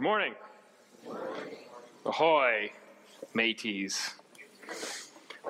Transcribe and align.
Good 0.00 0.04
morning. 0.04 0.34
Ahoy, 2.06 2.72
mateys. 3.34 4.14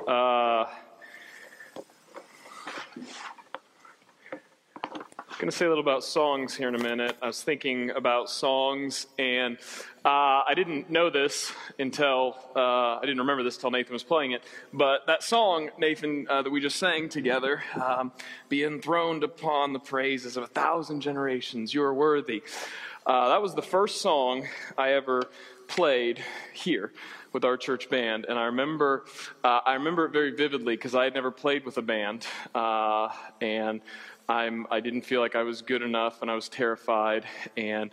Uh, 0.09 0.67
I'm 5.15 5.39
going 5.39 5.51
to 5.51 5.53
say 5.53 5.67
a 5.67 5.69
little 5.69 5.85
about 5.85 6.03
songs 6.03 6.57
here 6.57 6.67
in 6.67 6.75
a 6.75 6.83
minute. 6.83 7.17
I 7.23 7.29
was 7.29 7.45
thinking 7.45 7.91
about 7.91 8.29
songs, 8.29 9.07
and 9.21 9.57
uh, 10.05 10.43
I 10.49 10.55
didn't 10.57 10.91
know 10.91 11.11
this 11.11 11.53
until 11.79 12.37
uh, 12.57 12.97
I 12.97 13.01
didn't 13.03 13.19
remember 13.19 13.45
this 13.45 13.55
until 13.55 13.71
Nathan 13.71 13.93
was 13.93 14.03
playing 14.03 14.33
it. 14.33 14.43
But 14.73 15.07
that 15.07 15.23
song, 15.23 15.71
Nathan, 15.79 16.27
uh, 16.29 16.43
that 16.43 16.51
we 16.51 16.61
just 16.61 16.77
sang 16.77 17.09
together, 17.09 17.63
um, 17.81 18.11
"Be 18.49 18.65
enthroned 18.65 19.23
upon 19.23 19.75
the 19.75 19.79
praises 19.79 20.37
of 20.37 20.43
a 20.43 20.49
thousand 20.49 21.03
generations, 21.03 21.73
you 21.73 21.85
are 21.85 21.95
worthy." 21.95 22.43
Uh, 23.07 23.29
that 23.31 23.43
was 23.43 23.55
the 23.55 23.63
first 23.63 24.01
song 24.01 24.47
I 24.77 24.93
ever 24.93 25.23
played 25.69 26.23
here 26.53 26.93
with 27.33 27.45
our 27.45 27.57
church 27.57 27.89
band, 27.89 28.27
and 28.29 28.39
I 28.39 28.47
remember 28.47 29.05
uh, 29.45 29.61
I 29.65 29.75
remember 29.75 30.05
it 30.05 30.13
very 30.13 30.33
vividly 30.33 30.77
because 30.77 30.95
I 30.95 31.05
had 31.05 31.15
never 31.15 31.31
played 31.31 31.65
with 31.65 31.79
a 31.79 31.83
band, 31.83 32.27
uh, 32.55 33.09
and 33.41 33.81
I'm, 34.31 34.67
I 34.71 34.79
didn't 34.79 35.03
feel 35.03 35.21
like 35.21 35.35
I 35.35 35.43
was 35.43 35.61
good 35.61 35.83
enough 35.83 36.23
and 36.23 36.31
I 36.31 36.35
was 36.37 36.49
terrified. 36.49 37.25
And 37.57 37.91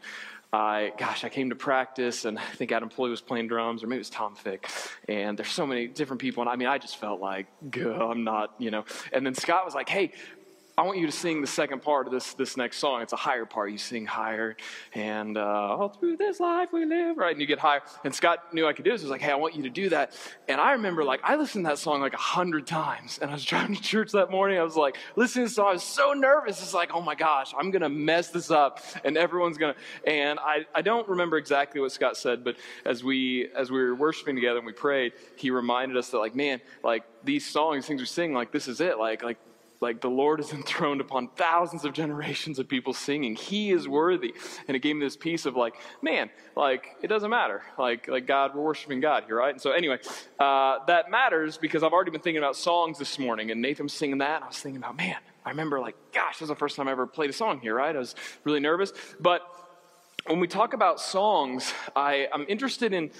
I, 0.53 0.93
gosh, 0.97 1.23
I 1.23 1.29
came 1.29 1.49
to 1.49 1.55
practice 1.55 2.25
and 2.25 2.37
I 2.37 2.43
think 2.43 2.71
Adam 2.71 2.89
Ploy 2.89 3.09
was 3.09 3.21
playing 3.21 3.47
drums 3.47 3.83
or 3.83 3.87
maybe 3.87 3.97
it 3.97 4.01
was 4.01 4.11
Tom 4.11 4.35
Fick. 4.35 4.69
And 5.09 5.35
there's 5.37 5.51
so 5.51 5.65
many 5.65 5.87
different 5.87 6.21
people. 6.21 6.41
And 6.43 6.49
I 6.49 6.55
mean, 6.55 6.67
I 6.67 6.77
just 6.77 6.97
felt 6.97 7.19
like, 7.19 7.47
I'm 7.75 8.23
not, 8.23 8.53
you 8.59 8.69
know. 8.69 8.85
And 9.11 9.25
then 9.25 9.33
Scott 9.33 9.65
was 9.65 9.73
like, 9.73 9.89
hey, 9.89 10.11
I 10.79 10.83
want 10.83 10.99
you 10.99 11.07
to 11.07 11.11
sing 11.11 11.41
the 11.41 11.47
second 11.47 11.81
part 11.81 12.05
of 12.05 12.13
this, 12.13 12.35
this 12.35 12.55
next 12.55 12.77
song. 12.77 13.01
It's 13.01 13.11
a 13.11 13.15
higher 13.15 13.45
part. 13.45 13.71
You 13.71 13.79
sing 13.79 14.05
higher, 14.05 14.55
and 14.93 15.35
uh, 15.35 15.41
all 15.41 15.89
through 15.89 16.17
this 16.17 16.39
life 16.39 16.71
we 16.71 16.85
live, 16.85 17.17
right? 17.17 17.31
And 17.31 17.41
you 17.41 17.47
get 17.47 17.57
higher. 17.57 17.81
And 18.03 18.13
Scott 18.13 18.53
knew 18.53 18.67
I 18.67 18.73
could 18.73 18.85
do 18.85 18.91
this. 18.91 19.01
He 19.01 19.05
was 19.05 19.09
like, 19.09 19.21
hey, 19.21 19.31
I 19.31 19.35
want 19.37 19.55
you 19.55 19.63
to 19.63 19.71
do 19.71 19.89
that. 19.89 20.13
And 20.47 20.61
I 20.61 20.73
remember, 20.73 21.03
like, 21.03 21.21
I 21.23 21.35
listened 21.35 21.65
to 21.65 21.69
that 21.69 21.79
song 21.79 22.01
like 22.01 22.13
a 22.13 22.17
hundred 22.17 22.67
times. 22.67 23.17
And 23.19 23.31
I 23.31 23.33
was 23.33 23.43
driving 23.51 23.75
to 23.75 23.81
church 23.81 24.11
that 24.11 24.29
morning. 24.29 24.59
I 24.59 24.61
was 24.61 24.75
like, 24.75 24.97
listening 25.15 25.45
to 25.45 25.49
the 25.49 25.55
song. 25.55 25.69
I 25.69 25.73
was 25.73 25.81
so 25.81 26.13
nervous. 26.13 26.61
It's 26.61 26.75
like, 26.75 26.91
oh 26.93 27.01
my 27.01 27.15
gosh, 27.15 27.55
I'm 27.57 27.71
going 27.71 27.81
to 27.81 27.89
mess 27.89 28.29
this 28.29 28.51
up, 28.51 28.79
and 29.03 29.17
everyone's 29.17 29.57
going 29.57 29.73
to. 29.73 30.07
And 30.07 30.37
I, 30.37 30.67
I 30.75 30.83
don't 30.83 31.09
remember 31.09 31.39
exactly 31.39 31.81
what 31.81 31.91
Scott 31.91 32.17
said, 32.17 32.43
but 32.43 32.55
as 32.85 33.03
we 33.03 33.49
as 33.55 33.71
we 33.71 33.79
were 33.79 33.95
worshiping 33.95 34.35
together 34.35 34.59
and 34.59 34.67
we 34.67 34.73
prayed, 34.73 35.13
he 35.37 35.49
reminded 35.49 35.97
us 35.97 36.09
that, 36.09 36.19
like, 36.19 36.35
man, 36.35 36.61
like 36.83 37.03
these 37.23 37.47
songs, 37.47 37.87
things 37.87 37.99
we 37.99 38.05
sing, 38.05 38.31
like 38.31 38.51
this 38.51 38.67
is 38.67 38.79
it. 38.79 38.99
Like, 38.99 39.23
like 39.23 39.39
like 39.79 40.01
the 40.01 40.09
Lord 40.09 40.39
is 40.39 40.51
enthroned 40.53 41.01
upon 41.01 41.29
thousands 41.29 41.85
of 41.85 41.93
generations 41.93 42.59
of 42.59 42.67
people 42.67 42.93
singing. 42.93 43.35
He 43.35 43.71
is 43.71 43.87
worthy. 43.87 44.33
And 44.67 44.75
it 44.75 44.79
gave 44.79 44.95
me 44.95 45.05
this 45.05 45.17
piece 45.17 45.45
of 45.45 45.55
like, 45.55 45.75
man, 46.01 46.29
like 46.55 46.95
it 47.01 47.07
doesn't 47.07 47.29
matter. 47.29 47.63
Like, 47.77 48.07
like 48.07 48.27
God, 48.27 48.55
we're 48.55 48.63
worshiping 48.63 48.99
God 48.99 49.25
here, 49.25 49.37
right? 49.37 49.51
And 49.51 49.61
so 49.61 49.71
anyway, 49.71 49.99
uh, 50.39 50.79
that 50.87 51.09
matters 51.11 51.57
because 51.57 51.83
I've 51.83 51.93
already 51.93 52.11
been 52.11 52.21
thinking 52.21 52.41
about 52.41 52.55
songs 52.55 52.97
this 52.97 53.19
morning, 53.19 53.51
and 53.51 53.61
Nathan 53.61 53.85
was 53.85 53.93
singing 53.93 54.19
that, 54.19 54.35
and 54.37 54.43
I 54.43 54.47
was 54.47 54.59
thinking 54.59 54.81
about, 54.81 54.97
man, 54.97 55.17
I 55.45 55.49
remember 55.49 55.79
like, 55.79 55.95
gosh, 56.13 56.35
this 56.35 56.41
was 56.41 56.49
the 56.49 56.55
first 56.55 56.75
time 56.75 56.87
I 56.87 56.91
ever 56.91 57.07
played 57.07 57.29
a 57.29 57.33
song 57.33 57.59
here, 57.61 57.75
right? 57.75 57.95
I 57.95 57.99
was 57.99 58.15
really 58.43 58.59
nervous. 58.59 58.91
But 59.19 59.41
when 60.25 60.39
we 60.39 60.47
talk 60.47 60.73
about 60.73 60.99
songs, 60.99 61.73
I, 61.95 62.27
I'm 62.33 62.45
interested 62.49 62.93
in 62.93 63.11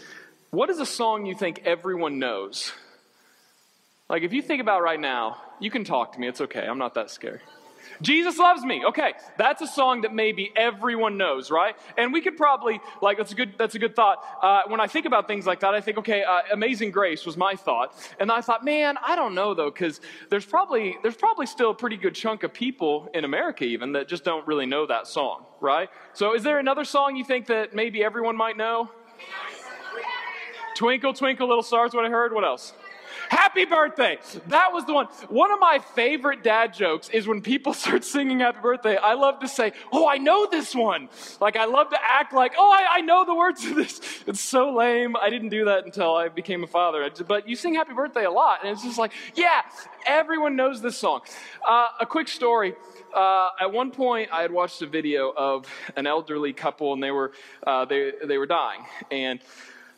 what 0.49 0.69
is 0.69 0.79
a 0.79 0.85
song 0.85 1.25
you 1.25 1.35
think 1.35 1.61
everyone 1.65 2.19
knows? 2.19 2.71
Like, 4.09 4.23
if 4.23 4.33
you 4.33 4.41
think 4.41 4.61
about 4.61 4.81
right 4.81 4.99
now, 4.99 5.37
you 5.59 5.71
can 5.71 5.83
talk 5.83 6.13
to 6.13 6.19
me. 6.19 6.27
It's 6.27 6.41
okay. 6.41 6.65
I'm 6.65 6.77
not 6.77 6.93
that 6.95 7.09
scared. 7.09 7.41
Jesus 8.01 8.37
loves 8.37 8.63
me. 8.63 8.83
Okay, 8.85 9.13
that's 9.37 9.61
a 9.61 9.67
song 9.67 10.01
that 10.01 10.13
maybe 10.13 10.51
everyone 10.55 11.17
knows, 11.17 11.49
right? 11.49 11.75
And 11.97 12.13
we 12.13 12.21
could 12.21 12.37
probably 12.37 12.79
like 13.01 13.17
that's 13.17 13.31
a 13.31 13.35
good 13.35 13.53
that's 13.57 13.75
a 13.75 13.79
good 13.79 13.95
thought. 13.95 14.23
Uh, 14.41 14.61
when 14.67 14.79
I 14.79 14.87
think 14.87 15.05
about 15.05 15.27
things 15.27 15.45
like 15.45 15.61
that, 15.61 15.73
I 15.73 15.81
think, 15.81 15.97
okay, 15.99 16.23
uh, 16.23 16.41
Amazing 16.51 16.91
Grace 16.91 17.25
was 17.25 17.37
my 17.37 17.55
thought, 17.55 17.95
and 18.19 18.31
I 18.31 18.41
thought, 18.41 18.63
man, 18.63 18.97
I 19.05 19.15
don't 19.15 19.33
know 19.33 19.53
though, 19.53 19.71
because 19.71 19.99
there's 20.29 20.45
probably 20.45 20.97
there's 21.01 21.15
probably 21.15 21.45
still 21.45 21.71
a 21.71 21.75
pretty 21.75 21.97
good 21.97 22.13
chunk 22.13 22.43
of 22.43 22.53
people 22.53 23.09
in 23.13 23.25
America 23.25 23.63
even 23.63 23.93
that 23.93 24.07
just 24.07 24.23
don't 24.23 24.45
really 24.47 24.65
know 24.65 24.85
that 24.85 25.07
song, 25.07 25.45
right? 25.59 25.89
So, 26.13 26.35
is 26.35 26.43
there 26.43 26.59
another 26.59 26.85
song 26.85 27.15
you 27.15 27.23
think 27.23 27.47
that 27.47 27.73
maybe 27.73 28.03
everyone 28.03 28.35
might 28.35 28.57
know? 28.57 28.91
Twinkle, 30.75 31.13
twinkle, 31.13 31.47
little 31.47 31.63
stars. 31.63 31.95
What 31.95 32.05
I 32.05 32.09
heard. 32.09 32.33
What 32.33 32.43
else? 32.43 32.73
Happy 33.29 33.65
birthday. 33.65 34.19
That 34.47 34.73
was 34.73 34.85
the 34.85 34.93
one. 34.93 35.07
One 35.29 35.51
of 35.51 35.59
my 35.59 35.79
favorite 35.95 36.43
dad 36.43 36.73
jokes 36.73 37.09
is 37.09 37.27
when 37.27 37.41
people 37.41 37.73
start 37.83 38.03
singing 38.03 38.39
happy 38.39 38.59
birthday. 38.61 38.97
I 38.97 39.13
love 39.13 39.39
to 39.39 39.47
say, 39.47 39.73
Oh, 39.91 40.07
I 40.07 40.17
know 40.17 40.47
this 40.49 40.73
one. 40.75 41.09
Like, 41.39 41.55
I 41.55 41.65
love 41.65 41.89
to 41.89 41.97
act 42.01 42.33
like, 42.33 42.53
Oh, 42.57 42.71
I, 42.71 42.97
I 42.97 43.01
know 43.01 43.25
the 43.25 43.35
words 43.35 43.65
of 43.65 43.75
this. 43.75 44.01
It's 44.25 44.39
so 44.41 44.73
lame. 44.73 45.15
I 45.15 45.29
didn't 45.29 45.49
do 45.49 45.65
that 45.65 45.85
until 45.85 46.15
I 46.15 46.29
became 46.29 46.63
a 46.63 46.67
father. 46.67 47.09
But 47.27 47.47
you 47.47 47.55
sing 47.55 47.75
happy 47.75 47.93
birthday 47.93 48.25
a 48.25 48.31
lot. 48.31 48.59
And 48.63 48.71
it's 48.71 48.83
just 48.83 48.97
like, 48.97 49.13
Yeah, 49.35 49.61
everyone 50.05 50.55
knows 50.55 50.81
this 50.81 50.97
song. 50.97 51.21
Uh, 51.67 51.87
a 51.99 52.05
quick 52.05 52.27
story. 52.27 52.75
Uh, 53.13 53.49
at 53.59 53.71
one 53.71 53.91
point, 53.91 54.29
I 54.31 54.41
had 54.41 54.51
watched 54.51 54.81
a 54.81 54.85
video 54.85 55.33
of 55.35 55.65
an 55.95 56.05
elderly 56.07 56.53
couple, 56.53 56.93
and 56.93 57.01
they 57.01 57.11
were 57.11 57.31
uh, 57.65 57.85
they 57.85 58.11
they 58.25 58.37
were 58.37 58.45
dying, 58.45 58.81
and 59.09 59.39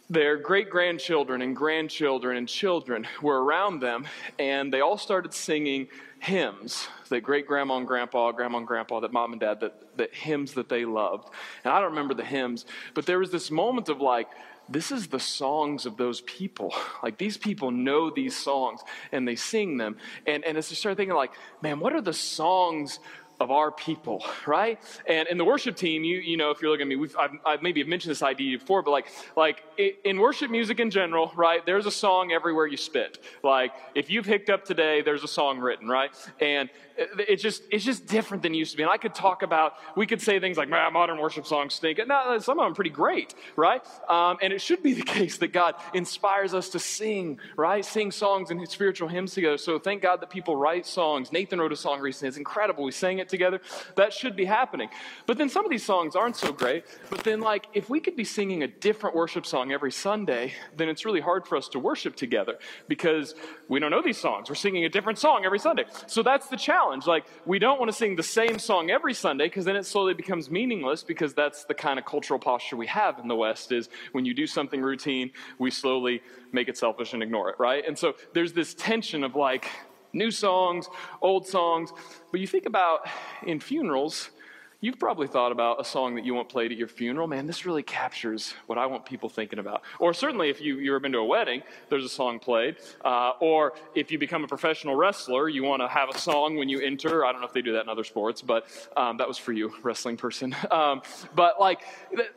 their 0.09 0.37
great 0.37 0.69
grandchildren 0.69 1.41
and 1.41 1.55
grandchildren 1.55 2.37
and 2.37 2.47
children 2.47 3.07
were 3.21 3.43
around 3.43 3.79
them, 3.79 4.07
and 4.39 4.73
they 4.73 4.81
all 4.81 4.97
started 4.97 5.33
singing 5.33 5.87
hymns 6.19 6.87
that 7.09 7.21
great 7.21 7.47
grandma 7.47 7.77
and 7.77 7.87
grandpa, 7.87 8.31
grandma 8.31 8.59
and 8.59 8.67
grandpa, 8.67 8.99
that 8.99 9.11
mom 9.11 9.31
and 9.33 9.41
dad, 9.41 9.59
that, 9.59 9.97
that 9.97 10.13
hymns 10.13 10.53
that 10.53 10.69
they 10.69 10.85
loved. 10.85 11.29
And 11.63 11.73
I 11.73 11.79
don't 11.79 11.89
remember 11.89 12.13
the 12.13 12.25
hymns, 12.25 12.65
but 12.93 13.05
there 13.05 13.19
was 13.19 13.31
this 13.31 13.51
moment 13.51 13.89
of 13.89 13.99
like, 13.99 14.27
this 14.71 14.91
is 14.91 15.07
the 15.07 15.19
songs 15.19 15.87
of 15.87 15.97
those 15.97 16.21
people. 16.21 16.73
Like 17.01 17.17
these 17.17 17.37
people 17.37 17.71
know 17.71 18.11
these 18.11 18.37
songs 18.37 18.81
and 19.11 19.27
they 19.27 19.35
sing 19.35 19.77
them. 19.77 19.97
And, 20.27 20.43
and 20.45 20.57
as 20.57 20.71
I 20.71 20.75
started 20.75 20.97
thinking, 20.97 21.15
like, 21.15 21.31
man, 21.63 21.79
what 21.79 21.93
are 21.93 22.01
the 22.01 22.13
songs 22.13 22.99
of 23.39 23.51
our 23.51 23.71
people, 23.71 24.23
right? 24.47 24.79
And 25.07 25.27
in 25.27 25.37
the 25.37 25.45
worship 25.45 25.75
team, 25.75 26.03
you 26.03 26.17
you 26.17 26.37
know, 26.37 26.51
if 26.51 26.61
you're 26.61 26.71
looking 26.71 26.83
at 26.83 26.87
me, 26.87 26.95
we've 26.95 27.15
I've, 27.17 27.31
I've 27.45 27.61
maybe 27.61 27.83
mentioned 27.83 28.11
this 28.11 28.23
idea 28.23 28.57
before, 28.57 28.81
but 28.81 28.91
like 28.91 29.07
like 29.35 29.63
in 30.03 30.19
worship 30.19 30.51
music 30.51 30.79
in 30.79 30.89
general, 30.89 31.31
right? 31.35 31.65
There's 31.65 31.85
a 31.85 31.91
song 31.91 32.31
everywhere 32.31 32.67
you 32.67 32.77
spit. 32.77 33.19
Like 33.43 33.73
if 33.95 34.09
you've 34.09 34.25
hicked 34.25 34.49
up 34.49 34.65
today, 34.65 35.01
there's 35.01 35.23
a 35.23 35.27
song 35.27 35.59
written, 35.59 35.87
right? 35.87 36.11
And 36.39 36.69
it's 37.17 37.41
just 37.41 37.63
it's 37.71 37.85
just 37.85 38.05
different 38.05 38.43
than 38.43 38.53
it 38.53 38.57
used 38.57 38.71
to 38.71 38.77
be. 38.77 38.83
And 38.83 38.91
I 38.91 38.97
could 38.97 39.15
talk 39.15 39.41
about 39.41 39.73
we 39.95 40.05
could 40.05 40.21
say 40.21 40.39
things 40.39 40.57
like 40.57 40.69
modern 40.69 41.17
worship 41.19 41.45
songs 41.45 41.73
stink. 41.73 41.99
No, 42.05 42.37
some 42.39 42.59
of 42.59 42.65
them 42.65 42.71
are 42.71 42.75
pretty 42.75 42.89
great, 42.89 43.33
right? 43.55 43.83
Um, 44.09 44.37
and 44.41 44.51
it 44.51 44.61
should 44.61 44.83
be 44.83 44.93
the 44.93 45.01
case 45.17 45.37
that 45.37 45.53
God 45.53 45.75
inspires 45.93 46.53
us 46.53 46.69
to 46.69 46.79
sing, 46.79 47.39
right? 47.55 47.83
Sing 47.85 48.11
songs 48.11 48.51
and 48.51 48.67
spiritual 48.69 49.07
hymns 49.07 49.33
together. 49.33 49.57
So 49.57 49.79
thank 49.79 50.01
God 50.01 50.21
that 50.21 50.29
people 50.29 50.55
write 50.55 50.85
songs. 50.85 51.31
Nathan 51.31 51.59
wrote 51.59 51.71
a 51.71 51.77
song 51.77 51.99
recently. 51.99 52.29
It's 52.29 52.37
incredible. 52.37 52.83
We 52.83 52.91
sang 52.91 53.19
it 53.19 53.29
together. 53.29 53.61
That 53.95 54.13
should 54.13 54.35
be 54.35 54.45
happening. 54.45 54.89
But 55.25 55.37
then 55.37 55.49
some 55.49 55.65
of 55.65 55.71
these 55.71 55.85
songs 55.85 56.15
aren't 56.15 56.35
so 56.35 56.51
great. 56.51 56.85
But 57.09 57.23
then 57.23 57.39
like 57.39 57.67
if 57.73 57.89
we 57.89 57.99
could 57.99 58.15
be 58.15 58.25
singing 58.25 58.63
a 58.63 58.67
different 58.67 59.15
worship 59.15 59.45
song 59.45 59.71
every 59.71 59.91
Sunday, 59.91 60.53
then 60.75 60.89
it's 60.89 61.05
really 61.05 61.21
hard 61.21 61.47
for 61.47 61.55
us 61.55 61.69
to 61.69 61.79
worship 61.79 62.15
together 62.15 62.57
because 62.87 63.35
we 63.69 63.79
don't 63.79 63.91
know 63.91 64.01
these 64.01 64.17
songs. 64.17 64.49
We're 64.49 64.55
singing 64.55 64.83
a 64.83 64.89
different 64.89 65.19
song 65.19 65.45
every 65.45 65.59
Sunday. 65.59 65.85
So 66.07 66.23
that's 66.23 66.47
the 66.47 66.57
challenge. 66.57 67.05
Like, 67.05 67.25
we 67.45 67.59
don't 67.59 67.79
want 67.79 67.89
to 67.89 67.95
sing 67.95 68.15
the 68.15 68.23
same 68.23 68.59
song 68.59 68.89
every 68.89 69.13
Sunday 69.13 69.45
because 69.45 69.63
then 69.63 69.75
it 69.75 69.85
slowly 69.85 70.15
becomes 70.15 70.49
meaningless 70.49 71.03
because 71.03 71.33
that's 71.35 71.63
the 71.65 71.75
kind 71.75 71.99
of 71.99 72.03
cultural 72.03 72.39
posture 72.39 72.75
we 72.75 72.87
have 72.87 73.19
in 73.19 73.27
the 73.27 73.35
West 73.35 73.71
is 73.71 73.89
when 74.11 74.25
you 74.25 74.33
do 74.33 74.47
something 74.47 74.81
routine, 74.81 75.31
we 75.59 75.69
slowly 75.69 76.21
make 76.51 76.67
it 76.67 76.77
selfish 76.77 77.13
and 77.13 77.21
ignore 77.21 77.49
it, 77.51 77.55
right? 77.59 77.87
And 77.87 77.97
so 77.97 78.15
there's 78.33 78.53
this 78.53 78.73
tension 78.73 79.23
of 79.23 79.35
like 79.35 79.69
new 80.13 80.31
songs, 80.31 80.89
old 81.21 81.47
songs. 81.47 81.93
But 82.31 82.41
you 82.41 82.47
think 82.47 82.65
about 82.65 83.07
in 83.45 83.59
funerals, 83.59 84.31
You've 84.81 84.97
probably 84.97 85.27
thought 85.27 85.51
about 85.51 85.81
a 85.81 85.83
song 85.83 86.15
that 86.15 86.23
you 86.23 86.33
want 86.33 86.47
played 86.47 86.71
at 86.71 86.77
your 86.77 86.87
funeral. 86.87 87.27
Man, 87.27 87.47
this 87.47 87.65
really 87.65 87.83
captures 87.83 88.53
what 88.65 88.77
I 88.77 88.85
want 88.85 89.05
people 89.05 89.27
thinking 89.27 89.59
about. 89.59 89.81
Or 89.99 90.13
certainly, 90.13 90.49
if 90.49 90.61
you, 90.61 90.77
you've 90.77 90.93
ever 90.93 91.01
been 91.01 91.11
to 91.11 91.17
a 91.17 91.25
wedding, 91.25 91.63
there's 91.89 92.05
a 92.05 92.09
song 92.09 92.39
played. 92.39 92.77
Uh, 93.03 93.31
or 93.41 93.73
if 93.93 94.09
you 94.09 94.17
become 94.17 94.45
a 94.45 94.47
professional 94.47 94.95
wrestler, 94.95 95.49
you 95.49 95.63
want 95.63 95.81
to 95.81 95.87
have 95.89 96.07
a 96.07 96.17
song 96.17 96.55
when 96.55 96.69
you 96.69 96.79
enter. 96.79 97.25
I 97.25 97.33
don't 97.33 97.41
know 97.41 97.47
if 97.47 97.51
they 97.51 97.61
do 97.61 97.73
that 97.73 97.83
in 97.83 97.89
other 97.89 98.05
sports, 98.05 98.41
but 98.41 98.67
um, 98.95 99.17
that 99.17 99.27
was 99.27 99.37
for 99.37 99.51
you, 99.51 99.73
wrestling 99.83 100.17
person. 100.17 100.55
Um, 100.71 101.01
but 101.35 101.59
like, 101.59 101.81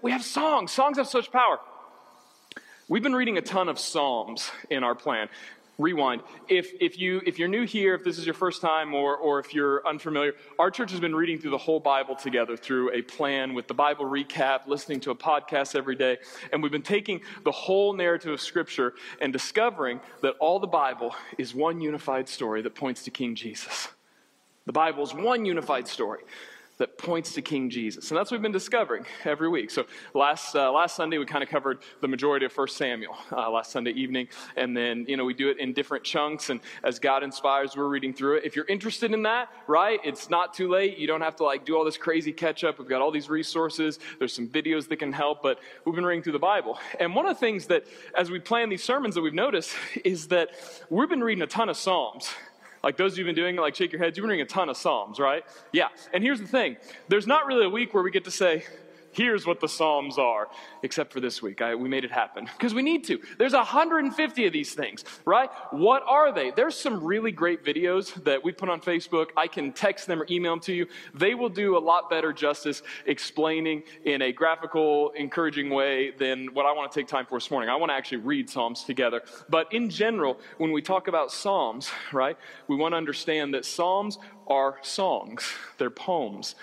we 0.00 0.10
have 0.10 0.24
songs. 0.24 0.72
Songs 0.72 0.96
have 0.96 1.06
such 1.06 1.30
power. 1.30 1.60
We've 2.88 3.02
been 3.02 3.14
reading 3.14 3.36
a 3.36 3.42
ton 3.42 3.68
of 3.68 3.78
Psalms 3.78 4.50
in 4.70 4.82
our 4.82 4.94
plan 4.94 5.28
rewind. 5.78 6.22
If, 6.48 6.72
if, 6.80 6.98
you, 6.98 7.20
if 7.26 7.38
you're 7.38 7.48
new 7.48 7.64
here, 7.64 7.94
if 7.94 8.04
this 8.04 8.19
is 8.19 8.26
your 8.26 8.34
first 8.34 8.60
time, 8.60 8.94
or, 8.94 9.16
or 9.16 9.38
if 9.38 9.54
you're 9.54 9.86
unfamiliar, 9.86 10.34
our 10.58 10.70
church 10.70 10.90
has 10.90 11.00
been 11.00 11.14
reading 11.14 11.38
through 11.38 11.50
the 11.50 11.58
whole 11.58 11.80
Bible 11.80 12.14
together 12.14 12.56
through 12.56 12.92
a 12.92 13.02
plan 13.02 13.54
with 13.54 13.69
the 13.69 13.74
Bible 13.74 14.04
recap, 14.04 14.66
listening 14.66 15.00
to 15.00 15.10
a 15.10 15.14
podcast 15.14 15.74
every 15.74 15.96
day. 15.96 16.19
And 16.52 16.62
we've 16.62 16.72
been 16.72 16.82
taking 16.82 17.20
the 17.44 17.52
whole 17.52 17.94
narrative 17.94 18.32
of 18.32 18.40
Scripture 18.40 18.94
and 19.20 19.32
discovering 19.32 20.00
that 20.22 20.34
all 20.40 20.58
the 20.58 20.66
Bible 20.66 21.14
is 21.38 21.54
one 21.54 21.80
unified 21.80 22.28
story 22.28 22.62
that 22.62 22.74
points 22.74 23.04
to 23.04 23.10
King 23.10 23.34
Jesus. 23.34 23.88
The 24.66 24.72
Bible 24.72 25.02
is 25.02 25.12
one 25.12 25.44
unified 25.44 25.88
story 25.88 26.20
that 26.82 26.99
points 26.99 27.32
to 27.34 27.40
King 27.40 27.70
Jesus. 27.70 28.11
And 28.11 28.19
that's 28.19 28.32
what 28.32 28.38
we've 28.38 28.43
been 28.43 28.50
discovering 28.50 29.06
every 29.25 29.49
week. 29.49 29.70
So 29.70 29.87
last, 30.14 30.56
uh, 30.56 30.73
last 30.73 30.96
Sunday, 30.96 31.17
we 31.17 31.25
kind 31.25 31.44
of 31.44 31.49
covered 31.49 31.79
the 32.00 32.08
majority 32.08 32.44
of 32.44 32.52
1 32.52 32.67
Samuel 32.67 33.14
uh, 33.31 33.49
last 33.52 33.70
Sunday 33.70 33.93
evening. 33.93 34.26
And 34.56 34.76
then, 34.76 35.05
you 35.06 35.17
know, 35.17 35.25
we 35.25 35.32
do 35.32 35.49
it 35.49 35.61
in 35.61 35.75
different 35.75 36.02
chunks. 36.02 36.50
And 36.50 36.58
as 36.82 36.99
God 36.99 37.23
inspires, 37.23 37.76
we're 37.76 37.87
reading 37.87 38.12
through 38.12 38.38
it. 38.38 38.44
If 38.44 38.56
you're 38.56 38.67
interested 38.67 39.12
in 39.12 39.23
that, 39.23 39.49
right, 39.69 40.00
it's 40.02 40.29
not 40.29 40.55
too 40.55 40.69
late. 40.69 40.99
You 40.99 41.06
don't 41.06 41.20
have 41.20 41.37
to 41.37 41.44
like 41.44 41.64
do 41.64 41.76
all 41.76 41.84
this 41.84 41.96
crazy 41.96 42.32
catch 42.32 42.64
up. 42.64 42.81
We've 42.81 42.88
got 42.88 43.00
all 43.00 43.12
these 43.12 43.31
resources. 43.31 44.00
There's 44.19 44.32
some 44.32 44.49
videos 44.49 44.88
that 44.88 44.96
can 44.96 45.12
help. 45.12 45.40
But 45.40 45.61
we've 45.84 45.94
been 45.94 46.05
reading 46.05 46.25
through 46.25 46.32
the 46.32 46.40
Bible. 46.40 46.81
And 46.99 47.14
one 47.14 47.26
of 47.26 47.37
the 47.37 47.40
things 47.40 47.69
that, 47.69 47.87
as 48.19 48.29
we 48.29 48.40
plan 48.40 48.70
these 48.70 48.82
sermons, 48.82 49.14
that 49.14 49.23
we've 49.23 49.32
noticed 49.32 49.73
is 50.05 50.26
that 50.29 50.50
we've 50.90 51.08
been 51.08 51.23
reading 51.23 51.43
a 51.43 51.46
ton 51.46 51.69
of 51.69 51.76
Psalms. 51.76 52.29
Like 52.82 52.96
those 52.96 53.12
of 53.12 53.19
you 53.19 53.25
have 53.25 53.34
been 53.34 53.43
doing 53.43 53.56
it, 53.56 53.61
like 53.61 53.75
shake 53.75 53.93
your 53.93 54.00
heads, 54.00 54.17
you've 54.17 54.25
been 54.25 54.31
reading 54.31 54.44
a 54.44 54.49
ton 54.49 54.69
of 54.69 54.76
Psalms, 54.76 55.19
right? 55.19 55.44
Yeah. 55.73 55.88
And 56.12 56.23
here's 56.23 56.40
the 56.40 56.49
thing 56.49 56.76
there's 57.08 57.26
not 57.26 57.46
really 57.46 57.64
a 57.64 57.70
week 57.70 57.94
where 57.94 58.02
we 58.02 58.11
get 58.11 58.25
to 58.25 58.31
say, 58.31 58.64
here's 59.12 59.46
what 59.46 59.60
the 59.60 59.68
Psalms 59.68 60.18
are, 60.18 60.48
except 60.82 61.12
for 61.12 61.20
this 61.20 61.40
week. 61.40 61.62
I, 61.62 61.74
we 61.74 61.88
made 61.88 62.04
it 62.04 62.10
happen 62.10 62.46
because 62.46 62.74
we 62.74 62.82
need 62.82 63.04
to. 63.04 63.20
There's 63.38 63.52
150 63.52 64.46
of 64.46 64.52
these 64.52 64.74
things, 64.74 65.04
right? 65.24 65.50
What 65.70 66.02
are 66.06 66.32
they? 66.32 66.50
There's 66.50 66.76
some 66.76 67.04
really 67.04 67.32
great 67.32 67.64
videos 67.64 68.12
that 68.24 68.42
we 68.42 68.52
put 68.52 68.68
on 68.68 68.80
Facebook. 68.80 69.28
I 69.36 69.46
can 69.46 69.72
text 69.72 70.06
them 70.06 70.20
or 70.20 70.26
email 70.30 70.52
them 70.52 70.60
to 70.60 70.72
you. 70.72 70.86
They 71.14 71.34
will 71.34 71.48
do 71.48 71.76
a 71.76 71.80
lot 71.80 72.10
better 72.10 72.32
justice 72.32 72.82
explaining 73.06 73.84
in 74.04 74.22
a 74.22 74.32
graphical, 74.32 75.10
encouraging 75.10 75.70
way 75.70 76.10
than 76.10 76.48
what 76.54 76.66
I 76.66 76.72
want 76.72 76.90
to 76.90 76.98
take 76.98 77.08
time 77.08 77.26
for 77.26 77.38
this 77.38 77.50
morning. 77.50 77.70
I 77.70 77.76
want 77.76 77.90
to 77.90 77.94
actually 77.94 78.18
read 78.18 78.48
Psalms 78.50 78.84
together. 78.84 79.22
But 79.48 79.72
in 79.72 79.90
general, 79.90 80.40
when 80.58 80.72
we 80.72 80.82
talk 80.82 81.08
about 81.08 81.30
Psalms, 81.30 81.90
right, 82.12 82.36
we 82.68 82.76
want 82.76 82.92
to 82.92 82.96
understand 82.96 83.54
that 83.54 83.64
Psalms 83.64 84.18
are 84.46 84.78
songs, 84.82 85.50
they're 85.78 85.90
poems 85.90 86.54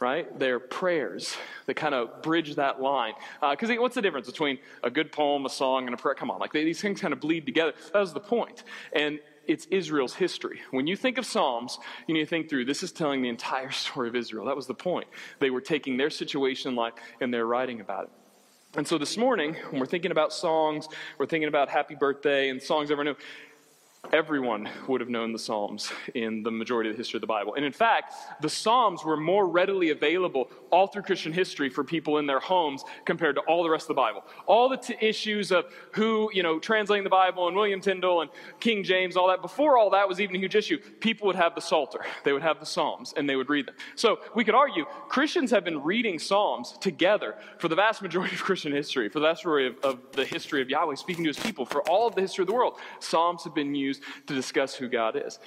right? 0.00 0.38
They're 0.38 0.58
prayers 0.58 1.36
that 1.66 1.74
kind 1.74 1.94
of 1.94 2.22
bridge 2.22 2.54
that 2.56 2.80
line. 2.80 3.12
Because 3.50 3.70
uh, 3.70 3.74
what's 3.74 3.94
the 3.94 4.02
difference 4.02 4.26
between 4.26 4.58
a 4.82 4.90
good 4.90 5.12
poem, 5.12 5.44
a 5.44 5.50
song, 5.50 5.86
and 5.86 5.94
a 5.94 5.96
prayer? 5.96 6.14
Come 6.14 6.30
on, 6.30 6.40
like 6.40 6.52
they, 6.52 6.64
these 6.64 6.80
things 6.80 7.00
kind 7.00 7.12
of 7.12 7.20
bleed 7.20 7.46
together. 7.46 7.74
That 7.92 8.00
was 8.00 8.14
the 8.14 8.20
point. 8.20 8.64
And 8.94 9.20
it's 9.46 9.66
Israel's 9.66 10.14
history. 10.14 10.60
When 10.70 10.86
you 10.86 10.96
think 10.96 11.18
of 11.18 11.26
Psalms, 11.26 11.78
you 12.06 12.14
need 12.14 12.20
to 12.20 12.26
think 12.26 12.48
through 12.48 12.64
this 12.64 12.82
is 12.82 12.92
telling 12.92 13.20
the 13.22 13.28
entire 13.28 13.70
story 13.70 14.08
of 14.08 14.16
Israel. 14.16 14.46
That 14.46 14.56
was 14.56 14.66
the 14.66 14.74
point. 14.74 15.08
They 15.38 15.50
were 15.50 15.60
taking 15.60 15.96
their 15.96 16.10
situation 16.10 16.70
in 16.70 16.76
life 16.76 16.94
and 17.20 17.32
they're 17.32 17.46
writing 17.46 17.80
about 17.80 18.04
it. 18.04 18.10
And 18.76 18.86
so 18.86 18.98
this 18.98 19.16
morning, 19.16 19.56
when 19.70 19.80
we're 19.80 19.86
thinking 19.86 20.12
about 20.12 20.32
songs, 20.32 20.86
we're 21.18 21.26
thinking 21.26 21.48
about 21.48 21.68
happy 21.68 21.96
birthday 21.96 22.50
and 22.50 22.62
songs 22.62 22.92
ever 22.92 23.02
new, 23.02 23.16
everyone 24.12 24.68
would 24.88 25.00
have 25.00 25.10
known 25.10 25.32
the 25.32 25.38
Psalms 25.38 25.92
in 26.14 26.42
the 26.42 26.50
majority 26.50 26.90
of 26.90 26.96
the 26.96 27.00
history 27.00 27.18
of 27.18 27.20
the 27.20 27.26
Bible. 27.26 27.54
And 27.54 27.64
in 27.64 27.72
fact, 27.72 28.14
the 28.40 28.48
Psalms 28.48 29.04
were 29.04 29.16
more 29.16 29.46
readily 29.46 29.90
available 29.90 30.50
all 30.70 30.86
through 30.86 31.02
Christian 31.02 31.32
history 31.32 31.68
for 31.68 31.84
people 31.84 32.18
in 32.18 32.26
their 32.26 32.40
homes 32.40 32.84
compared 33.04 33.36
to 33.36 33.42
all 33.42 33.62
the 33.62 33.70
rest 33.70 33.84
of 33.84 33.88
the 33.88 33.94
Bible. 33.94 34.24
All 34.46 34.68
the 34.68 34.76
t- 34.76 34.96
issues 35.00 35.52
of 35.52 35.66
who, 35.92 36.30
you 36.32 36.42
know, 36.42 36.58
translating 36.58 37.04
the 37.04 37.10
Bible 37.10 37.46
and 37.46 37.56
William 37.56 37.80
Tyndale 37.80 38.22
and 38.22 38.30
King 38.58 38.82
James, 38.82 39.16
all 39.16 39.28
that, 39.28 39.42
before 39.42 39.78
all 39.78 39.90
that 39.90 40.08
was 40.08 40.20
even 40.20 40.34
a 40.36 40.38
huge 40.38 40.56
issue, 40.56 40.78
people 40.78 41.26
would 41.26 41.36
have 41.36 41.54
the 41.54 41.60
Psalter. 41.60 42.00
They 42.24 42.32
would 42.32 42.42
have 42.42 42.58
the 42.58 42.66
Psalms 42.66 43.14
and 43.16 43.28
they 43.28 43.36
would 43.36 43.48
read 43.48 43.66
them. 43.66 43.76
So 43.94 44.18
we 44.34 44.44
could 44.44 44.54
argue 44.54 44.86
Christians 45.08 45.50
have 45.50 45.64
been 45.64 45.82
reading 45.82 46.18
Psalms 46.18 46.76
together 46.80 47.36
for 47.58 47.68
the 47.68 47.76
vast 47.76 48.02
majority 48.02 48.34
of 48.34 48.42
Christian 48.42 48.72
history, 48.72 49.08
for 49.08 49.20
the 49.20 49.26
vast 49.26 49.44
majority 49.44 49.68
of, 49.68 49.84
of 49.84 50.12
the 50.12 50.24
history 50.24 50.62
of 50.62 50.70
Yahweh 50.70 50.96
speaking 50.96 51.24
to 51.24 51.28
his 51.28 51.38
people, 51.38 51.64
for 51.64 51.82
all 51.88 52.08
of 52.08 52.14
the 52.14 52.20
history 52.20 52.42
of 52.42 52.48
the 52.48 52.54
world. 52.54 52.74
Psalms 52.98 53.44
have 53.44 53.54
been 53.54 53.74
used 53.74 53.89
use 53.90 54.00
to 54.26 54.34
discuss 54.34 54.74
who 54.74 54.88
God 54.88 55.20
is. 55.22 55.38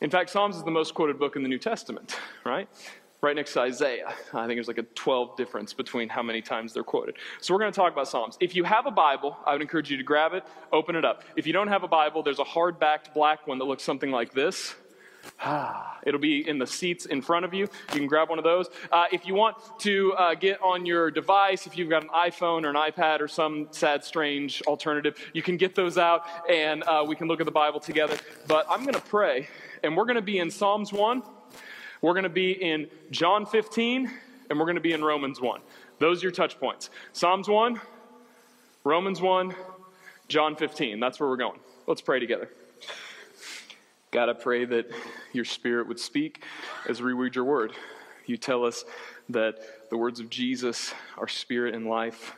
In 0.00 0.10
fact, 0.10 0.30
Psalms 0.30 0.56
is 0.56 0.62
the 0.62 0.70
most 0.70 0.94
quoted 0.94 1.18
book 1.18 1.36
in 1.36 1.42
the 1.42 1.48
New 1.48 1.58
Testament, 1.58 2.16
right? 2.44 2.68
Right 3.22 3.34
next 3.34 3.54
to 3.54 3.60
Isaiah. 3.60 4.14
I 4.34 4.46
think 4.46 4.58
there's 4.58 4.68
like 4.68 4.78
a 4.78 4.82
12 4.82 5.36
difference 5.36 5.72
between 5.72 6.08
how 6.08 6.22
many 6.22 6.42
times 6.42 6.74
they're 6.74 6.84
quoted. 6.84 7.16
So 7.40 7.54
we're 7.54 7.60
going 7.60 7.72
to 7.72 7.76
talk 7.76 7.92
about 7.92 8.08
Psalms. 8.08 8.36
If 8.40 8.54
you 8.54 8.62
have 8.64 8.86
a 8.86 8.90
Bible, 8.90 9.36
I 9.46 9.52
would 9.52 9.62
encourage 9.62 9.90
you 9.90 9.96
to 9.96 10.02
grab 10.02 10.34
it, 10.34 10.44
open 10.70 10.96
it 10.96 11.04
up. 11.04 11.24
If 11.34 11.46
you 11.46 11.54
don't 11.54 11.68
have 11.68 11.82
a 11.82 11.88
Bible, 11.88 12.22
there's 12.22 12.38
a 12.38 12.44
hard-backed 12.44 13.14
black 13.14 13.46
one 13.46 13.58
that 13.58 13.64
looks 13.64 13.82
something 13.82 14.10
like 14.10 14.32
this. 14.32 14.74
It'll 16.06 16.20
be 16.20 16.48
in 16.48 16.58
the 16.58 16.66
seats 16.66 17.06
in 17.06 17.20
front 17.20 17.44
of 17.44 17.52
you. 17.52 17.62
You 17.62 17.98
can 17.98 18.06
grab 18.06 18.28
one 18.28 18.38
of 18.38 18.44
those. 18.44 18.68
Uh, 18.92 19.06
if 19.12 19.26
you 19.26 19.34
want 19.34 19.56
to 19.80 20.12
uh, 20.14 20.34
get 20.34 20.62
on 20.62 20.86
your 20.86 21.10
device, 21.10 21.66
if 21.66 21.76
you've 21.76 21.90
got 21.90 22.02
an 22.02 22.10
iPhone 22.10 22.64
or 22.64 22.70
an 22.70 22.76
iPad 22.76 23.20
or 23.20 23.28
some 23.28 23.68
sad, 23.72 24.04
strange 24.04 24.62
alternative, 24.62 25.18
you 25.32 25.42
can 25.42 25.56
get 25.56 25.74
those 25.74 25.98
out 25.98 26.26
and 26.50 26.84
uh, 26.84 27.04
we 27.06 27.16
can 27.16 27.28
look 27.28 27.40
at 27.40 27.46
the 27.46 27.52
Bible 27.52 27.80
together. 27.80 28.16
But 28.46 28.66
I'm 28.70 28.82
going 28.82 28.94
to 28.94 29.00
pray, 29.00 29.48
and 29.82 29.96
we're 29.96 30.04
going 30.04 30.16
to 30.16 30.22
be 30.22 30.38
in 30.38 30.50
Psalms 30.50 30.92
1, 30.92 31.22
we're 32.02 32.12
going 32.12 32.24
to 32.24 32.28
be 32.28 32.52
in 32.52 32.88
John 33.10 33.46
15, 33.46 34.10
and 34.48 34.58
we're 34.58 34.66
going 34.66 34.76
to 34.76 34.80
be 34.80 34.92
in 34.92 35.02
Romans 35.02 35.40
1. 35.40 35.60
Those 35.98 36.22
are 36.22 36.26
your 36.26 36.32
touch 36.32 36.60
points. 36.60 36.90
Psalms 37.12 37.48
1, 37.48 37.80
Romans 38.84 39.20
1, 39.20 39.54
John 40.28 40.56
15. 40.56 41.00
That's 41.00 41.18
where 41.18 41.28
we're 41.28 41.36
going. 41.36 41.58
Let's 41.86 42.00
pray 42.00 42.20
together. 42.20 42.50
God, 44.12 44.28
I 44.28 44.34
pray 44.34 44.64
that 44.64 44.88
your 45.32 45.44
spirit 45.44 45.88
would 45.88 45.98
speak 45.98 46.44
as 46.88 47.02
we 47.02 47.12
read 47.12 47.34
your 47.34 47.44
word. 47.44 47.72
You 48.24 48.36
tell 48.36 48.64
us 48.64 48.84
that 49.30 49.90
the 49.90 49.96
words 49.96 50.20
of 50.20 50.30
Jesus 50.30 50.94
are 51.18 51.26
spirit 51.26 51.74
and 51.74 51.86
life. 51.86 52.36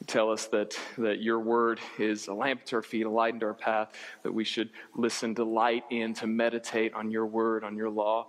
You 0.00 0.06
tell 0.06 0.30
us 0.30 0.46
that, 0.46 0.78
that 0.98 1.20
your 1.20 1.40
word 1.40 1.80
is 1.98 2.28
a 2.28 2.34
lamp 2.34 2.64
to 2.66 2.76
our 2.76 2.82
feet, 2.82 3.06
a 3.06 3.10
light 3.10 3.34
into 3.34 3.46
our 3.46 3.54
path, 3.54 3.92
that 4.22 4.32
we 4.32 4.44
should 4.44 4.70
listen, 4.94 5.34
delight 5.34 5.84
in, 5.90 6.14
to 6.14 6.28
meditate 6.28 6.94
on 6.94 7.10
your 7.10 7.26
word, 7.26 7.64
on 7.64 7.76
your 7.76 7.90
law. 7.90 8.28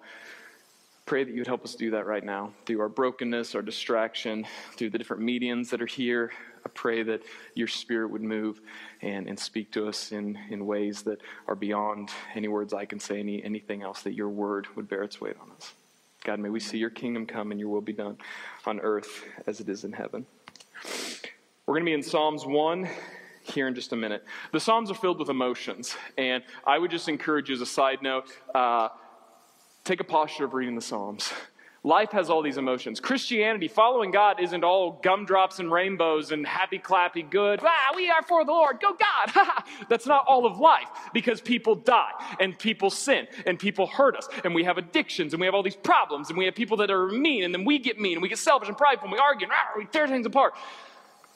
Pray 1.06 1.24
that 1.24 1.32
you 1.32 1.38
would 1.38 1.48
help 1.48 1.64
us 1.64 1.76
do 1.76 1.92
that 1.92 2.08
right 2.08 2.24
now 2.24 2.52
through 2.66 2.82
our 2.82 2.90
brokenness, 2.90 3.54
our 3.54 3.62
distraction, 3.62 4.46
through 4.76 4.90
the 4.90 4.98
different 4.98 5.22
mediums 5.22 5.70
that 5.70 5.84
are 5.84 5.88
here, 5.88 6.32
I 6.66 6.70
pray 6.70 7.04
that 7.04 7.22
your 7.54 7.68
spirit 7.68 8.10
would 8.10 8.24
move 8.24 8.60
and, 9.02 9.28
and 9.28 9.38
speak 9.38 9.72
to 9.74 9.88
us 9.88 10.12
in, 10.12 10.38
in 10.50 10.66
ways 10.66 11.04
that 11.04 11.22
are 11.48 11.56
beyond 11.56 12.10
any 12.34 12.48
words 12.48 12.74
I 12.74 12.86
can 12.86 13.00
say, 13.00 13.20
any, 13.20 13.44
anything 13.44 13.84
else, 13.84 14.02
that 14.02 14.14
your 14.14 14.30
word 14.30 14.68
would 14.76 14.90
bear 14.90 15.04
its 15.04 15.22
weight 15.22 15.36
on 15.42 15.52
us. 15.52 15.74
God, 16.24 16.40
may 16.40 16.50
we 16.50 16.60
see 16.60 16.80
your 16.80 16.90
kingdom 16.90 17.28
come 17.28 17.52
and 17.52 17.60
your 17.60 17.70
will 17.70 17.82
be 17.82 17.94
done 17.94 18.18
on 18.66 18.80
earth 18.80 19.26
as 19.46 19.60
it 19.60 19.70
is 19.70 19.84
in 19.84 19.92
heaven. 19.92 20.26
We're 21.68 21.76
going 21.76 21.86
to 21.86 21.90
be 21.90 21.94
in 21.94 22.02
Psalms 22.02 22.46
1 22.46 22.90
here 23.44 23.68
in 23.68 23.76
just 23.76 23.94
a 23.94 23.96
minute. 23.96 24.24
The 24.52 24.60
Psalms 24.60 24.90
are 24.90 24.96
filled 24.96 25.20
with 25.20 25.30
emotions, 25.30 25.96
and 26.18 26.44
I 26.66 26.80
would 26.80 26.90
just 26.90 27.08
encourage 27.08 27.50
you 27.50 27.56
as 27.56 27.62
a 27.62 27.66
side 27.66 28.02
note 28.02 28.26
uh, 28.56 28.90
take 29.84 30.00
a 30.00 30.04
posture 30.04 30.45
of 30.45 30.56
reading 30.56 30.74
the 30.74 30.81
Psalms. 30.81 31.31
Life 31.85 32.13
has 32.13 32.31
all 32.31 32.42
these 32.42 32.57
emotions. 32.57 32.99
Christianity, 32.99 33.68
following 33.68 34.09
God, 34.09 34.39
isn't 34.39 34.63
all 34.63 34.94
gumdrops 35.04 35.59
and 35.59 35.71
rainbows 35.71 36.31
and 36.31 36.44
happy, 36.44 36.80
clappy, 36.80 37.30
good. 37.30 37.59
Ah, 37.63 37.94
we 37.95 38.09
are 38.09 38.23
for 38.23 38.44
the 38.44 38.51
Lord. 38.51 38.80
Go 38.81 38.95
God. 38.95 39.45
That's 39.87 40.07
not 40.07 40.25
all 40.27 40.47
of 40.47 40.57
life 40.57 40.87
because 41.13 41.42
people 41.42 41.75
die 41.75 42.09
and 42.39 42.57
people 42.57 42.89
sin 42.89 43.27
and 43.45 43.59
people 43.59 43.85
hurt 43.85 44.18
us 44.18 44.27
and 44.44 44.56
we 44.56 44.63
have 44.63 44.80
addictions 44.80 45.35
and 45.35 45.39
we 45.39 45.45
have 45.45 45.54
all 45.54 45.61
these 45.61 45.75
problems 45.75 46.30
and 46.30 46.39
we 46.39 46.45
have 46.45 46.56
people 46.56 46.75
that 46.77 46.89
are 46.89 47.09
mean 47.09 47.44
and 47.44 47.54
then 47.54 47.65
we 47.65 47.77
get 47.77 47.99
mean 47.99 48.13
and 48.13 48.21
we 48.23 48.30
get 48.30 48.39
selfish 48.39 48.68
and 48.68 48.80
prideful 48.80 49.06
and 49.06 49.13
we 49.13 49.19
argue 49.19 49.45
and 49.45 49.54
ah, 49.56 49.77
we 49.77 49.85
tear 49.85 50.07
things 50.07 50.25
apart. 50.25 50.56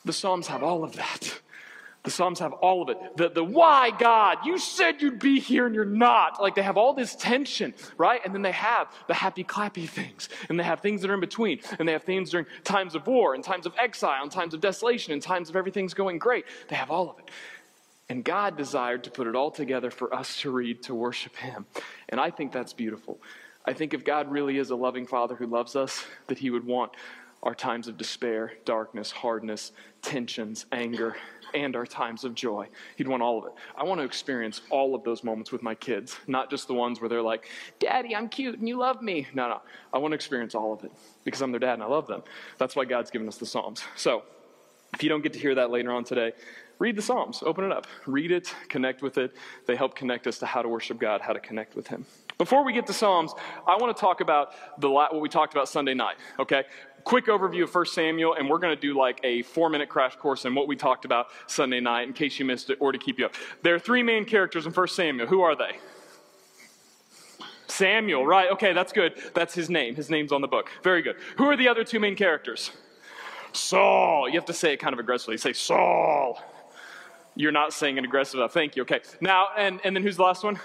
The 0.04 0.14
Psalms 0.14 0.48
have 0.48 0.64
all 0.64 0.84
of 0.84 0.94
that. 0.96 1.42
The 2.04 2.12
Psalms 2.12 2.40
have 2.40 2.54
all 2.54 2.82
of 2.82 2.90
it. 2.90 3.18
The, 3.18 3.30
the 3.30 3.44
why, 3.44 3.92
God, 3.92 4.38
you 4.46 4.58
said 4.58 5.02
you'd 5.02 5.20
be 5.20 5.40
here 5.40 5.66
and 5.66 5.76
you're 5.76 5.84
not. 5.84 6.42
Like 6.42 6.56
they 6.56 6.62
have 6.62 6.78
all 6.78 6.94
this 6.94 7.14
tension, 7.14 7.74
right? 7.98 8.22
And 8.24 8.34
then 8.34 8.42
they 8.42 8.54
have 8.54 8.88
the 9.08 9.14
happy, 9.14 9.44
clappy 9.44 9.88
things. 9.90 10.30
And 10.48 10.58
they 10.58 10.64
have 10.64 10.80
things 10.80 11.02
that 11.02 11.12
are 11.12 11.14
in 11.14 11.20
between. 11.20 11.60
And 11.78 11.88
they 11.88 11.92
have 11.92 12.04
things 12.04 12.32
during 12.32 12.46
times 12.64 12.96
of 12.96 13.06
war 13.06 13.34
and 13.36 13.44
times 13.44 13.66
of 13.66 13.74
exile 13.78 14.24
and 14.24 14.32
times 14.32 14.54
of 14.54 14.62
desolation 14.62 15.12
and 15.12 15.22
times 15.22 15.50
of 15.50 15.58
everything's 15.58 15.94
going 15.94 16.20
great. 16.20 16.46
They 16.70 16.78
have 16.78 16.90
all 16.90 17.10
of 17.10 17.20
it. 17.20 17.30
And 18.08 18.24
God 18.24 18.58
desired 18.58 19.04
to 19.04 19.12
put 19.12 19.28
it 19.28 19.36
all 19.36 19.52
together 19.52 19.92
for 19.92 20.14
us 20.14 20.42
to 20.42 20.50
read, 20.50 20.82
to 20.84 20.96
worship 20.96 21.36
Him. 21.36 21.68
And 22.08 22.20
I 22.20 22.32
think 22.32 22.52
that's 22.52 22.74
beautiful. 22.74 23.20
I 23.66 23.74
think 23.74 23.94
if 23.94 24.04
God 24.04 24.32
really 24.32 24.58
is 24.58 24.72
a 24.72 24.76
loving 24.76 25.06
Father 25.06 25.36
who 25.36 25.46
loves 25.46 25.76
us, 25.76 26.04
that 26.28 26.40
He 26.40 26.50
would 26.50 26.66
want 26.66 26.94
our 27.44 27.54
times 27.54 27.88
of 27.88 27.98
despair, 27.98 28.54
darkness, 28.66 29.12
hardness, 29.12 29.72
tensions, 30.02 30.66
anger, 30.72 31.16
and 31.54 31.76
our 31.76 31.86
times 31.86 32.24
of 32.24 32.36
joy. 32.36 32.68
He'd 32.96 33.08
want 33.08 33.24
all 33.24 33.40
of 33.40 33.46
it. 33.46 33.52
I 33.76 33.84
want 33.84 34.00
to 34.00 34.06
experience 34.06 34.62
all 34.70 34.96
of 34.96 35.04
those 35.04 35.24
moments 35.24 35.52
with 35.52 35.62
my 35.62 35.76
kids, 35.76 36.18
not 36.28 36.50
just 36.50 36.68
the 36.68 36.74
ones 36.74 37.00
where 37.00 37.10
they're 37.10 37.22
like, 37.22 37.50
Daddy, 37.80 38.16
I'm 38.16 38.30
cute 38.30 38.60
and 38.60 38.68
you 38.68 38.78
love 38.78 39.02
me. 39.02 39.28
No, 39.34 39.50
no. 39.50 39.62
I 39.94 39.98
want 39.98 40.12
to 40.12 40.16
experience 40.16 40.56
all 40.56 40.74
of 40.74 40.84
it 40.84 40.92
because 41.24 41.42
I'm 41.42 41.52
their 41.52 41.60
dad 41.60 41.74
and 41.74 41.84
I 41.84 41.88
love 41.88 42.08
them. 42.08 42.24
That's 42.58 42.76
why 42.76 42.86
God's 42.86 43.12
given 43.12 43.28
us 43.28 43.38
the 43.38 43.46
Psalms. 43.46 43.84
So, 43.96 44.24
if 44.94 45.04
you 45.04 45.10
don't 45.10 45.22
get 45.22 45.34
to 45.34 45.40
hear 45.40 45.56
that 45.56 45.70
later 45.70 45.92
on 45.92 46.04
today, 46.04 46.34
read 46.80 46.96
the 46.96 47.02
Psalms. 47.02 47.44
Open 47.46 47.64
it 47.64 47.72
up. 47.72 47.86
Read 48.08 48.32
it, 48.32 48.54
connect 48.70 49.02
with 49.02 49.18
it. 49.18 49.36
They 49.68 49.76
help 49.76 49.96
connect 49.96 50.26
us 50.26 50.40
to 50.40 50.46
how 50.46 50.62
to 50.62 50.70
worship 50.70 51.00
God, 51.00 51.22
how 51.22 51.34
to 51.34 51.40
connect 51.40 51.76
with 51.76 51.88
Him. 51.88 52.06
Before 52.40 52.64
we 52.64 52.72
get 52.72 52.88
to 52.88 52.94
Psalms, 52.94 53.34
I 53.68 53.76
want 53.76 53.96
to 53.96 54.00
talk 54.00 54.22
about 54.22 54.54
the, 54.80 54.90
what 54.90 55.20
we 55.20 55.28
talked 55.28 55.54
about 55.54 55.68
Sunday 55.68 55.94
night, 55.94 56.16
okay? 56.40 56.64
Quick 57.04 57.28
overview 57.28 57.64
of 57.64 57.74
1 57.74 57.86
Samuel, 57.88 58.36
and 58.36 58.50
we're 58.50 58.60
going 58.60 58.76
to 58.76 58.82
do 58.82 58.98
like 58.98 59.20
a 59.24 59.42
four 59.44 59.70
minute 59.70 59.90
crash 59.90 60.16
course 60.16 60.46
in 60.46 60.56
what 60.56 60.68
we 60.68 60.76
talked 60.76 61.06
about 61.06 61.28
Sunday 61.48 61.80
night 61.80 62.08
in 62.08 62.14
case 62.14 62.40
you 62.40 62.46
missed 62.46 62.70
it 62.70 62.78
or 62.80 62.92
to 62.92 62.98
keep 62.98 63.20
you 63.20 63.26
up. 63.26 63.34
There 63.64 63.76
are 63.76 63.80
three 63.80 64.04
main 64.04 64.26
characters 64.26 64.66
in 64.66 64.72
1 64.72 64.88
Samuel. 64.88 65.28
Who 65.28 65.42
are 65.42 65.56
they? 65.56 65.78
Samuel, 67.68 68.26
right? 68.26 68.52
Okay, 68.52 68.74
that's 68.74 68.92
good. 68.92 69.14
That's 69.34 69.54
his 69.54 69.70
name. 69.70 69.96
His 69.96 70.10
name's 70.10 70.32
on 70.32 70.42
the 70.42 70.48
book. 70.48 70.70
Very 70.84 71.02
good. 71.02 71.16
Who 71.38 71.46
are 71.46 71.56
the 71.56 71.68
other 71.68 71.84
two 71.84 72.00
main 72.00 72.16
characters? 72.16 72.72
Saul. 73.54 74.28
You 74.28 74.36
have 74.36 74.46
to 74.46 74.54
say 74.54 74.74
it 74.74 74.78
kind 74.78 74.94
of 74.94 75.00
aggressively. 75.00 75.38
Say 75.38 75.54
Saul. 75.54 76.42
You're 77.36 77.52
not 77.52 77.74
saying 77.74 77.98
it 77.98 78.04
aggressive 78.04 78.40
enough. 78.40 78.54
Thank 78.54 78.76
you. 78.76 78.82
Okay. 78.84 79.02
Now, 79.22 79.48
and, 79.58 79.80
and 79.84 79.96
then 79.96 80.04
who's 80.04 80.18
the 80.18 80.24
last 80.24 80.44
one? 80.44 80.60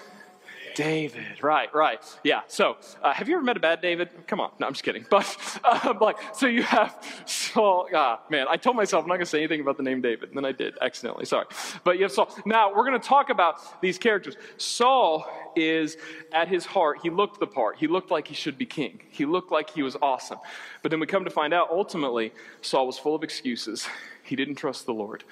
David, 0.75 1.43
right, 1.43 1.73
right. 1.75 2.03
Yeah. 2.23 2.41
So, 2.49 2.77
uh, 3.03 3.13
have 3.13 3.29
you 3.29 3.37
ever 3.37 3.45
met 3.45 3.57
a 3.57 3.61
bad 3.61 3.81
David? 3.81 4.09
Come 4.27 4.41
on. 4.41 4.51
No, 4.59 4.67
I'm 4.67 4.73
just 4.73 4.85
kidding. 4.85 5.05
But, 5.15 5.61
uh, 5.63 5.95
like, 6.01 6.17
so 6.35 6.47
you 6.47 6.65
have 6.65 7.01
Saul. 7.25 7.89
Ah, 7.95 8.21
man, 8.31 8.47
I 8.51 8.57
told 8.57 8.75
myself 8.75 9.05
I'm 9.05 9.09
not 9.09 9.15
going 9.15 9.25
to 9.25 9.31
say 9.31 9.39
anything 9.39 9.61
about 9.61 9.77
the 9.77 9.85
name 9.85 10.01
David, 10.01 10.31
and 10.31 10.37
then 10.37 10.45
I 10.45 10.51
did 10.51 10.77
accidentally. 10.81 11.25
Sorry. 11.25 11.47
But 11.85 11.99
you 11.99 12.03
have 12.03 12.13
Saul. 12.13 12.35
Now, 12.45 12.75
we're 12.75 12.85
going 12.85 13.01
to 13.01 13.09
talk 13.09 13.31
about 13.31 13.81
these 13.81 13.97
characters. 13.97 14.37
Saul 14.57 15.27
is, 15.55 15.97
at 16.33 16.49
his 16.49 16.67
heart, 16.67 16.99
he 17.03 17.11
looked 17.11 17.39
the 17.39 17.47
part. 17.47 17.77
He 17.79 17.87
looked 17.87 18.11
like 18.11 18.27
he 18.27 18.35
should 18.35 18.59
be 18.59 18.67
king. 18.67 19.01
He 19.11 19.25
looked 19.25 19.53
like 19.53 19.71
he 19.71 19.83
was 19.83 19.97
awesome. 20.03 20.39
But 20.83 20.91
then 20.91 20.99
we 20.99 21.07
come 21.07 21.25
to 21.25 21.31
find 21.31 21.55
out, 21.55 21.71
ultimately, 21.71 22.33
Saul 22.61 22.87
was 22.87 22.99
full 22.99 23.15
of 23.15 23.23
excuses. 23.23 23.87
He 24.25 24.35
didn't 24.37 24.57
trust 24.57 24.87
the 24.87 24.95
Lord 24.95 25.23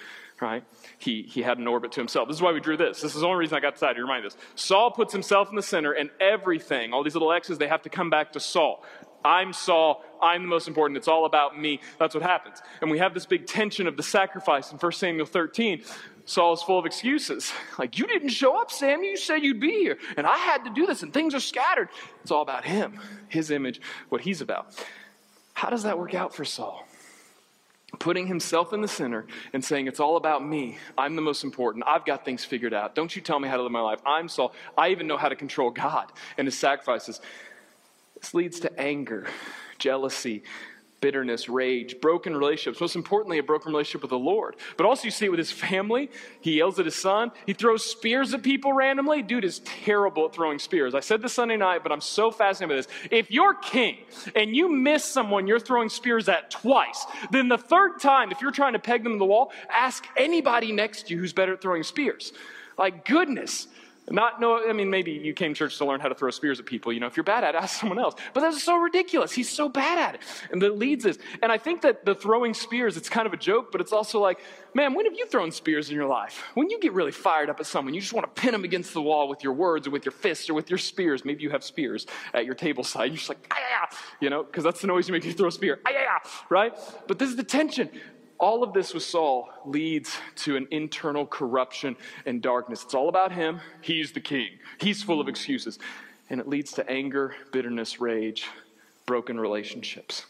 right? 0.41 0.65
He, 0.99 1.23
he 1.23 1.43
had 1.43 1.59
an 1.59 1.67
orbit 1.67 1.93
to 1.93 2.01
himself. 2.01 2.29
This 2.29 2.37
is 2.37 2.43
why 2.43 2.53
we 2.53 2.61
drew 2.61 2.77
this. 2.77 3.01
This 3.01 3.15
is 3.15 3.21
the 3.21 3.27
only 3.27 3.39
reason 3.39 3.57
I 3.57 3.61
got 3.61 3.75
decided 3.75 3.97
to 3.97 4.03
remind 4.03 4.25
this. 4.25 4.37
Saul 4.55 4.91
puts 4.91 5.13
himself 5.13 5.51
in 5.51 5.57
the 5.57 5.63
center, 5.63 5.93
and 5.93 6.11
everything, 6.21 6.93
all 6.93 7.03
these 7.03 7.15
little 7.15 7.33
X's, 7.33 7.59
they 7.59 7.69
have 7.69 7.83
to 7.83 7.91
come 7.91 8.11
back 8.11 8.33
to 8.33 8.41
Saul. 8.41 8.85
I'm 9.25 9.53
Saul. 9.53 10.05
I'm 10.21 10.43
the 10.43 10.49
most 10.49 10.69
important. 10.69 10.97
It's 10.97 11.09
all 11.09 11.27
about 11.27 11.59
me. 11.59 11.81
That's 11.99 12.15
what 12.15 12.23
happens. 12.23 12.61
And 12.81 12.91
we 12.91 12.99
have 12.99 13.15
this 13.15 13.27
big 13.27 13.47
tension 13.47 13.87
of 13.87 13.97
the 13.97 14.03
sacrifice 14.03 14.73
in 14.73 14.79
1 14.79 14.93
Samuel 14.93 15.27
13. 15.27 15.83
Saul 16.25 16.53
is 16.53 16.63
full 16.63 16.79
of 16.79 16.87
excuses. 16.87 17.53
Like, 17.79 17.99
you 17.99 18.07
didn't 18.07 18.29
show 18.29 18.61
up, 18.61 18.71
Samuel. 18.71 19.11
You 19.11 19.17
said 19.17 19.43
you'd 19.43 19.59
be 19.59 19.71
here. 19.71 19.99
And 20.17 20.27
I 20.27 20.37
had 20.37 20.65
to 20.65 20.71
do 20.71 20.87
this, 20.87 21.03
and 21.03 21.13
things 21.13 21.35
are 21.35 21.41
scattered. 21.41 21.89
It's 22.23 22.31
all 22.31 22.43
about 22.43 22.65
him, 22.65 23.01
his 23.29 23.51
image, 23.51 23.81
what 24.09 24.21
he's 24.21 24.41
about. 24.41 24.67
How 25.55 25.71
does 25.71 25.83
that 25.83 25.99
work 25.99 26.15
out 26.15 26.35
for 26.35 26.45
Saul? 26.45 26.87
Putting 27.99 28.27
himself 28.27 28.73
in 28.73 28.81
the 28.81 28.89
center 28.89 29.27
and 29.53 29.65
saying, 29.65 29.87
It's 29.87 30.01
all 30.01 30.17
about 30.17 30.47
me. 30.47 30.79
I'm 30.97 31.17
the 31.17 31.23
most 31.23 31.45
important. 31.45 31.85
I've 31.87 32.05
got 32.05 32.25
things 32.25 32.45
figured 32.45 32.75
out. 32.75 32.95
Don't 32.95 33.15
you 33.15 33.23
tell 33.23 33.39
me 33.39 33.49
how 33.49 33.57
to 33.57 33.63
live 33.63 33.73
my 33.73 33.81
life. 33.81 34.01
I'm 34.07 34.29
Saul. 34.29 34.53
I 34.77 34.89
even 34.91 35.07
know 35.07 35.17
how 35.17 35.29
to 35.29 35.37
control 35.37 35.71
God 35.71 36.11
and 36.37 36.47
his 36.47 36.59
sacrifices. 36.59 37.21
This 38.21 38.35
leads 38.35 38.61
to 38.61 38.81
anger, 38.81 39.27
jealousy, 39.79 40.43
bitterness, 41.03 41.51
rage, 41.51 42.01
broken 42.01 42.35
relationships. 42.35 42.81
Most 42.81 42.97
importantly, 42.97 43.37
a 43.37 43.43
broken 43.43 43.73
relationship 43.73 44.01
with 44.01 44.11
the 44.11 44.19
Lord. 44.19 44.57
But 44.79 44.87
also, 44.87 45.05
you 45.05 45.11
see 45.11 45.27
it 45.27 45.29
with 45.29 45.39
his 45.39 45.53
family. 45.53 46.11
He 46.41 46.53
yells 46.53 46.79
at 46.79 46.87
his 46.87 46.95
son. 46.95 47.33
He 47.45 47.53
throws 47.53 47.85
spears 47.85 48.33
at 48.33 48.43
people 48.43 48.73
randomly. 48.73 49.21
Dude 49.21 49.45
is 49.45 49.59
terrible 49.59 50.25
at 50.25 50.33
throwing 50.35 50.59
spears. 50.59 50.95
I 50.95 51.01
said 51.01 51.21
this 51.21 51.35
Sunday 51.35 51.59
night, 51.59 51.83
but 51.83 51.93
I'm 51.93 52.01
so 52.01 52.31
fascinated 52.31 52.71
by 52.71 52.77
this. 52.77 53.11
If 53.11 53.31
you're 53.31 53.55
king 53.55 53.99
and 54.35 54.57
you 54.57 54.71
miss 54.71 55.05
someone 55.05 55.47
you're 55.47 55.61
throwing 55.61 55.91
spears 55.91 56.29
at 56.31 56.51
twice, 56.51 57.05
then 57.31 57.49
the 57.49 57.59
third 57.59 58.01
time, 58.01 58.33
if 58.33 58.41
you're 58.41 58.51
trying 58.51 58.73
to 58.73 58.79
peg 58.79 59.03
them 59.03 59.13
to 59.13 59.19
the 59.19 59.27
wall, 59.27 59.53
ask 59.69 60.07
anybody 60.17 60.73
next 60.73 61.09
to 61.09 61.15
you 61.15 61.21
who's 61.21 61.35
better 61.35 61.53
at 61.53 61.61
throwing 61.61 61.83
spears. 61.83 62.33
Like, 62.79 63.05
goodness. 63.05 63.67
Not 64.11 64.41
know, 64.41 64.69
I 64.69 64.73
mean, 64.73 64.91
maybe 64.91 65.13
you 65.13 65.33
came 65.33 65.55
to 65.55 65.59
church 65.59 65.79
to 65.79 65.85
learn 65.85 66.01
how 66.01 66.09
to 66.09 66.15
throw 66.15 66.31
spears 66.31 66.59
at 66.59 66.67
people. 66.67 66.93
You 66.93 66.99
know, 66.99 67.07
if 67.07 67.17
you're 67.17 67.23
bad 67.23 67.45
at 67.45 67.55
it, 67.55 67.59
ask 67.59 67.79
someone 67.81 68.01
else. 68.01 68.15
But 68.35 68.41
that's 68.41 68.63
so 68.63 68.77
ridiculous. 68.77 69.31
He's 69.31 69.49
so 69.49 69.69
bad 69.69 69.97
at 69.97 70.15
it. 70.17 70.21
And 70.51 70.61
that 70.63 70.77
leads 70.77 71.07
us. 71.07 71.19
And 71.41 71.53
I 71.53 71.59
think 71.59 71.83
that 71.83 72.05
the 72.05 72.15
throwing 72.15 72.53
spears, 72.53 72.97
it's 72.97 73.09
kind 73.09 73.27
of 73.27 73.33
a 73.33 73.37
joke, 73.37 73.71
but 73.71 73.81
it's 73.81 73.93
also 73.93 74.19
like, 74.19 74.41
man, 74.75 74.95
when 74.95 75.07
have 75.07 75.15
you 75.15 75.27
thrown 75.27 75.53
spears 75.53 75.89
in 75.89 75.95
your 75.95 76.07
life? 76.07 76.43
When 76.55 76.69
you 76.69 76.81
get 76.81 76.93
really 76.93 77.13
fired 77.13 77.49
up 77.49 77.61
at 77.61 77.67
someone, 77.67 77.95
you 77.95 78.01
just 78.01 78.13
want 78.13 78.35
to 78.35 78.41
pin 78.41 78.53
them 78.53 78.65
against 78.65 78.93
the 78.93 79.03
wall 79.03 79.29
with 79.29 79.45
your 79.45 79.53
words 79.53 79.87
or 79.87 79.91
with 79.91 80.05
your 80.05 80.13
fists 80.13 80.51
or 80.51 80.55
with 80.55 80.69
your 80.69 80.79
spears. 80.79 81.25
Maybe 81.25 81.45
you 81.45 81.51
have 81.51 81.63
spears 81.63 82.07
at 82.35 82.45
your 82.45 82.55
table 82.55 82.83
side. 82.83 83.07
You're 83.07 83.19
just 83.19 83.29
like, 83.29 83.47
ah, 83.53 83.97
you 84.21 84.31
know, 84.31 84.43
because 84.43 84.65
that's 84.65 84.81
the 84.81 84.89
noise 84.89 85.07
you 85.07 85.13
make 85.13 85.25
you 85.25 85.33
throw 85.33 85.49
a 85.49 85.53
spear. 85.53 85.79
Ah, 85.87 86.45
right? 86.49 86.77
But 87.07 87.21
this 87.21 87.31
is 87.31 87.37
the 87.37 87.45
tension 87.45 87.89
all 88.43 88.65
of 88.65 88.73
this 88.73 88.93
with 88.93 89.05
Saul 89.05 89.49
leads 89.65 90.19
to 90.39 90.57
an 90.57 90.67
internal 90.73 91.25
corruption 91.25 91.97
and 92.27 92.43
darkness. 92.43 92.83
It's 92.83 92.93
all 92.93 93.09
about 93.09 93.31
him. 93.31 93.61
He's 93.81 94.13
the 94.13 94.21
king, 94.21 94.49
he's 94.79 95.03
full 95.03 95.21
of 95.21 95.29
excuses. 95.29 95.79
And 96.29 96.41
it 96.41 96.49
leads 96.49 96.73
to 96.73 96.91
anger, 96.91 97.35
bitterness, 97.53 98.01
rage, 98.01 98.47
broken 99.07 99.39
relationships. 99.39 100.25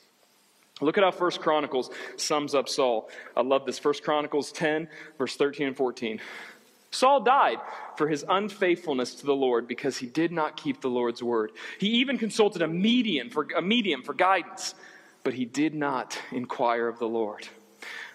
Look 0.81 0.99
at 0.99 1.05
how 1.05 1.13
First 1.13 1.41
Chronicles 1.41 1.91
sums 2.17 2.57
up 2.57 2.69
Saul. 2.69 3.09
I 3.37 3.43
love 3.43 3.67
this. 3.67 3.79
First 3.79 4.03
Chronicles 4.03 4.51
10, 4.51 4.89
verse 5.17 5.37
13 5.37 5.69
and 5.69 5.77
14. 5.77 6.21
Saul 6.91 7.21
died 7.21 7.59
for 7.97 8.09
his 8.09 8.25
unfaithfulness 8.29 9.15
to 9.17 9.27
the 9.27 9.35
Lord 9.35 9.69
because 9.69 9.99
he 9.99 10.07
did 10.07 10.33
not 10.33 10.57
keep 10.57 10.81
the 10.81 10.91
Lord's 10.91 11.23
word. 11.23 11.53
He 11.79 11.87
even 12.01 12.19
consulted 12.19 12.63
a 12.63 12.69
medium 12.69 13.31
for, 13.31 13.47
a 13.57 13.63
medium 13.63 14.03
for 14.03 14.13
guidance, 14.13 14.75
but 15.23 15.35
he 15.35 15.45
did 15.45 15.75
not 15.75 16.19
inquire 16.33 16.89
of 16.89 16.99
the 16.99 17.09
Lord. 17.09 17.49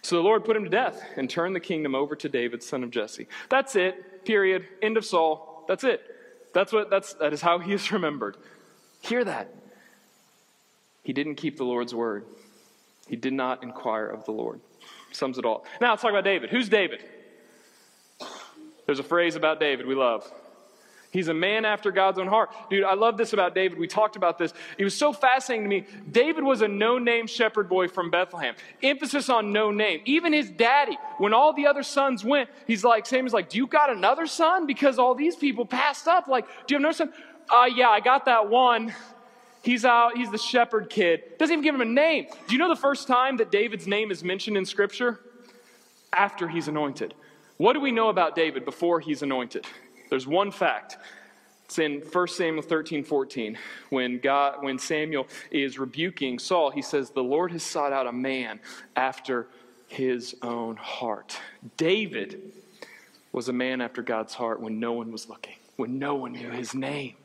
So 0.07 0.15
the 0.15 0.21
Lord 0.21 0.45
put 0.45 0.55
him 0.55 0.63
to 0.63 0.69
death 0.69 1.03
and 1.17 1.29
turned 1.29 1.53
the 1.53 1.59
kingdom 1.59 1.93
over 1.93 2.15
to 2.15 2.29
David, 2.29 2.63
son 2.63 2.81
of 2.81 2.91
Jesse. 2.91 3.27
That's 3.49 3.75
it. 3.75 4.23
Period. 4.23 4.65
End 4.81 4.95
of 4.95 5.03
Saul. 5.03 5.65
That's 5.67 5.83
it. 5.83 6.01
That's 6.53 6.71
what 6.71 6.89
that's 6.89 7.15
that 7.15 7.33
is 7.33 7.41
how 7.41 7.59
he 7.59 7.73
is 7.73 7.91
remembered. 7.91 8.37
Hear 9.01 9.25
that. 9.25 9.53
He 11.03 11.11
didn't 11.11 11.35
keep 11.35 11.57
the 11.57 11.65
Lord's 11.65 11.93
word. 11.93 12.23
He 13.09 13.17
did 13.17 13.33
not 13.33 13.63
inquire 13.63 14.07
of 14.07 14.23
the 14.23 14.31
Lord. 14.31 14.61
Sums 15.11 15.37
it 15.37 15.43
all. 15.43 15.65
Now 15.81 15.89
let's 15.89 16.03
talk 16.03 16.11
about 16.11 16.23
David. 16.23 16.51
Who's 16.51 16.69
David? 16.69 17.03
There's 18.85 18.99
a 18.99 19.03
phrase 19.03 19.35
about 19.35 19.59
David 19.59 19.87
we 19.87 19.95
love. 19.95 20.25
He's 21.17 21.29
a 21.29 21.33
man 21.33 21.65
after 21.65 21.91
God's 21.91 22.19
own 22.19 22.27
heart. 22.27 22.51
Dude, 22.69 22.83
I 22.83 22.93
love 22.93 23.17
this 23.17 23.33
about 23.33 23.55
David. 23.55 23.79
We 23.79 23.87
talked 23.87 24.15
about 24.15 24.37
this. 24.37 24.53
It 24.77 24.83
was 24.83 24.95
so 24.95 25.11
fascinating 25.11 25.63
to 25.63 25.69
me. 25.69 25.87
David 26.11 26.43
was 26.43 26.61
a 26.61 26.67
no 26.67 26.99
name 26.99 27.25
shepherd 27.25 27.67
boy 27.67 27.87
from 27.87 28.11
Bethlehem. 28.11 28.53
Emphasis 28.83 29.27
on 29.27 29.51
no 29.51 29.71
name. 29.71 30.01
Even 30.05 30.31
his 30.31 30.51
daddy, 30.51 30.95
when 31.17 31.33
all 31.33 31.53
the 31.53 31.65
other 31.65 31.81
sons 31.81 32.23
went, 32.23 32.51
he's 32.67 32.83
like, 32.83 33.07
Samuel's 33.07 33.33
like, 33.33 33.49
Do 33.49 33.57
you 33.57 33.65
got 33.65 33.89
another 33.89 34.27
son? 34.27 34.67
Because 34.67 34.99
all 34.99 35.15
these 35.15 35.35
people 35.35 35.65
passed 35.65 36.07
up. 36.07 36.27
Like, 36.27 36.45
do 36.67 36.75
you 36.75 36.75
have 36.75 36.81
another 36.81 36.93
son? 36.93 37.13
Uh, 37.49 37.65
yeah, 37.65 37.89
I 37.89 37.99
got 37.99 38.25
that 38.25 38.47
one. 38.47 38.93
He's 39.63 39.85
out, 39.85 40.15
he's 40.15 40.29
the 40.29 40.37
shepherd 40.37 40.87
kid. 40.87 41.39
Doesn't 41.39 41.51
even 41.51 41.63
give 41.63 41.73
him 41.73 41.81
a 41.81 41.85
name. 41.85 42.27
Do 42.47 42.53
you 42.53 42.59
know 42.59 42.69
the 42.69 42.75
first 42.75 43.07
time 43.07 43.37
that 43.37 43.49
David's 43.49 43.87
name 43.87 44.11
is 44.11 44.23
mentioned 44.23 44.55
in 44.55 44.67
Scripture? 44.67 45.19
After 46.13 46.47
he's 46.47 46.67
anointed. 46.67 47.15
What 47.57 47.73
do 47.73 47.79
we 47.79 47.91
know 47.91 48.09
about 48.09 48.35
David 48.35 48.65
before 48.65 48.99
he's 48.99 49.23
anointed? 49.23 49.65
There's 50.09 50.27
one 50.27 50.51
fact. 50.51 50.97
It's 51.65 51.79
in 51.79 51.99
1 51.99 52.27
Samuel 52.29 52.61
13, 52.61 53.03
14. 53.03 53.57
When, 53.89 54.19
God, 54.19 54.63
when 54.63 54.79
Samuel 54.79 55.27
is 55.51 55.77
rebuking 55.77 56.39
Saul, 56.39 56.71
he 56.71 56.81
says, 56.81 57.09
The 57.09 57.23
Lord 57.23 57.51
has 57.51 57.63
sought 57.63 57.91
out 57.91 58.07
a 58.07 58.11
man 58.11 58.61
after 58.95 59.47
his 59.87 60.35
own 60.41 60.77
heart. 60.77 61.37
David 61.75 62.53
was 63.31 63.49
a 63.49 63.53
man 63.53 63.81
after 63.81 64.01
God's 64.01 64.33
heart 64.33 64.61
when 64.61 64.79
no 64.79 64.93
one 64.93 65.11
was 65.11 65.27
looking, 65.27 65.55
when 65.75 65.99
no 65.99 66.15
one 66.15 66.33
knew 66.33 66.51
his 66.51 66.73
name. 66.73 67.15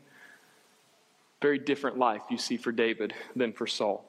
Very 1.40 1.58
different 1.58 1.98
life 1.98 2.22
you 2.30 2.38
see 2.38 2.56
for 2.56 2.72
David 2.72 3.14
than 3.34 3.52
for 3.52 3.66
Saul. 3.66 4.04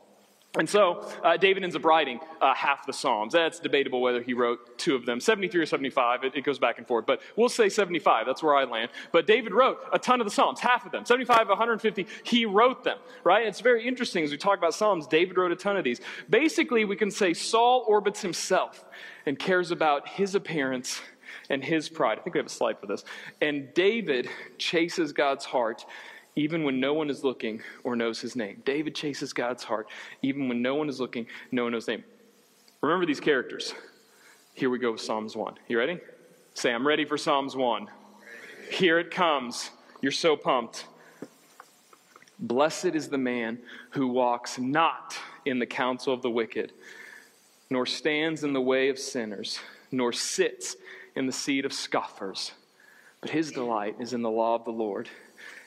And 0.55 0.69
so 0.69 1.03
uh, 1.23 1.35
David 1.35 1.63
ends 1.63 1.75
up 1.75 1.83
writing 1.83 2.19
uh, 2.39 2.53
half 2.53 2.85
the 2.85 2.93
Psalms. 2.93 3.33
That's 3.33 3.59
debatable 3.59 4.03
whether 4.03 4.21
he 4.21 4.35
wrote 4.35 4.77
two 4.77 4.93
of 4.95 5.03
them, 5.03 5.19
73 5.19 5.61
or 5.61 5.65
75. 5.65 6.23
It, 6.25 6.35
it, 6.35 6.43
goes 6.43 6.59
back 6.59 6.77
and 6.77 6.85
forth. 6.85 7.07
But 7.07 7.21
we'll 7.35 7.49
say 7.49 7.69
75. 7.69 8.27
That's 8.27 8.43
where 8.43 8.55
I 8.55 8.65
land. 8.65 8.91
But 9.11 9.25
David 9.25 9.51
wrote 9.51 9.79
a 9.91 9.97
ton 9.97 10.21
of 10.21 10.27
the 10.27 10.31
Psalms, 10.31 10.59
half 10.59 10.85
of 10.85 10.91
them, 10.91 11.05
75, 11.05 11.49
150. 11.49 12.05
He 12.21 12.45
wrote 12.45 12.83
them, 12.83 12.99
right? 13.23 13.47
It's 13.47 13.61
very 13.61 13.87
interesting 13.87 14.23
as 14.23 14.29
we 14.29 14.37
talk 14.37 14.59
about 14.59 14.75
Psalms. 14.75 15.07
David 15.07 15.37
wrote 15.37 15.51
a 15.51 15.55
ton 15.55 15.75
of 15.75 15.83
these. 15.83 15.99
Basically, 16.29 16.85
we 16.85 16.97
can 16.97 17.09
say 17.09 17.33
Saul 17.33 17.83
orbits 17.87 18.21
himself 18.21 18.85
and 19.25 19.39
cares 19.39 19.71
about 19.71 20.07
his 20.07 20.35
appearance 20.35 21.01
and 21.49 21.63
his 21.63 21.89
pride. 21.89 22.19
I 22.19 22.21
think 22.21 22.35
we 22.35 22.39
have 22.39 22.45
a 22.45 22.49
slide 22.49 22.77
for 22.79 22.85
this. 22.85 23.03
And 23.41 23.73
David 23.73 24.29
chases 24.59 25.13
God's 25.13 25.45
heart 25.45 25.83
even 26.35 26.63
when 26.63 26.79
no 26.79 26.93
one 26.93 27.09
is 27.09 27.23
looking 27.23 27.61
or 27.83 27.95
knows 27.95 28.19
his 28.19 28.35
name. 28.35 28.61
David 28.65 28.95
chases 28.95 29.33
God's 29.33 29.63
heart, 29.63 29.87
even 30.21 30.47
when 30.47 30.61
no 30.61 30.75
one 30.75 30.89
is 30.89 30.99
looking, 30.99 31.27
no 31.51 31.63
one 31.63 31.73
knows 31.73 31.83
his 31.83 31.89
name. 31.89 32.03
Remember 32.81 33.05
these 33.05 33.19
characters. 33.19 33.73
Here 34.53 34.69
we 34.69 34.79
go 34.79 34.91
with 34.91 35.01
Psalms 35.01 35.35
1. 35.35 35.55
You 35.67 35.77
ready? 35.77 35.99
Say, 36.53 36.73
I'm 36.73 36.85
ready 36.85 37.05
for 37.05 37.17
Psalms 37.17 37.55
1. 37.55 37.87
Here 38.71 38.99
it 38.99 39.11
comes. 39.11 39.69
You're 40.01 40.11
so 40.11 40.35
pumped. 40.35 40.85
Blessed 42.39 42.87
is 42.87 43.09
the 43.09 43.17
man 43.17 43.59
who 43.91 44.07
walks 44.07 44.59
not 44.59 45.15
in 45.45 45.59
the 45.59 45.65
counsel 45.65 46.13
of 46.13 46.21
the 46.21 46.29
wicked, 46.29 46.73
nor 47.69 47.85
stands 47.85 48.43
in 48.43 48.53
the 48.53 48.61
way 48.61 48.89
of 48.89 48.99
sinners, 48.99 49.59
nor 49.91 50.11
sits 50.11 50.75
in 51.15 51.25
the 51.25 51.31
seat 51.31 51.63
of 51.63 51.73
scoffers. 51.73 52.51
But 53.21 53.29
his 53.29 53.51
delight 53.51 53.95
is 53.99 54.13
in 54.13 54.21
the 54.21 54.29
law 54.29 54.55
of 54.55 54.65
the 54.65 54.71
Lord 54.71 55.09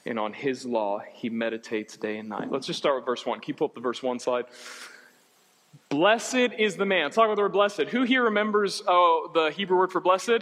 and 0.06 0.18
on 0.18 0.32
his 0.32 0.64
law 0.64 1.00
he 1.12 1.28
meditates 1.28 1.96
day 1.96 2.18
and 2.18 2.28
night. 2.28 2.50
Let's 2.50 2.66
just 2.66 2.78
start 2.78 2.96
with 2.96 3.04
verse 3.04 3.26
1. 3.26 3.40
Can 3.40 3.48
you 3.48 3.54
pull 3.54 3.66
up 3.66 3.74
the 3.74 3.80
verse 3.80 4.02
1 4.02 4.18
slide? 4.18 4.46
Blessed 5.88 6.52
is 6.58 6.76
the 6.76 6.86
man. 6.86 7.04
Let's 7.04 7.16
talk 7.16 7.26
about 7.26 7.36
the 7.36 7.42
word 7.42 7.52
blessed. 7.52 7.82
Who 7.82 8.02
here 8.02 8.24
remembers 8.24 8.82
oh, 8.86 9.30
the 9.34 9.50
Hebrew 9.50 9.76
word 9.78 9.92
for 9.92 10.00
blessed? 10.00 10.40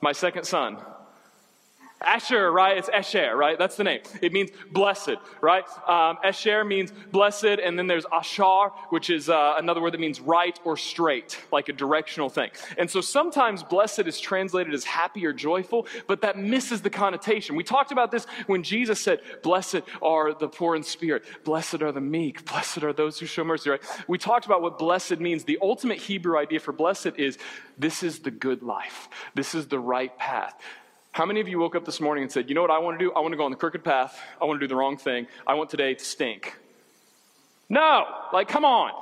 My 0.00 0.12
second 0.12 0.44
son. 0.44 0.78
Asher, 2.02 2.50
right? 2.50 2.78
It's 2.78 2.88
Esher, 2.92 3.36
right? 3.36 3.58
That's 3.58 3.76
the 3.76 3.84
name. 3.84 4.00
It 4.22 4.32
means 4.32 4.50
blessed, 4.72 5.16
right? 5.40 5.64
Um, 5.86 6.16
Esher 6.24 6.64
means 6.64 6.92
blessed, 7.12 7.44
and 7.44 7.78
then 7.78 7.86
there's 7.86 8.06
Ashar, 8.12 8.70
which 8.88 9.10
is 9.10 9.28
uh, 9.28 9.54
another 9.58 9.82
word 9.82 9.92
that 9.92 10.00
means 10.00 10.20
right 10.20 10.58
or 10.64 10.76
straight, 10.76 11.38
like 11.52 11.68
a 11.68 11.72
directional 11.72 12.30
thing. 12.30 12.50
And 12.78 12.90
so 12.90 13.00
sometimes 13.00 13.62
blessed 13.62 14.00
is 14.00 14.18
translated 14.18 14.72
as 14.72 14.84
happy 14.84 15.26
or 15.26 15.32
joyful, 15.32 15.86
but 16.06 16.22
that 16.22 16.38
misses 16.38 16.80
the 16.80 16.90
connotation. 16.90 17.54
We 17.54 17.64
talked 17.64 17.92
about 17.92 18.10
this 18.10 18.24
when 18.46 18.62
Jesus 18.62 19.00
said, 19.00 19.20
Blessed 19.42 19.82
are 20.00 20.32
the 20.32 20.48
poor 20.48 20.76
in 20.76 20.82
spirit, 20.82 21.24
blessed 21.44 21.82
are 21.82 21.92
the 21.92 22.00
meek, 22.00 22.44
blessed 22.46 22.82
are 22.82 22.94
those 22.94 23.18
who 23.18 23.26
show 23.26 23.44
mercy, 23.44 23.70
right? 23.70 23.82
We 24.08 24.16
talked 24.16 24.46
about 24.46 24.62
what 24.62 24.78
blessed 24.78 25.20
means. 25.20 25.44
The 25.44 25.58
ultimate 25.60 25.98
Hebrew 25.98 26.38
idea 26.38 26.60
for 26.60 26.72
blessed 26.72 27.12
is 27.18 27.36
this 27.78 28.02
is 28.02 28.20
the 28.20 28.30
good 28.30 28.62
life, 28.62 29.08
this 29.34 29.54
is 29.54 29.68
the 29.68 29.78
right 29.78 30.16
path. 30.16 30.54
How 31.12 31.26
many 31.26 31.40
of 31.40 31.48
you 31.48 31.58
woke 31.58 31.74
up 31.74 31.84
this 31.84 32.00
morning 32.00 32.22
and 32.22 32.32
said, 32.32 32.48
You 32.48 32.54
know 32.54 32.62
what 32.62 32.70
I 32.70 32.78
want 32.78 32.98
to 32.98 33.04
do? 33.04 33.12
I 33.12 33.20
want 33.20 33.32
to 33.32 33.36
go 33.36 33.44
on 33.44 33.50
the 33.50 33.56
crooked 33.56 33.82
path. 33.82 34.18
I 34.40 34.44
want 34.44 34.60
to 34.60 34.64
do 34.66 34.68
the 34.68 34.76
wrong 34.76 34.96
thing. 34.96 35.26
I 35.46 35.54
want 35.54 35.70
today 35.70 35.94
to 35.94 36.04
stink. 36.04 36.56
No, 37.68 38.04
like, 38.32 38.48
come 38.48 38.64
on. 38.64 38.92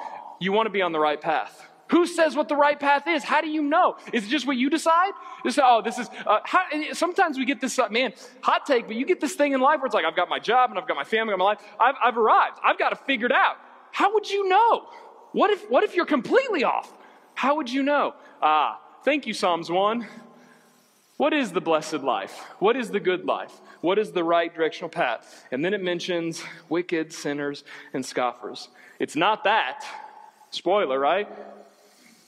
You 0.41 0.53
want 0.53 0.67
to 0.67 0.71
be 0.71 0.83
on 0.83 0.93
the 0.93 1.01
right 1.01 1.21
path. 1.21 1.67
Who 1.91 2.07
says 2.07 2.37
what 2.37 2.49
the 2.49 2.57
right 2.57 2.79
path 2.79 3.07
is? 3.07 3.25
How 3.25 3.41
do 3.41 3.49
you 3.49 3.63
know? 3.63 3.97
Is 4.13 4.27
it 4.27 4.29
just 4.29 4.47
what 4.47 4.57
you 4.59 4.69
decide? 4.69 5.13
Just, 5.45 5.59
oh, 5.63 5.81
this 5.83 5.99
is, 5.99 6.09
uh, 6.27 6.41
how, 6.45 6.65
sometimes 6.93 7.39
we 7.39 7.47
get 7.47 7.63
this, 7.63 7.79
uh, 7.79 7.89
man, 7.89 8.13
hot 8.43 8.67
take, 8.67 8.87
but 8.87 8.97
you 8.97 9.07
get 9.07 9.21
this 9.21 9.35
thing 9.35 9.53
in 9.53 9.61
life 9.61 9.79
where 9.79 9.87
it's 9.87 9.95
like, 9.95 10.05
I've 10.05 10.17
got 10.17 10.29
my 10.29 10.39
job 10.39 10.69
and 10.69 10.79
I've 10.79 10.87
got 10.87 10.97
my 10.97 11.05
family, 11.05 11.33
I've 11.33 11.39
my 11.39 11.45
life. 11.47 11.61
I've, 11.81 11.95
I've 12.05 12.19
arrived. 12.19 12.59
I've 12.63 12.79
got 12.79 12.93
it 12.93 12.99
figured 13.07 13.33
out. 13.33 13.57
How 13.91 14.13
would 14.13 14.29
you 14.29 14.49
know? 14.49 14.87
What 15.33 15.51
if, 15.51 15.71
what 15.71 15.83
if 15.83 15.97
you're 15.97 16.07
completely 16.07 16.63
off? 16.63 16.93
How 17.35 17.57
would 17.57 17.71
you 17.71 17.83
know? 17.83 18.15
Ah, 18.43 18.79
thank 19.03 19.27
you, 19.27 19.33
Psalms 19.33 19.71
1. 19.71 20.07
What 21.19 21.33
is 21.33 21.51
the 21.51 21.61
blessed 21.61 22.05
life? 22.05 22.39
What 22.61 22.77
is 22.77 22.91
the 22.91 23.01
good 23.01 23.27
life? 23.27 23.53
What 23.81 23.99
is 23.99 24.13
the 24.13 24.23
right 24.23 24.55
directional 24.55 24.89
path? 24.89 25.47
And 25.51 25.65
then 25.65 25.75
it 25.75 25.83
mentions 25.83 26.43
wicked, 26.69 27.13
sinners, 27.13 27.65
and 27.93 28.07
scoffers. 28.07 28.69
It's 29.01 29.17
not 29.17 29.43
that. 29.45 29.85
Spoiler, 30.51 30.99
right? 30.99 31.29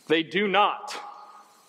They 0.09 0.25
do 0.25 0.49
not. 0.49 0.94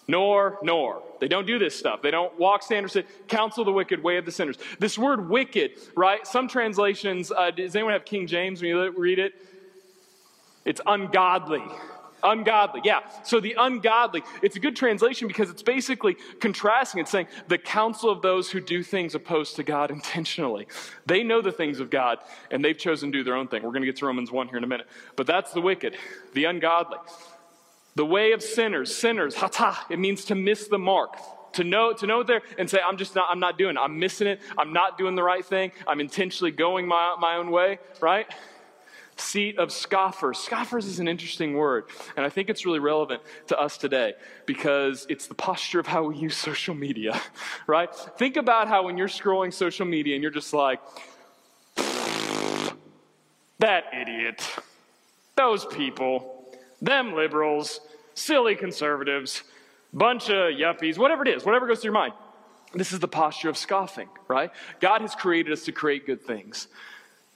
Nor, 0.07 0.57
nor. 0.63 1.03
They 1.19 1.27
don't 1.27 1.45
do 1.45 1.59
this 1.59 1.77
stuff. 1.77 2.01
They 2.01 2.09
don't 2.09 2.37
walk, 2.39 2.63
stand, 2.63 2.85
or 2.87 2.89
sit. 2.89 3.27
Counsel 3.27 3.63
the 3.63 3.71
wicked, 3.71 4.01
way 4.01 4.17
of 4.17 4.25
the 4.25 4.31
sinners. 4.31 4.57
This 4.79 4.97
word 4.97 5.29
wicked, 5.29 5.73
right? 5.95 6.25
Some 6.25 6.47
translations, 6.47 7.31
uh, 7.31 7.51
does 7.51 7.75
anyone 7.75 7.93
have 7.93 8.03
King 8.03 8.25
James 8.25 8.63
when 8.63 8.69
you 8.69 8.91
read 8.97 9.19
it? 9.19 9.33
It's 10.65 10.81
ungodly. 10.87 11.63
Ungodly, 12.23 12.81
yeah. 12.83 12.99
So 13.23 13.39
the 13.39 13.55
ungodly, 13.57 14.23
it's 14.41 14.55
a 14.55 14.59
good 14.59 14.75
translation 14.75 15.27
because 15.27 15.49
it's 15.49 15.63
basically 15.63 16.15
contrasting. 16.39 17.01
It's 17.01 17.11
saying 17.11 17.27
the 17.47 17.57
counsel 17.57 18.09
of 18.09 18.21
those 18.21 18.51
who 18.51 18.59
do 18.59 18.83
things 18.83 19.15
opposed 19.15 19.55
to 19.55 19.63
God 19.63 19.91
intentionally. 20.01 20.67
They 21.05 21.23
know 21.23 21.41
the 21.41 21.51
things 21.51 21.79
of 21.79 21.89
God 21.89 22.19
and 22.51 22.63
they've 22.63 22.77
chosen 22.77 23.11
to 23.11 23.17
do 23.17 23.23
their 23.23 23.35
own 23.35 23.47
thing. 23.47 23.63
We're 23.63 23.69
going 23.69 23.81
to 23.81 23.87
get 23.87 23.97
to 23.97 24.05
Romans 24.05 24.31
1 24.31 24.47
here 24.47 24.57
in 24.57 24.63
a 24.63 24.67
minute. 24.67 24.87
But 25.15 25.27
that's 25.27 25.51
the 25.51 25.61
wicked, 25.61 25.95
the 26.33 26.45
ungodly. 26.45 26.97
The 27.95 28.05
way 28.05 28.31
of 28.31 28.41
sinners, 28.41 28.95
sinners, 28.95 29.35
hata, 29.35 29.77
it 29.89 29.99
means 29.99 30.25
to 30.25 30.35
miss 30.35 30.67
the 30.67 30.79
mark. 30.79 31.17
To 31.53 31.65
know, 31.65 31.91
to 31.91 32.07
know 32.07 32.23
there 32.23 32.43
and 32.57 32.69
say, 32.69 32.79
I'm 32.79 32.95
just 32.95 33.13
not, 33.13 33.27
I'm 33.29 33.41
not 33.41 33.57
doing 33.57 33.75
it. 33.75 33.79
I'm 33.79 33.99
missing 33.99 34.25
it. 34.27 34.39
I'm 34.57 34.71
not 34.71 34.97
doing 34.97 35.15
the 35.15 35.23
right 35.23 35.45
thing. 35.45 35.73
I'm 35.85 35.99
intentionally 35.99 36.51
going 36.51 36.87
my, 36.87 37.17
my 37.19 37.35
own 37.35 37.51
way, 37.51 37.79
right? 37.99 38.25
Seat 39.21 39.57
of 39.57 39.71
scoffers. 39.71 40.37
Scoffers 40.37 40.85
is 40.85 40.99
an 40.99 41.07
interesting 41.07 41.53
word, 41.53 41.85
and 42.17 42.25
I 42.25 42.29
think 42.29 42.49
it's 42.49 42.65
really 42.65 42.79
relevant 42.79 43.21
to 43.47 43.59
us 43.59 43.77
today 43.77 44.13
because 44.45 45.05
it's 45.09 45.27
the 45.27 45.33
posture 45.33 45.79
of 45.79 45.87
how 45.87 46.03
we 46.03 46.17
use 46.17 46.35
social 46.35 46.75
media, 46.75 47.19
right? 47.67 47.93
Think 48.17 48.37
about 48.37 48.67
how 48.67 48.83
when 48.85 48.97
you're 48.97 49.07
scrolling 49.07 49.53
social 49.53 49.85
media 49.85 50.15
and 50.15 50.21
you're 50.21 50.31
just 50.31 50.53
like, 50.53 50.79
that 53.59 53.85
idiot, 53.93 54.43
those 55.35 55.65
people, 55.65 56.45
them 56.81 57.13
liberals, 57.13 57.79
silly 58.15 58.55
conservatives, 58.55 59.43
bunch 59.93 60.29
of 60.29 60.53
yuppies, 60.53 60.97
whatever 60.97 61.23
it 61.23 61.29
is, 61.29 61.45
whatever 61.45 61.67
goes 61.67 61.79
through 61.79 61.89
your 61.89 61.93
mind. 61.93 62.13
This 62.73 62.93
is 62.93 62.99
the 62.99 63.07
posture 63.07 63.49
of 63.49 63.57
scoffing, 63.57 64.07
right? 64.27 64.51
God 64.79 65.01
has 65.01 65.13
created 65.13 65.51
us 65.51 65.65
to 65.65 65.71
create 65.71 66.05
good 66.05 66.21
things. 66.21 66.67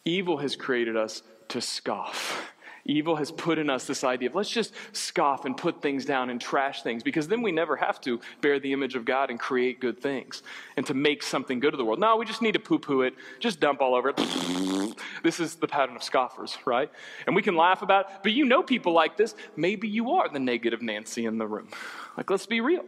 Evil 0.05 0.37
has 0.37 0.55
created 0.55 0.95
us 0.95 1.21
to 1.49 1.61
scoff. 1.61 2.51
Evil 2.87 3.15
has 3.15 3.31
put 3.31 3.57
in 3.57 3.67
us 3.67 3.85
this 3.87 4.03
idea 4.03 4.29
of 4.29 4.35
let's 4.35 4.49
just 4.49 4.71
scoff 4.91 5.45
and 5.45 5.57
put 5.57 5.81
things 5.81 6.05
down 6.05 6.29
and 6.29 6.39
trash 6.39 6.83
things 6.83 7.01
because 7.01 7.27
then 7.27 7.41
we 7.41 7.51
never 7.51 7.75
have 7.75 7.99
to 8.01 8.19
bear 8.41 8.59
the 8.59 8.73
image 8.73 8.93
of 8.93 9.05
God 9.05 9.31
and 9.31 9.39
create 9.39 9.79
good 9.79 9.99
things 9.99 10.43
and 10.77 10.85
to 10.85 10.93
make 10.93 11.23
something 11.23 11.59
good 11.59 11.73
of 11.73 11.79
the 11.79 11.85
world. 11.85 11.99
No, 11.99 12.15
we 12.15 12.25
just 12.25 12.43
need 12.43 12.51
to 12.51 12.59
poo 12.59 12.77
poo 12.77 13.01
it, 13.01 13.15
just 13.39 13.59
dump 13.59 13.81
all 13.81 13.95
over 13.95 14.09
it. 14.09 14.19
This 15.23 15.39
is 15.39 15.55
the 15.55 15.67
pattern 15.67 15.95
of 15.95 16.03
scoffers, 16.03 16.57
right? 16.65 16.89
And 17.25 17.35
we 17.35 17.41
can 17.41 17.55
laugh 17.55 17.81
about 17.81 18.05
it, 18.05 18.17
but 18.23 18.31
you 18.31 18.45
know 18.45 18.61
people 18.61 18.93
like 18.93 19.17
this. 19.17 19.35
Maybe 19.55 19.87
you 19.87 20.11
are 20.11 20.29
the 20.29 20.39
negative 20.39 20.81
Nancy 20.81 21.25
in 21.25 21.39
the 21.39 21.47
room. 21.47 21.69
Like, 22.15 22.29
let's 22.29 22.45
be 22.45 22.61
real. 22.61 22.85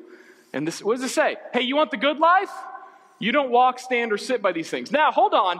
And 0.53 0.65
this, 0.65 0.81
what 0.83 0.95
does 0.95 1.03
it 1.03 1.13
say? 1.13 1.37
Hey, 1.51 1.61
you 1.61 1.75
want 1.75 1.91
the 1.91 1.97
good 1.97 2.19
life? 2.19 2.51
You 3.19 3.31
don't 3.31 3.49
walk, 3.49 3.79
stand, 3.79 4.13
or 4.13 4.17
sit 4.17 4.41
by 4.41 4.51
these 4.51 4.69
things. 4.69 4.91
Now, 4.91 5.11
hold 5.11 5.33
on. 5.33 5.59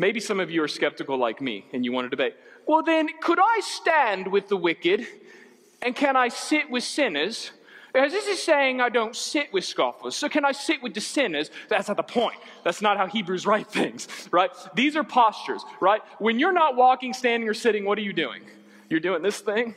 Maybe 0.00 0.18
some 0.18 0.40
of 0.40 0.50
you 0.50 0.62
are 0.62 0.68
skeptical 0.68 1.18
like 1.18 1.42
me 1.42 1.66
and 1.74 1.84
you 1.84 1.92
want 1.92 2.06
to 2.06 2.08
debate. 2.08 2.34
Well, 2.66 2.82
then, 2.82 3.10
could 3.20 3.38
I 3.38 3.60
stand 3.62 4.32
with 4.32 4.48
the 4.48 4.56
wicked 4.56 5.06
and 5.82 5.94
can 5.94 6.16
I 6.16 6.28
sit 6.28 6.70
with 6.70 6.84
sinners? 6.84 7.50
As 7.94 8.10
this 8.10 8.26
is 8.26 8.42
saying 8.42 8.80
I 8.80 8.88
don't 8.88 9.14
sit 9.14 9.52
with 9.52 9.66
scoffers. 9.66 10.16
So 10.16 10.30
can 10.30 10.46
I 10.46 10.52
sit 10.52 10.82
with 10.82 10.94
the 10.94 11.02
sinners? 11.02 11.50
That's 11.68 11.88
not 11.88 11.98
the 11.98 12.02
point. 12.02 12.38
That's 12.64 12.80
not 12.80 12.96
how 12.96 13.08
Hebrews 13.08 13.44
write 13.44 13.66
things, 13.70 14.08
right? 14.30 14.50
These 14.74 14.96
are 14.96 15.04
postures, 15.04 15.62
right? 15.82 16.00
When 16.18 16.38
you're 16.38 16.50
not 16.50 16.76
walking, 16.76 17.12
standing, 17.12 17.46
or 17.46 17.52
sitting, 17.52 17.84
what 17.84 17.98
are 17.98 18.02
you 18.02 18.14
doing? 18.14 18.40
You're 18.88 19.00
doing 19.00 19.20
this 19.20 19.40
thing. 19.40 19.74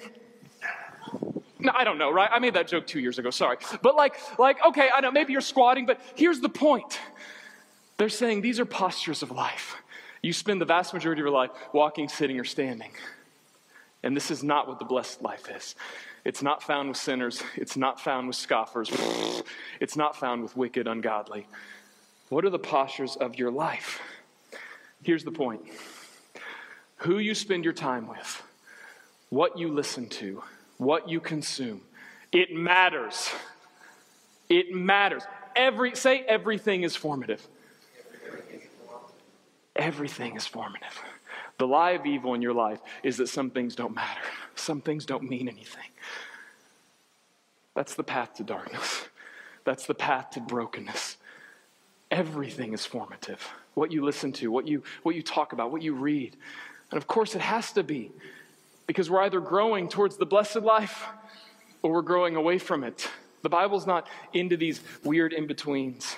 No, 1.59 1.73
I 1.75 1.83
don't 1.83 1.97
know, 1.97 2.13
right? 2.13 2.29
I 2.31 2.39
made 2.39 2.53
that 2.53 2.69
joke 2.69 2.87
two 2.87 3.01
years 3.01 3.19
ago. 3.19 3.29
Sorry, 3.29 3.57
but 3.81 3.97
like, 3.97 4.15
like, 4.39 4.65
okay, 4.67 4.87
I 4.95 5.01
know 5.01 5.11
maybe 5.11 5.33
you're 5.33 5.41
squatting, 5.41 5.85
but 5.85 5.99
here's 6.15 6.39
the 6.39 6.47
point. 6.47 6.97
They're 7.97 8.07
saying 8.07 8.41
these 8.41 8.61
are 8.61 8.65
postures 8.65 9.21
of 9.21 9.29
life. 9.29 9.82
You 10.23 10.31
spend 10.31 10.61
the 10.61 10.65
vast 10.65 10.93
majority 10.93 11.21
of 11.21 11.25
your 11.25 11.33
life 11.33 11.51
walking, 11.73 12.07
sitting, 12.07 12.39
or 12.39 12.45
standing. 12.45 12.91
And 14.01 14.15
this 14.15 14.31
is 14.31 14.41
not 14.41 14.67
what 14.67 14.79
the 14.79 14.85
blessed 14.85 15.21
life 15.21 15.51
is. 15.53 15.75
It's 16.25 16.41
not 16.41 16.63
found 16.63 16.87
with 16.87 16.97
sinners. 16.97 17.43
It's 17.55 17.75
not 17.75 17.99
found 17.99 18.27
with 18.27 18.37
scoffers. 18.37 18.89
It's 19.79 19.97
not 19.97 20.15
found 20.15 20.43
with 20.43 20.55
wicked, 20.55 20.87
ungodly. 20.87 21.45
What 22.29 22.45
are 22.45 22.49
the 22.49 22.57
postures 22.57 23.17
of 23.17 23.35
your 23.35 23.51
life? 23.51 23.99
Here's 25.03 25.25
the 25.25 25.31
point 25.31 25.61
who 26.97 27.17
you 27.17 27.35
spend 27.35 27.65
your 27.65 27.73
time 27.73 28.07
with, 28.07 28.41
what 29.29 29.57
you 29.57 29.67
listen 29.67 30.07
to, 30.07 30.41
what 30.77 31.09
you 31.09 31.19
consume, 31.19 31.81
it 32.31 32.53
matters. 32.53 33.29
It 34.47 34.73
matters. 34.73 35.23
Every, 35.53 35.95
say 35.97 36.21
everything 36.21 36.83
is 36.83 36.95
formative. 36.95 37.45
Everything 39.75 40.35
is 40.35 40.45
formative. 40.45 41.01
The 41.57 41.67
lie 41.67 41.91
of 41.91 42.05
evil 42.05 42.33
in 42.33 42.41
your 42.41 42.53
life 42.53 42.79
is 43.03 43.17
that 43.17 43.27
some 43.27 43.49
things 43.49 43.75
don't 43.75 43.95
matter, 43.95 44.21
some 44.55 44.81
things 44.81 45.05
don't 45.05 45.23
mean 45.23 45.47
anything. 45.47 45.89
That's 47.75 47.95
the 47.95 48.03
path 48.03 48.35
to 48.35 48.43
darkness, 48.43 49.07
that's 49.63 49.85
the 49.85 49.95
path 49.95 50.31
to 50.31 50.41
brokenness. 50.41 51.17
Everything 52.11 52.73
is 52.73 52.85
formative. 52.85 53.47
What 53.73 53.91
you 53.91 54.05
listen 54.05 54.31
to, 54.33 54.51
what 54.51 54.67
you, 54.67 54.83
what 55.01 55.15
you 55.15 55.23
talk 55.23 55.51
about, 55.51 55.71
what 55.71 55.81
you 55.81 55.95
read. 55.95 56.35
And 56.91 56.97
of 56.99 57.07
course, 57.07 57.33
it 57.33 57.41
has 57.41 57.71
to 57.71 57.81
be 57.81 58.11
because 58.85 59.09
we're 59.09 59.21
either 59.21 59.39
growing 59.39 59.89
towards 59.89 60.17
the 60.17 60.25
blessed 60.27 60.57
life 60.57 61.07
or 61.81 61.91
we're 61.91 62.03
growing 62.03 62.35
away 62.35 62.59
from 62.59 62.83
it. 62.83 63.09
The 63.41 63.49
Bible's 63.49 63.87
not 63.87 64.07
into 64.31 64.57
these 64.57 64.81
weird 65.03 65.33
in 65.33 65.47
betweens. 65.47 66.15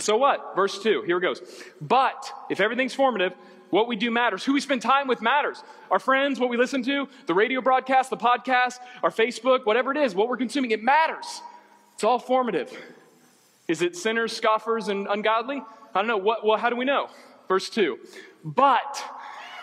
So 0.00 0.16
what? 0.16 0.54
Verse 0.54 0.82
2, 0.82 1.02
here 1.02 1.18
it 1.18 1.22
goes. 1.22 1.40
But 1.80 2.30
if 2.50 2.60
everything's 2.60 2.94
formative, 2.94 3.32
what 3.70 3.88
we 3.88 3.96
do 3.96 4.10
matters. 4.10 4.44
Who 4.44 4.52
we 4.52 4.60
spend 4.60 4.82
time 4.82 5.08
with 5.08 5.20
matters. 5.20 5.62
Our 5.90 5.98
friends, 5.98 6.38
what 6.38 6.50
we 6.50 6.56
listen 6.56 6.82
to, 6.84 7.08
the 7.26 7.34
radio 7.34 7.60
broadcast, 7.60 8.10
the 8.10 8.16
podcast, 8.16 8.78
our 9.02 9.10
Facebook, 9.10 9.66
whatever 9.66 9.90
it 9.90 9.96
is, 9.96 10.14
what 10.14 10.28
we're 10.28 10.36
consuming, 10.36 10.70
it 10.70 10.82
matters. 10.82 11.42
It's 11.94 12.04
all 12.04 12.18
formative. 12.18 12.76
Is 13.68 13.82
it 13.82 13.96
sinners, 13.96 14.36
scoffers, 14.36 14.88
and 14.88 15.06
ungodly? 15.08 15.62
I 15.94 15.98
don't 15.98 16.06
know. 16.06 16.18
What, 16.18 16.44
well, 16.44 16.58
how 16.58 16.70
do 16.70 16.76
we 16.76 16.84
know? 16.84 17.08
Verse 17.48 17.68
2. 17.70 17.98
But 18.44 19.02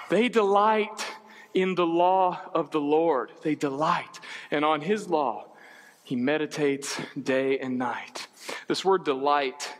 they 0.09 0.29
delight 0.29 1.05
in 1.53 1.75
the 1.75 1.85
law 1.85 2.41
of 2.53 2.71
the 2.71 2.81
Lord. 2.81 3.31
They 3.43 3.55
delight. 3.55 4.19
And 4.51 4.65
on 4.65 4.81
his 4.81 5.07
law, 5.07 5.45
he 6.03 6.15
meditates 6.15 6.99
day 7.21 7.59
and 7.59 7.77
night. 7.77 8.27
This 8.67 8.83
word 8.83 9.05
delight 9.05 9.73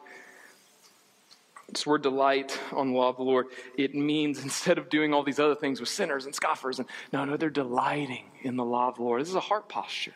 this 1.73 1.85
word 1.85 2.01
delight 2.01 2.57
on 2.71 2.91
the 2.91 2.97
law 2.97 3.09
of 3.09 3.17
the 3.17 3.23
Lord, 3.23 3.47
it 3.77 3.95
means 3.95 4.39
instead 4.43 4.77
of 4.77 4.89
doing 4.89 5.13
all 5.13 5.23
these 5.23 5.39
other 5.39 5.55
things 5.55 5.79
with 5.79 5.89
sinners 5.89 6.25
and 6.25 6.33
scoffers, 6.33 6.79
and 6.79 6.87
no, 7.11 7.25
no, 7.25 7.37
they're 7.37 7.49
delighting 7.49 8.25
in 8.41 8.55
the 8.55 8.65
law 8.65 8.89
of 8.89 8.95
the 8.95 9.03
Lord. 9.03 9.21
This 9.21 9.29
is 9.29 9.35
a 9.35 9.39
heart 9.41 9.69
posture. 9.69 10.13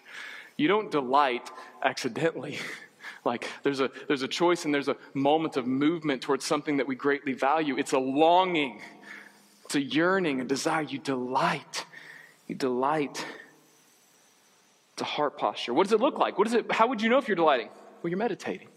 You 0.55 0.67
don't 0.67 0.91
delight 0.91 1.49
accidentally. 1.83 2.59
Like 3.23 3.47
there's 3.63 3.79
a, 3.79 3.89
there's 4.07 4.21
a 4.21 4.27
choice 4.27 4.63
and 4.65 4.73
there's 4.73 4.87
a 4.87 4.95
moment 5.13 5.57
of 5.57 5.65
movement 5.65 6.21
towards 6.21 6.45
something 6.45 6.77
that 6.77 6.87
we 6.87 6.95
greatly 6.95 7.33
value. 7.33 7.77
It's 7.77 7.93
a 7.93 7.99
longing, 7.99 8.81
it's 9.65 9.75
a 9.75 9.81
yearning, 9.81 10.41
a 10.41 10.45
desire. 10.45 10.83
You 10.83 10.97
delight. 10.97 11.85
You 12.47 12.55
delight. 12.55 13.25
It's 14.93 15.01
a 15.01 15.05
heart 15.05 15.37
posture. 15.37 15.73
What 15.73 15.83
does 15.83 15.93
it 15.93 15.99
look 15.99 16.17
like? 16.17 16.37
What 16.37 16.47
is 16.47 16.53
it, 16.53 16.71
how 16.71 16.87
would 16.87 17.01
you 17.01 17.09
know 17.09 17.17
if 17.17 17.27
you're 17.27 17.35
delighting? 17.35 17.69
Well, 18.01 18.09
you're 18.09 18.17
meditating. 18.17 18.69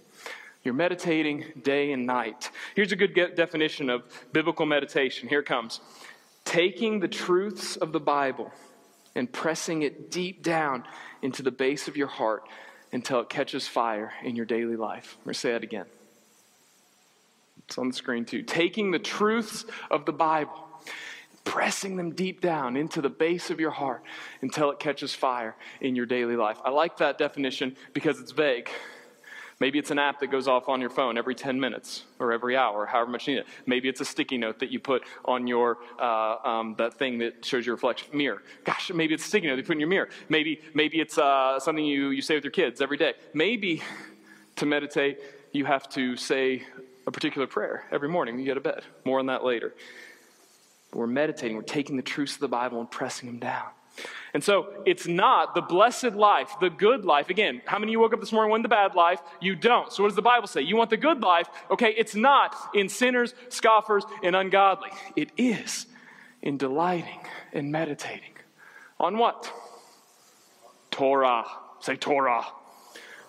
You're 0.62 0.74
meditating 0.74 1.44
day 1.62 1.92
and 1.92 2.06
night. 2.06 2.50
Here's 2.74 2.92
a 2.92 2.96
good 2.96 3.14
definition 3.14 3.88
of 3.88 4.02
biblical 4.32 4.66
meditation. 4.66 5.28
Here 5.28 5.40
it 5.40 5.46
comes 5.46 5.80
taking 6.44 7.00
the 7.00 7.08
truths 7.08 7.76
of 7.76 7.92
the 7.92 8.00
Bible 8.00 8.50
and 9.14 9.30
pressing 9.30 9.82
it 9.82 10.10
deep 10.10 10.42
down 10.42 10.84
into 11.22 11.42
the 11.42 11.50
base 11.50 11.86
of 11.86 11.96
your 11.96 12.08
heart 12.08 12.42
until 12.92 13.20
it 13.20 13.28
catches 13.28 13.68
fire 13.68 14.12
in 14.24 14.36
your 14.36 14.46
daily 14.46 14.76
life. 14.76 15.16
I'm 15.18 15.24
going 15.24 15.34
to 15.34 15.38
say 15.38 15.52
that 15.52 15.62
again. 15.62 15.86
It's 17.66 17.78
on 17.78 17.88
the 17.88 17.94
screen 17.94 18.24
too. 18.24 18.42
Taking 18.42 18.90
the 18.90 18.98
truths 18.98 19.64
of 19.90 20.04
the 20.06 20.12
Bible, 20.12 20.66
pressing 21.44 21.96
them 21.96 22.12
deep 22.12 22.40
down 22.40 22.76
into 22.76 23.00
the 23.00 23.10
base 23.10 23.50
of 23.50 23.60
your 23.60 23.70
heart 23.70 24.02
until 24.42 24.70
it 24.70 24.80
catches 24.80 25.14
fire 25.14 25.54
in 25.80 25.94
your 25.94 26.06
daily 26.06 26.36
life. 26.36 26.58
I 26.64 26.70
like 26.70 26.96
that 26.96 27.16
definition 27.16 27.76
because 27.92 28.18
it's 28.18 28.32
vague. 28.32 28.68
Maybe 29.60 29.78
it's 29.78 29.90
an 29.90 29.98
app 29.98 30.20
that 30.20 30.28
goes 30.28 30.48
off 30.48 30.70
on 30.70 30.80
your 30.80 30.88
phone 30.88 31.18
every 31.18 31.34
10 31.34 31.60
minutes 31.60 32.04
or 32.18 32.32
every 32.32 32.56
hour, 32.56 32.86
however 32.86 33.10
much 33.10 33.28
you 33.28 33.34
need 33.34 33.40
it. 33.40 33.46
Maybe 33.66 33.90
it's 33.90 34.00
a 34.00 34.06
sticky 34.06 34.38
note 34.38 34.58
that 34.60 34.70
you 34.70 34.80
put 34.80 35.02
on 35.26 35.46
your, 35.46 35.76
uh, 35.98 36.36
um, 36.42 36.74
that 36.78 36.94
thing 36.94 37.18
that 37.18 37.44
shows 37.44 37.66
your 37.66 37.74
reflection 37.74 38.16
mirror. 38.16 38.42
Gosh, 38.64 38.90
maybe 38.90 39.12
it's 39.12 39.24
a 39.24 39.28
sticky 39.28 39.48
note 39.48 39.58
you 39.58 39.62
put 39.62 39.74
in 39.74 39.80
your 39.80 39.88
mirror. 39.90 40.08
Maybe, 40.30 40.62
maybe 40.72 40.98
it's 40.98 41.18
uh, 41.18 41.60
something 41.60 41.84
you, 41.84 42.08
you 42.08 42.22
say 42.22 42.36
with 42.36 42.44
your 42.44 42.52
kids 42.52 42.80
every 42.80 42.96
day. 42.96 43.12
Maybe 43.34 43.82
to 44.56 44.64
meditate, 44.64 45.20
you 45.52 45.66
have 45.66 45.90
to 45.90 46.16
say 46.16 46.62
a 47.06 47.10
particular 47.10 47.46
prayer 47.46 47.84
every 47.92 48.08
morning 48.08 48.36
when 48.36 48.44
you 48.44 48.50
go 48.50 48.54
to 48.54 48.60
bed. 48.60 48.82
More 49.04 49.18
on 49.18 49.26
that 49.26 49.44
later. 49.44 49.74
We're 50.94 51.06
meditating, 51.06 51.56
we're 51.56 51.62
taking 51.62 51.96
the 51.96 52.02
truths 52.02 52.34
of 52.34 52.40
the 52.40 52.48
Bible 52.48 52.80
and 52.80 52.90
pressing 52.90 53.28
them 53.28 53.38
down. 53.38 53.68
And 54.32 54.44
so 54.44 54.72
it's 54.86 55.06
not 55.06 55.54
the 55.54 55.60
blessed 55.60 56.12
life, 56.12 56.52
the 56.60 56.70
good 56.70 57.04
life. 57.04 57.30
Again, 57.30 57.62
how 57.66 57.78
many 57.78 57.92
you 57.92 58.00
woke 58.00 58.14
up 58.14 58.20
this 58.20 58.32
morning 58.32 58.50
wanting 58.50 58.62
the 58.62 58.68
bad 58.68 58.94
life? 58.94 59.20
You 59.40 59.56
don't. 59.56 59.92
So 59.92 60.02
what 60.02 60.08
does 60.08 60.16
the 60.16 60.22
Bible 60.22 60.46
say? 60.46 60.60
You 60.60 60.76
want 60.76 60.90
the 60.90 60.96
good 60.96 61.20
life? 61.20 61.48
Okay, 61.70 61.94
it's 61.96 62.14
not 62.14 62.54
in 62.74 62.88
sinners, 62.88 63.34
scoffers, 63.48 64.04
and 64.22 64.36
ungodly. 64.36 64.90
It 65.16 65.30
is 65.36 65.86
in 66.42 66.58
delighting 66.58 67.20
and 67.52 67.72
meditating. 67.72 68.34
On 69.00 69.18
what? 69.18 69.52
Torah. 70.90 71.44
Say 71.80 71.96
Torah. 71.96 72.46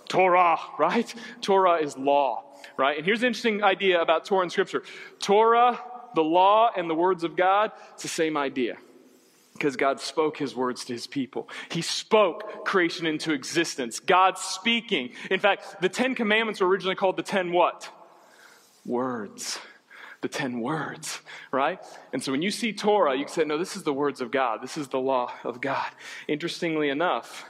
Torah, 0.08 0.60
right? 0.78 1.14
Torah 1.42 1.76
is 1.82 1.98
law, 1.98 2.44
right? 2.78 2.98
And 2.98 3.06
here's 3.06 3.22
an 3.22 3.28
interesting 3.28 3.64
idea 3.64 4.02
about 4.02 4.26
Torah 4.26 4.44
in 4.44 4.50
Scripture 4.50 4.84
Torah, 5.20 5.80
the 6.16 6.24
law, 6.24 6.70
and 6.76 6.90
the 6.90 6.94
words 6.94 7.24
of 7.24 7.38
God, 7.38 7.72
it's 7.94 8.04
the 8.04 8.10
same 8.10 8.36
idea 8.36 8.78
because 9.62 9.76
God 9.76 10.00
spoke 10.00 10.38
his 10.38 10.56
words 10.56 10.86
to 10.86 10.94
his 10.94 11.06
people. 11.06 11.48
He 11.70 11.84
spoke 11.84 12.66
creation 12.66 13.06
into 13.06 13.32
existence. 13.32 14.00
God 14.00 14.40
speaking. 14.40 15.12
In 15.30 15.40
fact, 15.40 15.80
the 15.82 15.88
Ten 15.88 16.16
Commandments 16.16 16.62
were 16.62 16.68
originally 16.68 16.96
called 16.96 17.16
the 17.16 17.22
Ten 17.22 17.52
what? 17.52 17.88
Words. 18.88 19.60
The 20.22 20.28
Ten 20.28 20.62
Words, 20.62 21.22
right? 21.52 21.80
And 22.12 22.24
so 22.24 22.32
when 22.32 22.42
you 22.42 22.50
see 22.50 22.74
Torah, 22.74 23.16
you 23.16 23.26
can 23.26 23.34
say, 23.36 23.44
no, 23.44 23.60
this 23.60 23.76
is 23.76 23.84
the 23.84 23.94
words 23.94 24.20
of 24.20 24.32
God. 24.32 24.64
This 24.64 24.78
is 24.78 24.88
the 24.88 25.00
law 25.00 25.32
of 25.44 25.62
God. 25.62 25.92
Interestingly 26.28 26.90
enough, 26.90 27.46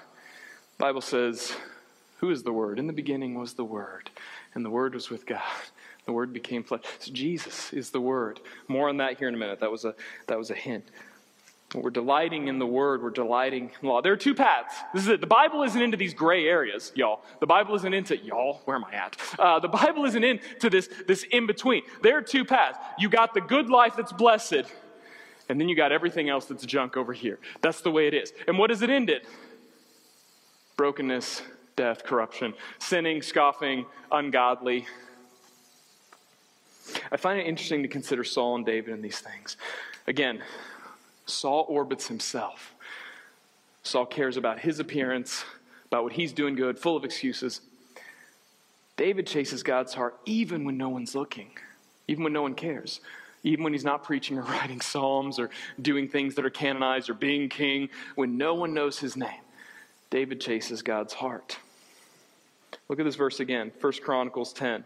Bible 0.78 1.00
says, 1.00 1.54
who 2.18 2.30
is 2.30 2.44
the 2.44 2.52
Word? 2.52 2.78
In 2.78 2.88
the 2.88 2.94
beginning 2.94 3.36
was 3.36 3.54
the 3.54 3.64
Word, 3.64 4.10
and 4.54 4.66
the 4.66 4.70
Word 4.70 4.96
was 4.96 5.10
with 5.10 5.26
God. 5.26 5.42
The 6.06 6.12
Word 6.12 6.34
became 6.34 6.66
flesh. 6.66 6.82
So 7.00 7.14
Jesus 7.14 7.72
is 7.72 7.92
the 7.92 8.02
Word. 8.02 8.42
More 8.68 8.90
on 8.90 8.98
that 8.98 9.18
here 9.18 9.30
in 9.30 9.36
a 9.36 9.38
minute. 9.38 9.62
That 9.62 9.72
was 9.72 9.86
a, 9.86 9.96
that 10.28 10.38
was 10.38 10.50
a 10.50 10.56
hint. 10.56 10.84
We're 11.74 11.90
delighting 11.90 12.50
in 12.50 12.60
the 12.60 12.66
word. 12.66 13.02
We're 13.02 13.12
delighting 13.12 13.72
in 13.82 13.88
law. 13.88 14.02
There 14.02 14.12
are 14.12 14.18
two 14.18 14.36
paths. 14.36 14.76
This 14.94 15.04
is 15.04 15.10
it. 15.10 15.22
The 15.22 15.28
Bible 15.28 15.64
isn't 15.64 15.82
into 15.82 15.96
these 15.96 16.14
gray 16.14 16.46
areas, 16.46 16.92
y'all. 16.96 17.22
The 17.40 17.46
Bible 17.46 17.76
isn't 17.76 17.94
into, 17.94 18.18
y'all, 18.18 18.62
where 18.66 18.76
am 18.76 18.84
I 18.84 18.96
at? 18.96 19.18
Uh, 19.40 19.60
the 19.60 19.70
Bible 19.70 20.04
isn't 20.04 20.24
into 20.24 20.70
this, 20.70 20.90
this 21.08 21.24
in 21.32 21.48
between. 21.48 21.84
There 22.02 22.18
are 22.18 22.22
two 22.22 22.44
paths. 22.44 22.78
You 23.00 23.08
got 23.08 23.34
the 23.34 23.40
good 23.40 23.70
life 23.70 23.96
that's 23.96 24.12
blessed, 24.12 24.64
and 25.48 25.62
then 25.62 25.70
you 25.70 25.76
got 25.76 25.94
everything 25.94 26.30
else 26.30 26.46
that's 26.46 26.66
junk 26.66 26.98
over 26.98 27.14
here. 27.14 27.40
That's 27.62 27.80
the 27.80 27.92
way 27.92 28.08
it 28.08 28.14
is. 28.14 28.34
And 28.48 28.58
what 28.58 28.68
does 28.68 28.82
it 28.82 28.90
end 28.90 29.10
in? 29.10 29.22
Brokenness, 30.76 31.42
death, 31.78 32.04
corruption, 32.04 32.54
sinning, 32.80 33.22
scoffing, 33.22 33.86
ungodly. 34.12 34.88
I 37.14 37.16
find 37.16 37.40
it 37.40 37.48
interesting 37.48 37.82
to 37.84 37.88
consider 37.88 38.26
Saul 38.26 38.56
and 38.56 38.66
David 38.66 38.94
in 38.94 39.02
these 39.02 39.20
things. 39.20 39.56
Again, 40.08 40.42
Saul 41.26 41.66
orbits 41.68 42.08
himself. 42.08 42.76
Saul 43.84 44.06
cares 44.06 44.38
about 44.38 44.60
his 44.60 44.80
appearance, 44.80 45.44
about 45.88 46.04
what 46.04 46.14
he's 46.14 46.34
doing 46.34 46.56
good, 46.56 46.78
full 46.78 46.96
of 46.96 47.04
excuses. 47.04 47.62
David 48.98 49.26
chases 49.26 49.64
God's 49.64 49.94
heart 49.94 50.20
even 50.26 50.64
when 50.66 50.78
no 50.78 50.90
one's 50.90 51.16
looking, 51.16 51.52
even 52.08 52.24
when 52.24 52.34
no 52.34 52.42
one 52.44 52.54
cares, 52.54 53.02
even 53.44 53.64
when 53.64 53.74
he's 53.74 53.84
not 53.84 54.04
preaching 54.04 54.38
or 54.38 54.42
writing 54.44 54.82
psalms 54.82 55.40
or 55.40 55.50
doing 55.82 56.08
things 56.08 56.36
that 56.36 56.46
are 56.46 56.52
canonized 56.52 57.10
or 57.10 57.14
being 57.14 57.50
king, 57.50 57.90
when 58.16 58.38
no 58.38 58.54
one 58.54 58.74
knows 58.74 59.00
his 59.00 59.18
name. 59.18 59.42
David 60.10 60.42
chases 60.42 60.82
God's 60.82 61.14
heart. 61.14 61.58
Look 62.90 63.00
at 63.00 63.06
this 63.06 63.16
verse 63.16 63.40
again, 63.40 63.72
1 63.80 63.94
Chronicles 64.04 64.54
10. 64.54 64.84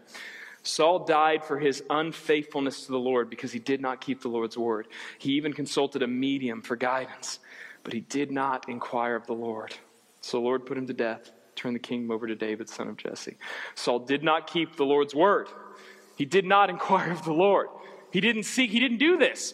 Saul 0.66 1.06
died 1.06 1.44
for 1.44 1.60
his 1.60 1.84
unfaithfulness 1.92 2.86
to 2.86 2.92
the 2.92 3.00
Lord 3.00 3.30
because 3.30 3.52
he 3.52 3.60
did 3.60 3.82
not 3.82 4.02
keep 4.02 4.22
the 4.22 4.30
Lord's 4.30 4.58
word. 4.58 4.88
He 5.20 5.34
even 5.34 5.54
consulted 5.54 6.02
a 6.02 6.08
medium 6.08 6.64
for 6.64 6.76
guidance, 6.76 7.40
but 7.84 7.94
he 7.94 8.00
did 8.00 8.32
not 8.32 8.68
inquire 8.68 9.16
of 9.16 9.28
the 9.28 9.34
Lord. 9.34 9.76
So 10.22 10.38
the 10.38 10.44
Lord 10.44 10.66
put 10.66 10.76
him 10.76 10.88
to 10.88 10.94
death, 10.94 11.32
turned 11.56 11.76
the 11.76 11.80
kingdom 11.80 12.10
over 12.10 12.26
to 12.26 12.36
David, 12.36 12.68
son 12.68 12.88
of 12.88 12.98
Jesse. 12.98 13.38
Saul 13.76 14.00
did 14.00 14.24
not 14.24 14.48
keep 14.48 14.76
the 14.76 14.86
Lord's 14.86 15.14
word. 15.14 15.50
He 16.16 16.26
did 16.26 16.46
not 16.46 16.70
inquire 16.72 17.12
of 17.12 17.24
the 17.24 17.34
Lord. 17.34 17.68
He 18.12 18.20
didn't 18.20 18.44
seek, 18.44 18.72
he 18.72 18.80
didn't 18.80 18.98
do 18.98 19.18
this, 19.18 19.54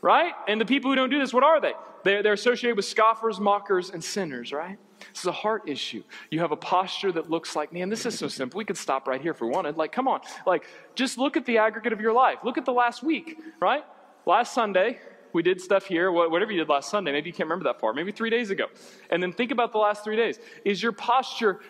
right? 0.00 0.32
And 0.48 0.58
the 0.58 0.64
people 0.64 0.90
who 0.90 0.94
don't 0.94 1.10
do 1.10 1.18
this, 1.18 1.34
what 1.34 1.44
are 1.44 1.60
they? 1.60 1.74
They're, 2.02 2.22
they're 2.22 2.32
associated 2.32 2.76
with 2.76 2.86
scoffers, 2.86 3.38
mockers, 3.38 3.90
and 3.90 4.02
sinners, 4.02 4.52
right? 4.52 4.78
This 5.16 5.22
is 5.22 5.28
a 5.28 5.32
heart 5.32 5.62
issue. 5.66 6.02
You 6.30 6.40
have 6.40 6.52
a 6.52 6.56
posture 6.56 7.10
that 7.10 7.30
looks 7.30 7.56
like, 7.56 7.72
man, 7.72 7.88
this 7.88 8.04
is 8.04 8.18
so 8.18 8.28
simple. 8.28 8.58
We 8.58 8.66
could 8.66 8.76
stop 8.76 9.08
right 9.08 9.18
here 9.18 9.30
if 9.30 9.40
we 9.40 9.48
wanted. 9.48 9.78
Like, 9.78 9.90
come 9.90 10.08
on. 10.08 10.20
Like, 10.46 10.66
just 10.94 11.16
look 11.16 11.38
at 11.38 11.46
the 11.46 11.56
aggregate 11.56 11.94
of 11.94 12.02
your 12.02 12.12
life. 12.12 12.40
Look 12.44 12.58
at 12.58 12.66
the 12.66 12.74
last 12.74 13.02
week, 13.02 13.38
right? 13.58 13.82
Last 14.26 14.52
Sunday, 14.52 15.00
we 15.32 15.42
did 15.42 15.58
stuff 15.58 15.86
here, 15.86 16.12
whatever 16.12 16.52
you 16.52 16.58
did 16.58 16.68
last 16.68 16.90
Sunday. 16.90 17.12
Maybe 17.12 17.30
you 17.30 17.32
can't 17.32 17.46
remember 17.46 17.64
that 17.64 17.80
far. 17.80 17.94
Maybe 17.94 18.12
three 18.12 18.28
days 18.28 18.50
ago. 18.50 18.66
And 19.08 19.22
then 19.22 19.32
think 19.32 19.52
about 19.52 19.72
the 19.72 19.78
last 19.78 20.04
three 20.04 20.16
days. 20.16 20.38
Is 20.66 20.82
your 20.82 20.92
posture 20.92 21.60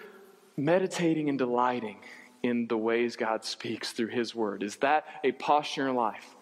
meditating 0.56 1.28
and 1.28 1.38
delighting 1.38 1.98
in 2.42 2.66
the 2.66 2.76
ways 2.76 3.14
God 3.14 3.44
speaks 3.44 3.92
through 3.92 4.08
His 4.08 4.34
Word? 4.34 4.64
Is 4.64 4.74
that 4.78 5.04
a 5.22 5.30
posture 5.30 5.86
in 5.86 5.94
life? 5.94 6.34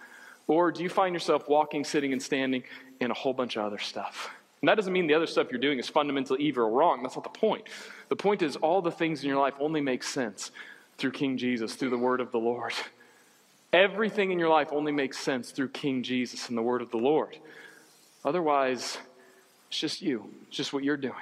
Or 0.47 0.73
do 0.73 0.83
you 0.83 0.89
find 0.89 1.15
yourself 1.15 1.51
walking, 1.51 1.85
sitting, 1.85 2.15
and 2.15 2.23
standing 2.23 2.63
in 2.99 3.11
a 3.11 3.15
whole 3.15 3.35
bunch 3.35 3.57
of 3.57 3.65
other 3.67 3.79
stuff? 3.79 4.31
And 4.65 4.69
that 4.71 4.77
doesn't 4.77 4.95
mean 4.95 5.07
the 5.07 5.13
other 5.13 5.27
stuff 5.27 5.49
you're 5.51 5.61
doing 5.61 5.79
is 5.79 5.91
fundamentally 5.91 6.43
evil 6.43 6.65
or 6.65 6.71
wrong. 6.71 7.03
That's 7.03 7.17
not 7.17 7.25
the 7.25 7.39
point. 7.39 7.65
The 8.09 8.17
point 8.17 8.41
is, 8.41 8.57
all 8.57 8.81
the 8.81 8.91
things 8.91 9.23
in 9.23 9.29
your 9.29 9.39
life 9.39 9.53
only 9.61 9.83
make 9.83 10.03
sense 10.03 10.53
through 10.97 11.11
King 11.11 11.37
Jesus, 11.37 11.75
through 11.75 11.91
the 11.91 11.99
word 11.99 12.23
of 12.23 12.33
the 12.33 12.39
Lord. 12.39 12.73
Everything 13.75 14.31
in 14.31 14.39
your 14.39 14.49
life 14.49 14.69
only 14.71 14.91
makes 14.91 15.19
sense 15.19 15.51
through 15.51 15.69
King 15.69 16.03
Jesus 16.03 16.49
and 16.49 16.57
the 16.57 16.63
word 16.63 16.81
of 16.81 16.91
the 16.91 16.97
Lord. 16.97 17.37
Otherwise, 18.25 18.97
it's 19.69 19.79
just 19.79 20.01
you, 20.01 20.31
it's 20.49 20.57
just 20.57 20.73
what 20.73 20.83
you're 20.83 20.97
doing. 20.97 21.13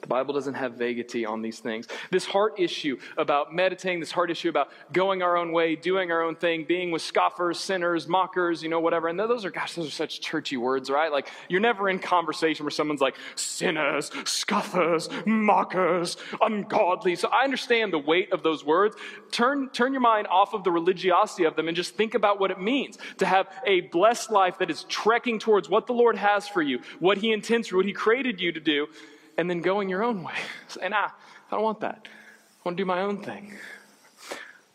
The 0.00 0.08
Bible 0.08 0.34
doesn't 0.34 0.54
have 0.54 0.74
vaguity 0.74 1.24
on 1.24 1.40
these 1.40 1.60
things. 1.60 1.86
This 2.10 2.26
heart 2.26 2.58
issue 2.58 2.98
about 3.16 3.54
meditating, 3.54 4.00
this 4.00 4.10
heart 4.10 4.28
issue 4.28 4.48
about 4.48 4.70
going 4.92 5.22
our 5.22 5.36
own 5.36 5.52
way, 5.52 5.76
doing 5.76 6.10
our 6.10 6.20
own 6.20 6.34
thing, 6.34 6.64
being 6.64 6.90
with 6.90 7.00
scoffers, 7.00 7.60
sinners, 7.60 8.08
mockers, 8.08 8.60
you 8.60 8.68
know, 8.68 8.80
whatever. 8.80 9.06
And 9.06 9.18
those 9.18 9.44
are, 9.44 9.50
gosh, 9.50 9.74
those 9.74 9.86
are 9.86 9.92
such 9.92 10.20
churchy 10.20 10.56
words, 10.56 10.90
right? 10.90 11.12
Like, 11.12 11.28
you're 11.48 11.60
never 11.60 11.88
in 11.88 12.00
conversation 12.00 12.64
where 12.64 12.72
someone's 12.72 13.00
like, 13.00 13.14
sinners, 13.36 14.10
scoffers, 14.24 15.08
mockers, 15.26 16.16
ungodly. 16.40 17.14
So 17.14 17.28
I 17.28 17.44
understand 17.44 17.92
the 17.92 17.98
weight 17.98 18.32
of 18.32 18.42
those 18.42 18.64
words. 18.64 18.96
Turn, 19.30 19.68
turn 19.70 19.92
your 19.92 20.02
mind 20.02 20.26
off 20.26 20.54
of 20.54 20.64
the 20.64 20.72
religiosity 20.72 21.44
of 21.44 21.54
them 21.54 21.68
and 21.68 21.76
just 21.76 21.94
think 21.94 22.14
about 22.14 22.40
what 22.40 22.50
it 22.50 22.60
means 22.60 22.98
to 23.18 23.26
have 23.26 23.46
a 23.64 23.82
blessed 23.82 24.32
life 24.32 24.58
that 24.58 24.70
is 24.70 24.84
trekking 24.88 25.38
towards 25.38 25.68
what 25.68 25.86
the 25.86 25.94
Lord 25.94 26.16
has 26.16 26.48
for 26.48 26.62
you, 26.62 26.80
what 26.98 27.18
He 27.18 27.32
intends 27.32 27.68
for, 27.68 27.76
what 27.76 27.86
He 27.86 27.92
created 27.92 28.40
you 28.40 28.50
to 28.50 28.60
do 28.60 28.88
and 29.36 29.48
then 29.48 29.60
going 29.60 29.88
your 29.88 30.02
own 30.02 30.22
way. 30.22 30.34
Say, 30.68 30.88
nah, 30.88 30.96
I 30.96 31.10
don't 31.50 31.62
want 31.62 31.80
that. 31.80 32.06
I 32.06 32.68
want 32.68 32.76
to 32.76 32.82
do 32.82 32.86
my 32.86 33.02
own 33.02 33.22
thing. 33.22 33.54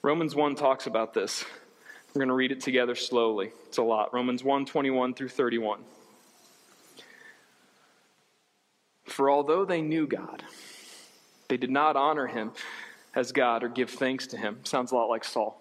Romans 0.02 0.36
1 0.36 0.56
talks 0.56 0.88
about 0.88 1.14
this. 1.14 1.44
We're 2.14 2.20
going 2.20 2.30
to 2.30 2.36
read 2.36 2.52
it 2.52 2.62
together 2.62 2.96
slowly. 2.96 3.52
It's 3.68 3.78
a 3.78 3.84
lot. 3.84 4.14
Romans 4.14 4.44
1 4.44 4.66
21 4.66 5.14
through 5.14 5.30
31. 5.30 5.80
For 9.06 9.30
although 9.30 9.66
they 9.66 9.82
knew 9.82 10.08
God, 10.08 10.44
they 11.50 11.58
did 11.58 11.70
not 11.70 11.96
honor 11.96 12.28
him 12.28 12.52
as 13.16 13.32
God 13.32 13.64
or 13.64 13.70
give 13.70 13.90
thanks 13.90 14.28
to 14.28 14.38
him. 14.38 14.60
Sounds 14.64 14.92
a 14.92 14.96
lot 14.96 15.10
like 15.10 15.24
Saul. 15.24 15.60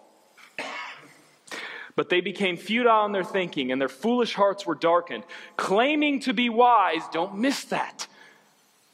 But 1.97 2.11
they 2.11 2.21
became 2.21 2.57
futile 2.57 3.05
in 3.07 3.13
their 3.13 3.25
thinking, 3.25 3.73
and 3.73 3.81
their 3.81 3.89
foolish 3.89 4.35
hearts 4.35 4.65
were 4.65 4.77
darkened. 4.77 5.25
Claiming 5.57 6.21
to 6.21 6.33
be 6.33 6.49
wise, 6.49 7.03
don't 7.13 7.39
miss 7.39 7.65
that. 7.65 8.07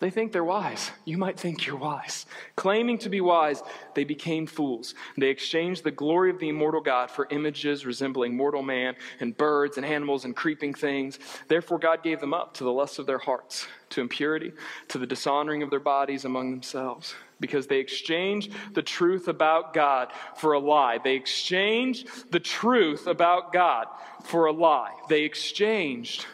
They 0.01 0.11
think 0.11 0.33
they're 0.33 0.45
wise. 0.45 0.91
You 1.05 1.17
might 1.17 1.39
think 1.39 1.67
you're 1.67 1.77
wise. 1.77 2.27
Claiming 2.57 2.99
to 2.99 3.09
be 3.09 3.21
wise, 3.21 3.63
they 3.95 4.03
became 4.03 4.47
fools. 4.47 4.95
They 5.17 5.29
exchanged 5.29 5.85
the 5.85 5.93
glory 5.93 6.31
of 6.31 6.41
the 6.41 6.49
immortal 6.49 6.81
God 6.81 7.13
for 7.13 7.29
images 7.31 7.87
resembling 7.87 8.37
mortal 8.37 8.63
man 8.63 8.97
and 9.21 9.37
birds 9.37 9.77
and 9.77 9.87
animals 9.87 10.25
and 10.25 10.35
creeping 10.35 10.75
things. 10.75 11.21
Therefore, 11.47 11.79
God 11.79 12.03
gave 12.03 12.21
them 12.21 12.35
up 12.35 12.55
to 12.55 12.65
the 12.65 12.73
lust 12.73 12.99
of 12.99 13.07
their 13.07 13.19
hearts, 13.19 13.69
to 13.91 14.01
impurity, 14.01 14.53
to 14.89 14.99
the 14.99 15.07
dishonoring 15.07 15.63
of 15.63 15.71
their 15.71 15.81
bodies 15.81 16.25
among 16.25 16.51
themselves 16.51 17.15
because 17.39 17.67
they 17.69 17.79
exchanged 17.79 18.53
the 18.73 18.83
truth 18.83 19.29
about 19.29 19.75
God 19.75 20.13
for 20.37 20.55
a 20.55 20.59
lie. 20.59 20.99
They 21.03 21.15
exchanged 21.15 22.33
the 22.33 22.41
truth 22.41 23.07
about 23.07 23.53
God 23.53 23.87
for 24.25 24.47
a 24.47 24.53
lie. 24.53 24.95
They 25.09 25.23
exchanged 25.23 26.27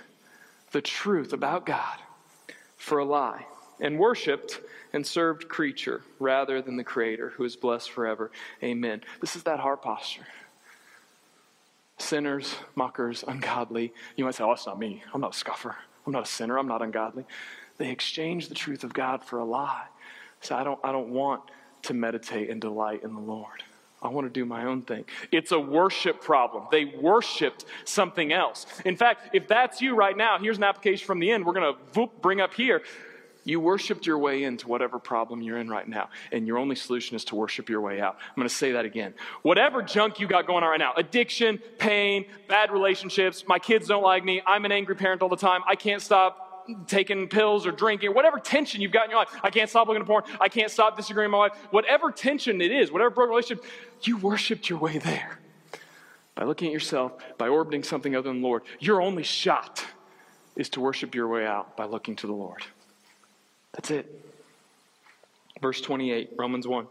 the 0.73 0.83
truth 0.83 1.33
about 1.33 1.67
God 1.67 1.99
for 2.81 2.99
a 2.99 3.05
lie 3.05 3.45
and 3.79 3.99
worshiped 3.99 4.61
and 4.93 5.07
served 5.07 5.49
creature 5.49 6.01
rather 6.19 6.63
than 6.63 6.77
the 6.77 6.85
creator 6.85 7.31
who 7.37 7.45
is 7.45 7.55
blessed 7.55 7.91
forever. 7.91 8.31
Amen. 8.63 9.03
This 9.21 9.37
is 9.37 9.43
that 9.45 9.61
heart 9.61 9.83
posture. 9.83 10.27
Sinners, 11.99 12.55
mockers, 12.75 13.23
ungodly. 13.29 13.93
You 14.17 14.25
might 14.25 14.35
say, 14.35 14.45
oh, 14.45 14.49
that's 14.49 14.67
not 14.67 14.79
me. 14.79 15.05
I'm 15.13 15.21
not 15.21 15.35
a 15.35 15.39
scoffer. 15.39 15.77
I'm 16.07 16.13
not 16.13 16.23
a 16.23 16.31
sinner. 16.31 16.59
I'm 16.59 16.67
not 16.67 16.81
ungodly. 16.81 17.27
They 17.77 17.91
exchange 17.91 18.49
the 18.49 18.55
truth 18.55 18.83
of 18.83 18.95
God 18.95 19.23
for 19.23 19.39
a 19.39 19.45
lie. 19.45 19.87
So 20.41 20.57
I 20.57 20.65
don't, 20.65 20.81
I 20.83 20.91
don't 20.91 21.11
want 21.11 21.43
to 21.83 21.95
meditate 21.95 22.49
and 22.49 22.63
delight 22.63 23.03
in 23.05 23.15
the 23.15 23.21
Lord. 23.21 23.63
I 24.03 24.09
want 24.09 24.27
to 24.27 24.33
do 24.33 24.45
my 24.45 24.65
own 24.65 24.83
thing. 24.83 25.05
It's 25.31 25.53
a 25.53 25.61
worship 25.61 26.23
problem. 26.23 26.65
They 26.71 26.87
worshiped 26.87 27.67
something 27.85 28.33
else. 28.33 28.67
In 28.85 28.97
fact, 28.97 29.35
if 29.35 29.47
that's 29.47 29.83
you 29.83 29.95
right 29.95 30.17
now, 30.17 30.39
here's 30.39 30.57
an 30.57 30.65
application 30.65 31.07
from 31.07 31.21
the 31.21 31.31
end 31.31 31.45
we're 31.45 31.53
going 31.53 31.75
to 31.75 32.09
bring 32.23 32.41
up 32.41 32.55
here. 32.55 32.83
You 33.45 33.59
worshiped 33.59 34.07
your 34.07 34.19
way 34.19 34.45
into 34.45 34.69
whatever 34.69 34.99
problem 34.99 35.41
you're 35.41 35.59
in 35.59 35.69
right 35.69 35.89
now, 35.89 36.11
and 36.31 36.47
your 36.47 36.59
only 36.59 36.77
solution 36.77 37.17
is 37.17 37.25
to 37.27 37.35
worship 37.35 37.69
your 37.69 37.81
way 37.81 38.01
out. 38.01 38.17
I'm 38.29 38.37
going 38.37 38.49
to 38.49 38.55
say 38.55 38.73
that 38.73 38.85
again. 38.85 39.15
Whatever 39.43 39.83
junk 39.83 40.21
you 40.21 40.27
got 40.27 40.47
going 40.47 40.63
on 40.63 40.71
right 40.71 40.79
now 40.79 40.93
addiction, 40.97 41.59
pain, 41.79 42.27
bad 42.49 42.71
relationships, 42.71 43.45
my 43.49 43.59
kids 43.59 43.89
don't 43.89 44.03
like 44.03 44.25
me, 44.25 44.43
I'm 44.47 44.67
an 44.67 44.73
angry 44.73 44.95
parent 44.95 45.23
all 45.23 45.31
the 45.31 45.37
time, 45.37 45.63
I 45.67 45.75
can't 45.75 46.03
stop 46.03 46.50
taking 46.87 47.29
pills 47.29 47.67
or 47.67 47.73
drinking, 47.73 48.15
whatever 48.15 48.39
tension 48.39 48.81
you've 48.81 48.93
got 48.93 49.05
in 49.05 49.11
your 49.11 49.21
life. 49.21 49.29
I 49.43 49.51
can't 49.51 49.69
stop 49.69 49.89
looking 49.89 50.03
at 50.03 50.07
porn. 50.07 50.25
I 50.41 50.49
can't 50.49 50.71
stop 50.71 50.97
disagreeing 50.97 51.31
with 51.31 51.33
my 51.33 51.39
wife. 51.39 51.57
Whatever 51.71 52.11
tension 52.11 52.61
it 52.61 52.73
is, 52.73 52.91
whatever 52.91 53.11
broken 53.11 53.31
relationship, 53.31 53.65
you 54.03 54.17
worshiped 54.17 54.69
your 54.69 54.79
way 54.79 54.99
there. 54.99 55.39
By 56.35 56.45
looking 56.45 56.69
at 56.69 56.73
yourself, 56.73 57.13
by 57.39 57.49
orbiting 57.49 57.83
something 57.83 58.15
other 58.15 58.29
than 58.29 58.41
the 58.41 58.47
Lord, 58.47 58.63
your 58.79 59.03
only 59.03 59.23
shot 59.23 59.85
is 60.57 60.69
to 60.71 60.81
worship 60.81 61.15
your 61.15 61.29
way 61.29 61.47
out 61.47 61.77
by 61.77 61.85
looking 61.85 62.17
to 62.17 62.27
the 62.27 62.33
Lord. 62.33 62.65
That's 63.73 63.91
it. 63.91 64.25
Verse 65.61 65.81
28, 65.81 66.31
Romans 66.39 66.67
1. 66.67 66.87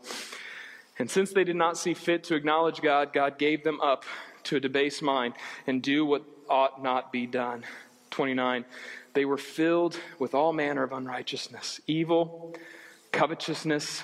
And 1.00 1.10
since 1.10 1.32
they 1.32 1.44
did 1.44 1.56
not 1.56 1.78
see 1.78 1.94
fit 1.94 2.26
to 2.26 2.36
acknowledge 2.36 2.82
God, 2.82 3.14
God 3.14 3.38
gave 3.38 3.64
them 3.64 3.80
up 3.82 4.04
to 4.44 4.58
a 4.58 4.60
debased 4.60 5.02
mind 5.02 5.34
and 5.66 5.82
do 5.82 6.06
what 6.06 6.24
ought 6.50 6.84
not 6.84 7.12
be 7.12 7.26
done. 7.26 7.64
29. 8.12 8.66
They 9.14 9.26
were 9.26 9.38
filled 9.38 10.00
with 10.20 10.34
all 10.34 10.54
manner 10.54 10.84
of 10.84 10.92
unrighteousness, 10.92 11.82
evil, 11.88 12.56
covetousness, 13.12 14.04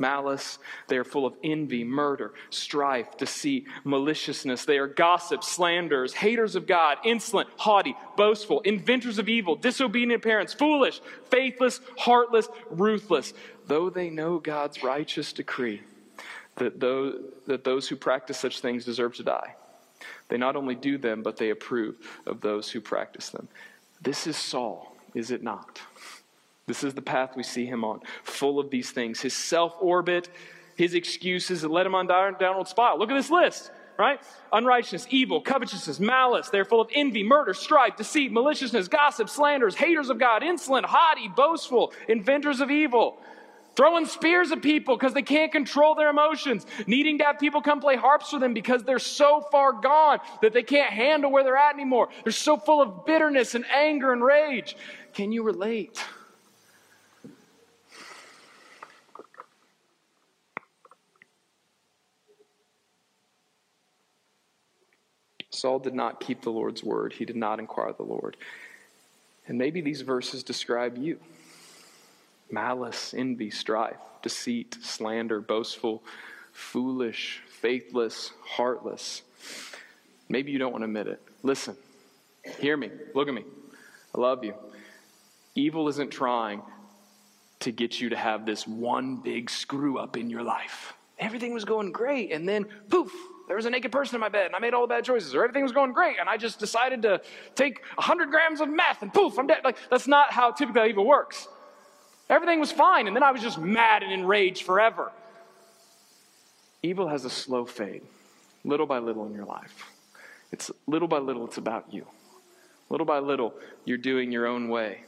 malice. 0.00 0.58
They 0.88 0.96
are 0.96 1.04
full 1.04 1.26
of 1.26 1.34
envy, 1.44 1.84
murder, 1.84 2.32
strife, 2.48 3.16
deceit, 3.16 3.66
maliciousness. 3.84 4.64
They 4.64 4.78
are 4.78 4.86
gossips, 4.86 5.48
slanderers, 5.48 6.14
haters 6.14 6.56
of 6.56 6.66
God, 6.66 6.98
insolent, 7.04 7.48
haughty, 7.56 7.94
boastful, 8.16 8.60
inventors 8.60 9.18
of 9.18 9.28
evil, 9.28 9.54
disobedient 9.54 10.22
parents, 10.22 10.54
foolish, 10.54 11.00
faithless, 11.30 11.80
heartless, 11.98 12.48
ruthless. 12.70 13.34
Though 13.66 13.90
they 13.90 14.10
know 14.10 14.38
God's 14.38 14.82
righteous 14.82 15.32
decree 15.32 15.82
that 16.56 16.80
those, 16.80 17.22
that 17.46 17.64
those 17.64 17.88
who 17.88 17.96
practice 17.96 18.38
such 18.38 18.60
things 18.60 18.84
deserve 18.84 19.14
to 19.16 19.22
die, 19.22 19.54
they 20.28 20.38
not 20.38 20.56
only 20.56 20.74
do 20.74 20.98
them, 20.98 21.22
but 21.22 21.36
they 21.36 21.50
approve 21.50 21.96
of 22.26 22.40
those 22.40 22.70
who 22.70 22.80
practice 22.80 23.28
them. 23.30 23.48
This 24.00 24.26
is 24.26 24.36
Saul, 24.36 24.94
is 25.14 25.30
it 25.30 25.42
not? 25.42 25.80
This 26.66 26.84
is 26.84 26.94
the 26.94 27.02
path 27.02 27.36
we 27.36 27.42
see 27.42 27.66
him 27.66 27.84
on, 27.84 28.00
full 28.22 28.58
of 28.58 28.70
these 28.70 28.90
things. 28.90 29.20
His 29.20 29.34
self 29.34 29.74
orbit, 29.80 30.30
his 30.76 30.94
excuses 30.94 31.62
that 31.62 31.70
led 31.70 31.86
him 31.86 31.94
on 31.94 32.06
down, 32.06 32.36
downward 32.38 32.68
spiral. 32.68 32.98
Look 32.98 33.10
at 33.10 33.14
this 33.14 33.30
list, 33.30 33.70
right? 33.98 34.20
Unrighteousness, 34.52 35.06
evil, 35.10 35.40
covetousness, 35.40 36.00
malice. 36.00 36.48
They're 36.48 36.64
full 36.64 36.80
of 36.80 36.88
envy, 36.94 37.24
murder, 37.24 37.54
strife, 37.54 37.96
deceit, 37.96 38.32
maliciousness, 38.32 38.88
gossip, 38.88 39.28
slanders, 39.28 39.74
haters 39.74 40.10
of 40.10 40.18
God, 40.18 40.42
insolent, 40.42 40.86
haughty, 40.86 41.28
boastful, 41.28 41.92
inventors 42.08 42.60
of 42.60 42.70
evil 42.70 43.18
throwing 43.80 44.04
spears 44.04 44.52
at 44.52 44.60
people 44.60 44.94
because 44.94 45.14
they 45.14 45.22
can't 45.22 45.50
control 45.50 45.94
their 45.94 46.10
emotions, 46.10 46.66
needing 46.86 47.16
to 47.16 47.24
have 47.24 47.38
people 47.38 47.62
come 47.62 47.80
play 47.80 47.96
harps 47.96 48.28
for 48.28 48.38
them 48.38 48.52
because 48.52 48.82
they're 48.82 48.98
so 48.98 49.40
far 49.50 49.72
gone 49.72 50.18
that 50.42 50.52
they 50.52 50.62
can't 50.62 50.92
handle 50.92 51.30
where 51.30 51.42
they're 51.42 51.56
at 51.56 51.72
anymore. 51.72 52.10
They're 52.22 52.30
so 52.30 52.58
full 52.58 52.82
of 52.82 53.06
bitterness 53.06 53.54
and 53.54 53.64
anger 53.70 54.12
and 54.12 54.22
rage. 54.22 54.76
Can 55.14 55.32
you 55.32 55.42
relate? 55.42 56.04
Saul 65.48 65.78
did 65.78 65.94
not 65.94 66.20
keep 66.20 66.42
the 66.42 66.50
Lord's 66.50 66.84
word. 66.84 67.14
He 67.14 67.24
did 67.24 67.36
not 67.36 67.58
inquire 67.58 67.94
the 67.94 68.02
Lord. 68.02 68.36
And 69.46 69.56
maybe 69.56 69.80
these 69.80 70.02
verses 70.02 70.42
describe 70.42 70.98
you 70.98 71.18
malice, 72.52 73.14
envy, 73.14 73.50
strife, 73.50 74.00
deceit, 74.22 74.76
slander, 74.82 75.40
boastful, 75.40 76.02
foolish, 76.52 77.42
faithless, 77.48 78.32
heartless. 78.44 79.22
Maybe 80.28 80.52
you 80.52 80.58
don't 80.58 80.72
want 80.72 80.82
to 80.82 80.86
admit 80.86 81.06
it. 81.06 81.20
Listen, 81.42 81.76
hear 82.58 82.76
me, 82.76 82.90
look 83.14 83.28
at 83.28 83.34
me. 83.34 83.44
I 84.14 84.20
love 84.20 84.44
you. 84.44 84.54
Evil 85.54 85.88
isn't 85.88 86.10
trying 86.10 86.62
to 87.60 87.72
get 87.72 88.00
you 88.00 88.10
to 88.10 88.16
have 88.16 88.46
this 88.46 88.66
one 88.66 89.16
big 89.16 89.50
screw 89.50 89.98
up 89.98 90.16
in 90.16 90.30
your 90.30 90.42
life. 90.42 90.94
Everything 91.18 91.52
was 91.52 91.64
going 91.64 91.92
great, 91.92 92.32
and 92.32 92.48
then 92.48 92.66
poof, 92.88 93.12
there 93.46 93.56
was 93.56 93.66
a 93.66 93.70
naked 93.70 93.92
person 93.92 94.14
in 94.14 94.20
my 94.20 94.28
bed, 94.28 94.46
and 94.46 94.56
I 94.56 94.58
made 94.58 94.72
all 94.72 94.82
the 94.82 94.86
bad 94.86 95.04
choices, 95.04 95.34
or 95.34 95.42
everything 95.42 95.62
was 95.62 95.72
going 95.72 95.92
great, 95.92 96.16
and 96.18 96.28
I 96.28 96.36
just 96.36 96.58
decided 96.58 97.02
to 97.02 97.20
take 97.54 97.84
100 97.96 98.30
grams 98.30 98.60
of 98.60 98.70
meth, 98.70 99.02
and 99.02 99.12
poof, 99.12 99.38
I'm 99.38 99.46
dead. 99.46 99.60
Like, 99.64 99.76
that's 99.90 100.06
not 100.06 100.32
how 100.32 100.52
typical 100.52 100.86
evil 100.86 101.04
works. 101.04 101.48
Everything 102.30 102.60
was 102.60 102.70
fine, 102.70 103.08
and 103.08 103.16
then 103.16 103.24
I 103.24 103.32
was 103.32 103.42
just 103.42 103.58
mad 103.58 104.04
and 104.04 104.12
enraged 104.12 104.62
forever. 104.62 105.10
Evil 106.80 107.08
has 107.08 107.24
a 107.24 107.30
slow 107.30 107.66
fade, 107.66 108.02
little 108.64 108.86
by 108.86 109.00
little 109.00 109.26
in 109.26 109.34
your 109.34 109.44
life. 109.44 109.84
It's 110.52 110.70
little 110.86 111.08
by 111.08 111.18
little, 111.18 111.44
it's 111.44 111.58
about 111.58 111.92
you. 111.92 112.06
Little 112.88 113.04
by 113.04 113.18
little, 113.18 113.52
you're 113.84 113.98
doing 113.98 114.30
your 114.30 114.46
own 114.46 114.68
way. 114.68 115.00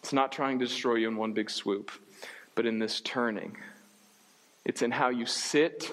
It's 0.00 0.12
not 0.12 0.30
trying 0.30 0.58
to 0.58 0.66
destroy 0.66 0.96
you 0.96 1.08
in 1.08 1.16
one 1.16 1.32
big 1.32 1.50
swoop, 1.50 1.90
but 2.54 2.66
in 2.66 2.78
this 2.78 3.00
turning. 3.00 3.56
It's 4.66 4.82
in 4.82 4.90
how 4.90 5.08
you 5.08 5.24
sit, 5.24 5.90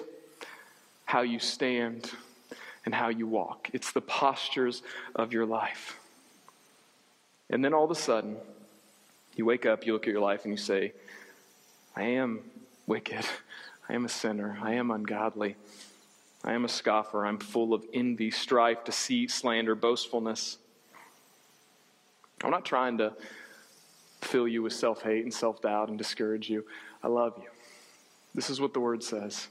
how 1.06 1.22
you 1.22 1.38
stand, 1.38 2.10
and 2.84 2.94
how 2.94 3.08
you 3.08 3.26
walk. 3.26 3.70
It's 3.72 3.92
the 3.92 4.02
postures 4.02 4.82
of 5.14 5.32
your 5.32 5.46
life. 5.46 5.98
And 7.48 7.64
then 7.64 7.72
all 7.72 7.84
of 7.84 7.90
a 7.90 7.94
sudden, 7.94 8.36
you 9.36 9.44
wake 9.44 9.66
up, 9.66 9.86
you 9.86 9.92
look 9.92 10.06
at 10.06 10.12
your 10.12 10.20
life, 10.20 10.44
and 10.44 10.52
you 10.52 10.56
say, 10.56 10.92
I 11.94 12.02
am 12.02 12.40
wicked. 12.86 13.24
I 13.88 13.94
am 13.94 14.04
a 14.04 14.08
sinner. 14.08 14.58
I 14.62 14.74
am 14.74 14.90
ungodly. 14.90 15.56
I 16.44 16.52
am 16.52 16.64
a 16.64 16.68
scoffer. 16.68 17.24
I'm 17.24 17.38
full 17.38 17.72
of 17.72 17.84
envy, 17.92 18.30
strife, 18.30 18.84
deceit, 18.84 19.30
slander, 19.30 19.74
boastfulness. 19.74 20.58
I'm 22.42 22.50
not 22.50 22.64
trying 22.64 22.98
to 22.98 23.14
fill 24.20 24.46
you 24.48 24.62
with 24.62 24.72
self 24.72 25.02
hate 25.02 25.22
and 25.22 25.32
self 25.32 25.62
doubt 25.62 25.88
and 25.88 25.98
discourage 25.98 26.50
you. 26.50 26.64
I 27.02 27.08
love 27.08 27.34
you. 27.38 27.48
This 28.34 28.50
is 28.50 28.60
what 28.60 28.74
the 28.74 28.80
word 28.80 29.02
says. 29.02 29.48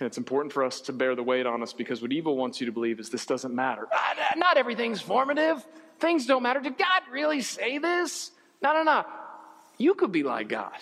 And 0.00 0.06
it's 0.06 0.18
important 0.18 0.52
for 0.52 0.64
us 0.64 0.80
to 0.82 0.92
bear 0.92 1.14
the 1.14 1.22
weight 1.22 1.46
on 1.46 1.62
us 1.62 1.72
because 1.72 2.00
what 2.02 2.12
evil 2.12 2.36
wants 2.36 2.60
you 2.60 2.66
to 2.66 2.72
believe 2.72 3.00
is 3.00 3.10
this 3.10 3.26
doesn't 3.26 3.54
matter. 3.54 3.88
Ah, 3.92 4.34
not 4.36 4.56
everything's 4.56 5.00
formative. 5.00 5.64
Things 5.98 6.26
don't 6.26 6.42
matter. 6.42 6.60
Did 6.60 6.78
God 6.78 7.02
really 7.10 7.40
say 7.40 7.78
this? 7.78 8.30
No, 8.62 8.72
no, 8.72 8.82
no. 8.82 9.04
You 9.78 9.94
could 9.94 10.12
be 10.12 10.22
like 10.22 10.48
God. 10.48 10.72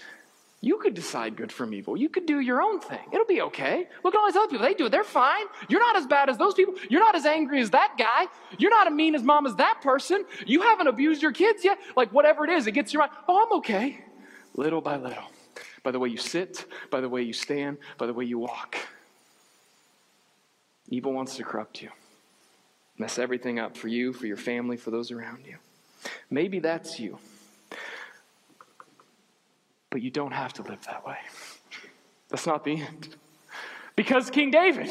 You 0.62 0.79
could 0.79 0.95
decide 0.95 1.37
good 1.37 1.53
from 1.53 1.75
evil. 1.75 1.97
You 1.97 2.09
could 2.09 2.25
do 2.27 2.41
your 2.41 2.62
own 2.62 2.81
thing. 2.81 3.07
It'll 3.12 3.27
be 3.27 3.43
okay. 3.43 3.87
Look 4.03 4.15
at 4.15 4.19
all 4.19 4.27
these 4.27 4.37
other 4.37 4.49
people. 4.49 4.67
They 4.67 4.75
do 4.75 4.87
it. 4.87 4.89
They're 4.91 5.05
fine. 5.05 5.45
You're 5.69 5.81
not 5.81 5.97
as 5.97 6.07
bad 6.07 6.31
as 6.31 6.39
those 6.39 6.55
people. 6.55 6.75
You're 6.89 7.03
not 7.03 7.15
as 7.15 7.27
angry 7.27 7.61
as 7.61 7.71
that 7.71 7.95
guy. 7.99 8.27
You're 8.59 8.71
not 8.71 8.87
as 8.87 8.93
mean 8.93 9.15
as 9.15 9.23
mom 9.23 9.47
as 9.47 9.55
that 9.57 9.81
person. 9.83 10.25
You 10.47 10.62
haven't 10.62 10.87
abused 10.87 11.23
your 11.23 11.33
kids 11.33 11.62
yet. 11.62 11.79
Like 11.95 12.12
whatever 12.12 12.45
it 12.45 12.51
is, 12.51 12.67
it 12.67 12.73
gets 12.73 12.93
you 12.95 13.01
right. 13.01 13.11
Oh, 13.29 13.45
I'm 13.47 13.59
okay. 13.59 14.01
Little 14.55 14.81
by 14.81 14.97
little. 14.97 15.25
by 15.83 15.93
the 15.93 16.01
way 16.01 16.09
you 16.09 16.17
sit, 16.17 16.65
by 16.91 17.01
the 17.01 17.09
way 17.09 17.23
you 17.23 17.33
stand, 17.33 17.79
by 17.97 18.07
the 18.07 18.12
way 18.12 18.25
you 18.25 18.41
walk. 18.41 18.77
Evil 20.89 21.12
wants 21.12 21.37
to 21.37 21.45
corrupt 21.45 21.81
you, 21.81 21.91
mess 22.99 23.21
everything 23.21 23.61
up 23.61 23.77
for 23.77 23.87
you, 23.87 24.12
for 24.12 24.27
your 24.27 24.37
family, 24.37 24.77
for 24.77 24.91
those 24.91 25.12
around 25.12 25.47
you. 25.47 25.59
Maybe 26.29 26.59
that's 26.59 26.99
you. 26.99 27.19
But 29.97 30.03
you 30.03 30.11
don't 30.11 30.33
have 30.33 30.53
to 30.53 30.63
live 30.63 30.85
that 30.85 31.07
way. 31.07 31.17
That's 32.29 32.47
not 32.47 32.65
the 32.65 32.83
end. 32.83 33.17
Because 33.97 34.29
King 34.29 34.51
David, 34.51 34.91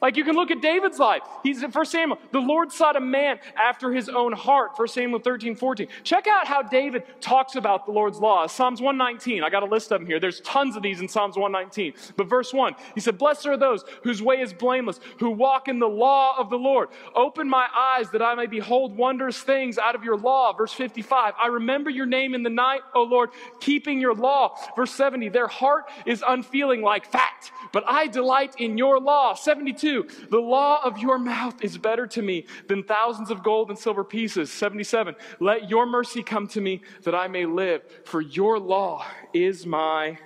like 0.00 0.16
you 0.16 0.24
can 0.24 0.34
look 0.34 0.50
at 0.50 0.60
David's 0.60 0.98
life. 0.98 1.22
He's 1.42 1.62
in 1.62 1.70
1 1.70 1.86
Samuel. 1.86 2.18
The 2.32 2.40
Lord 2.40 2.72
sought 2.72 2.96
a 2.96 3.00
man 3.00 3.38
after 3.56 3.92
his 3.92 4.08
own 4.08 4.32
heart. 4.32 4.72
1 4.76 4.88
Samuel 4.88 5.20
13, 5.20 5.56
14. 5.56 5.88
Check 6.04 6.26
out 6.26 6.46
how 6.46 6.62
David 6.62 7.04
talks 7.20 7.56
about 7.56 7.86
the 7.86 7.92
Lord's 7.92 8.18
law. 8.18 8.46
Psalms 8.46 8.80
119. 8.80 9.42
I 9.42 9.50
got 9.50 9.62
a 9.62 9.66
list 9.66 9.90
of 9.92 10.00
them 10.00 10.06
here. 10.06 10.20
There's 10.20 10.40
tons 10.40 10.76
of 10.76 10.82
these 10.82 11.00
in 11.00 11.08
Psalms 11.08 11.36
119. 11.36 11.94
But 12.16 12.28
verse 12.28 12.52
1, 12.52 12.74
he 12.94 13.00
said, 13.00 13.18
Blessed 13.18 13.46
are 13.46 13.56
those 13.56 13.84
whose 14.02 14.22
way 14.22 14.40
is 14.40 14.52
blameless, 14.52 15.00
who 15.18 15.30
walk 15.30 15.68
in 15.68 15.78
the 15.78 15.88
law 15.88 16.38
of 16.38 16.50
the 16.50 16.58
Lord. 16.58 16.88
Open 17.14 17.48
my 17.48 17.66
eyes 17.76 18.10
that 18.10 18.22
I 18.22 18.34
may 18.34 18.46
behold 18.46 18.96
wondrous 18.96 19.38
things 19.40 19.78
out 19.78 19.94
of 19.94 20.04
your 20.04 20.16
law. 20.16 20.52
Verse 20.52 20.72
55. 20.72 21.34
I 21.40 21.48
remember 21.48 21.90
your 21.90 22.06
name 22.06 22.34
in 22.34 22.42
the 22.42 22.50
night, 22.50 22.80
O 22.94 23.02
Lord, 23.02 23.30
keeping 23.60 24.00
your 24.00 24.14
law. 24.14 24.56
Verse 24.76 24.92
70. 24.92 25.28
Their 25.30 25.48
heart 25.48 25.90
is 26.06 26.22
unfeeling 26.26 26.82
like 26.82 27.10
fat, 27.10 27.50
but 27.72 27.84
I 27.86 28.06
delight 28.06 28.54
in 28.58 28.78
your 28.78 29.00
law. 29.00 29.34
72. 29.34 29.87
72, 29.88 30.28
the 30.30 30.38
law 30.38 30.80
of 30.84 30.98
your 30.98 31.18
mouth 31.18 31.62
is 31.62 31.78
better 31.78 32.06
to 32.08 32.22
me 32.22 32.46
than 32.66 32.82
thousands 32.82 33.30
of 33.30 33.42
gold 33.42 33.70
and 33.70 33.78
silver 33.78 34.04
pieces. 34.04 34.52
77, 34.52 35.14
let 35.40 35.70
your 35.70 35.86
mercy 35.86 36.22
come 36.22 36.46
to 36.48 36.60
me 36.60 36.82
that 37.02 37.14
I 37.14 37.28
may 37.28 37.46
live, 37.46 37.82
for 38.04 38.20
your 38.20 38.58
law 38.58 39.06
is 39.32 39.66
my 39.66 40.18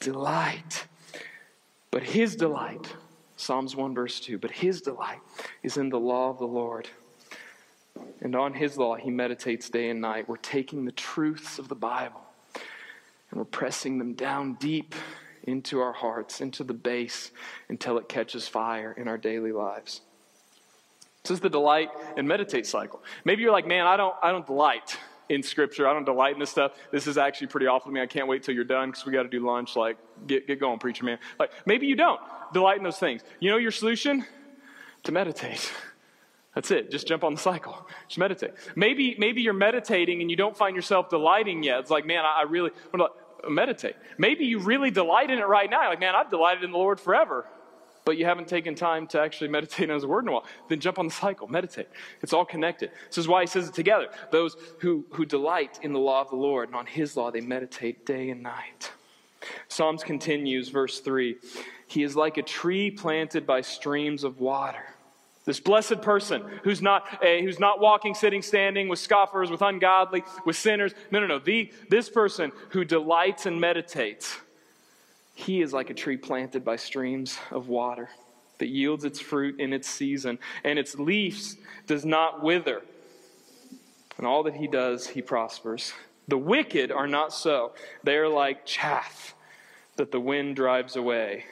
delight. 0.00 0.86
But 1.90 2.02
his 2.02 2.36
delight, 2.36 2.94
Psalms 3.36 3.76
1, 3.76 3.94
verse 3.94 4.20
2, 4.20 4.38
but 4.38 4.50
his 4.50 4.80
delight 4.80 5.20
is 5.62 5.76
in 5.76 5.88
the 5.88 6.00
law 6.00 6.30
of 6.30 6.38
the 6.38 6.46
Lord. 6.46 6.88
And 8.20 8.34
on 8.34 8.54
his 8.54 8.76
law 8.76 8.96
he 8.96 9.10
meditates 9.10 9.70
day 9.70 9.88
and 9.90 10.00
night. 10.00 10.28
We're 10.28 10.36
taking 10.36 10.84
the 10.84 10.92
truths 10.92 11.58
of 11.58 11.68
the 11.68 11.74
Bible 11.76 12.20
and 13.30 13.38
we're 13.38 13.44
pressing 13.44 13.98
them 13.98 14.14
down 14.14 14.54
deep 14.54 14.94
into 15.44 15.80
our 15.80 15.92
hearts, 15.92 16.40
into 16.40 16.64
the 16.64 16.74
base, 16.74 17.30
until 17.68 17.98
it 17.98 18.08
catches 18.08 18.48
fire 18.48 18.92
in 18.92 19.08
our 19.08 19.18
daily 19.18 19.52
lives. 19.52 20.00
This 21.22 21.32
is 21.32 21.40
the 21.40 21.50
delight 21.50 21.88
and 22.16 22.28
meditate 22.28 22.66
cycle. 22.66 23.02
Maybe 23.24 23.42
you're 23.42 23.52
like, 23.52 23.66
man, 23.66 23.86
I 23.86 23.96
don't, 23.96 24.14
I 24.22 24.30
don't 24.30 24.46
delight 24.46 24.98
in 25.30 25.42
scripture. 25.42 25.88
I 25.88 25.94
don't 25.94 26.04
delight 26.04 26.34
in 26.34 26.40
this 26.40 26.50
stuff. 26.50 26.72
This 26.90 27.06
is 27.06 27.16
actually 27.16 27.46
pretty 27.46 27.66
awful 27.66 27.90
to 27.90 27.94
me. 27.94 28.00
I 28.00 28.06
can't 28.06 28.28
wait 28.28 28.42
till 28.42 28.54
you're 28.54 28.64
done 28.64 28.90
because 28.90 29.06
we 29.06 29.12
got 29.12 29.22
to 29.22 29.28
do 29.28 29.44
lunch. 29.44 29.74
Like, 29.74 29.96
get, 30.26 30.46
get 30.46 30.60
going, 30.60 30.78
preacher 30.78 31.04
man. 31.04 31.18
Like, 31.38 31.50
maybe 31.66 31.86
you 31.86 31.96
don't 31.96 32.20
delight 32.52 32.76
in 32.76 32.84
those 32.84 32.98
things. 32.98 33.22
You 33.40 33.50
know 33.50 33.56
your 33.56 33.70
solution? 33.70 34.24
To 35.04 35.12
meditate. 35.12 35.72
That's 36.54 36.70
it. 36.70 36.90
Just 36.90 37.06
jump 37.06 37.24
on 37.24 37.34
the 37.34 37.40
cycle. 37.40 37.88
Just 38.06 38.18
meditate. 38.18 38.52
Maybe, 38.76 39.16
maybe 39.18 39.42
you're 39.42 39.52
meditating 39.52 40.20
and 40.20 40.30
you 40.30 40.36
don't 40.36 40.56
find 40.56 40.76
yourself 40.76 41.10
delighting 41.10 41.62
yet. 41.62 41.80
It's 41.80 41.90
like, 41.90 42.06
man, 42.06 42.24
I, 42.24 42.40
I 42.40 42.42
really, 42.48 42.70
meditate. 43.50 43.96
Maybe 44.18 44.44
you 44.44 44.58
really 44.58 44.90
delight 44.90 45.30
in 45.30 45.38
it 45.38 45.46
right 45.46 45.68
now. 45.68 45.88
Like, 45.88 46.00
man, 46.00 46.14
I've 46.14 46.30
delighted 46.30 46.64
in 46.64 46.72
the 46.72 46.78
Lord 46.78 47.00
forever. 47.00 47.46
But 48.04 48.18
you 48.18 48.26
haven't 48.26 48.48
taken 48.48 48.74
time 48.74 49.06
to 49.08 49.20
actually 49.20 49.48
meditate 49.56 49.88
on 49.88 49.94
His 49.94 50.06
Word 50.06 50.24
in 50.24 50.28
a 50.28 50.32
while. 50.32 50.44
Then 50.68 50.80
jump 50.80 50.98
on 50.98 51.06
the 51.06 51.12
cycle, 51.12 51.48
meditate. 51.48 51.88
It's 52.22 52.32
all 52.32 52.44
connected. 52.44 52.90
This 53.08 53.18
is 53.18 53.28
why 53.28 53.42
He 53.42 53.46
says 53.46 53.68
it 53.68 53.74
together. 53.74 54.08
Those 54.30 54.56
who, 54.80 55.06
who 55.10 55.24
delight 55.24 55.80
in 55.82 55.92
the 55.92 55.98
law 55.98 56.20
of 56.20 56.30
the 56.30 56.36
Lord, 56.36 56.68
and 56.68 56.76
on 56.76 56.86
His 56.86 57.16
law 57.16 57.30
they 57.30 57.40
meditate 57.40 58.04
day 58.04 58.30
and 58.30 58.42
night. 58.42 58.92
Psalms 59.68 60.02
continues, 60.02 60.68
verse 60.68 61.00
3 61.00 61.36
He 61.86 62.02
is 62.02 62.16
like 62.16 62.36
a 62.36 62.42
tree 62.42 62.90
planted 62.90 63.46
by 63.46 63.60
streams 63.62 64.24
of 64.24 64.40
water 64.40 64.93
this 65.44 65.60
blessed 65.60 66.00
person 66.00 66.42
who's 66.62 66.80
not, 66.80 67.06
a, 67.22 67.42
who's 67.42 67.60
not 67.60 67.80
walking, 67.80 68.14
sitting, 68.14 68.40
standing 68.40 68.88
with 68.88 68.98
scoffers, 68.98 69.50
with 69.50 69.60
ungodly, 69.60 70.24
with 70.46 70.56
sinners. 70.56 70.94
No, 71.10 71.20
no, 71.20 71.26
no. 71.26 71.38
The, 71.38 71.70
this 71.90 72.08
person 72.08 72.50
who 72.70 72.84
delights 72.84 73.44
and 73.44 73.60
meditates, 73.60 74.36
he 75.34 75.60
is 75.60 75.72
like 75.72 75.90
a 75.90 75.94
tree 75.94 76.16
planted 76.16 76.64
by 76.64 76.76
streams 76.76 77.38
of 77.50 77.68
water 77.68 78.08
that 78.58 78.68
yields 78.68 79.04
its 79.04 79.20
fruit 79.20 79.60
in 79.60 79.72
its 79.72 79.88
season, 79.88 80.38
and 80.62 80.78
its 80.78 80.98
leaves 80.98 81.56
does 81.86 82.04
not 82.04 82.42
wither. 82.42 82.82
And 84.16 84.26
all 84.26 84.44
that 84.44 84.54
he 84.54 84.66
does, 84.66 85.08
he 85.08 85.20
prospers. 85.20 85.92
The 86.28 86.38
wicked 86.38 86.90
are 86.90 87.08
not 87.08 87.34
so. 87.34 87.72
They 88.02 88.16
are 88.16 88.28
like 88.28 88.64
chaff 88.64 89.34
that 89.96 90.12
the 90.12 90.20
wind 90.20 90.56
drives 90.56 90.96
away. 90.96 91.44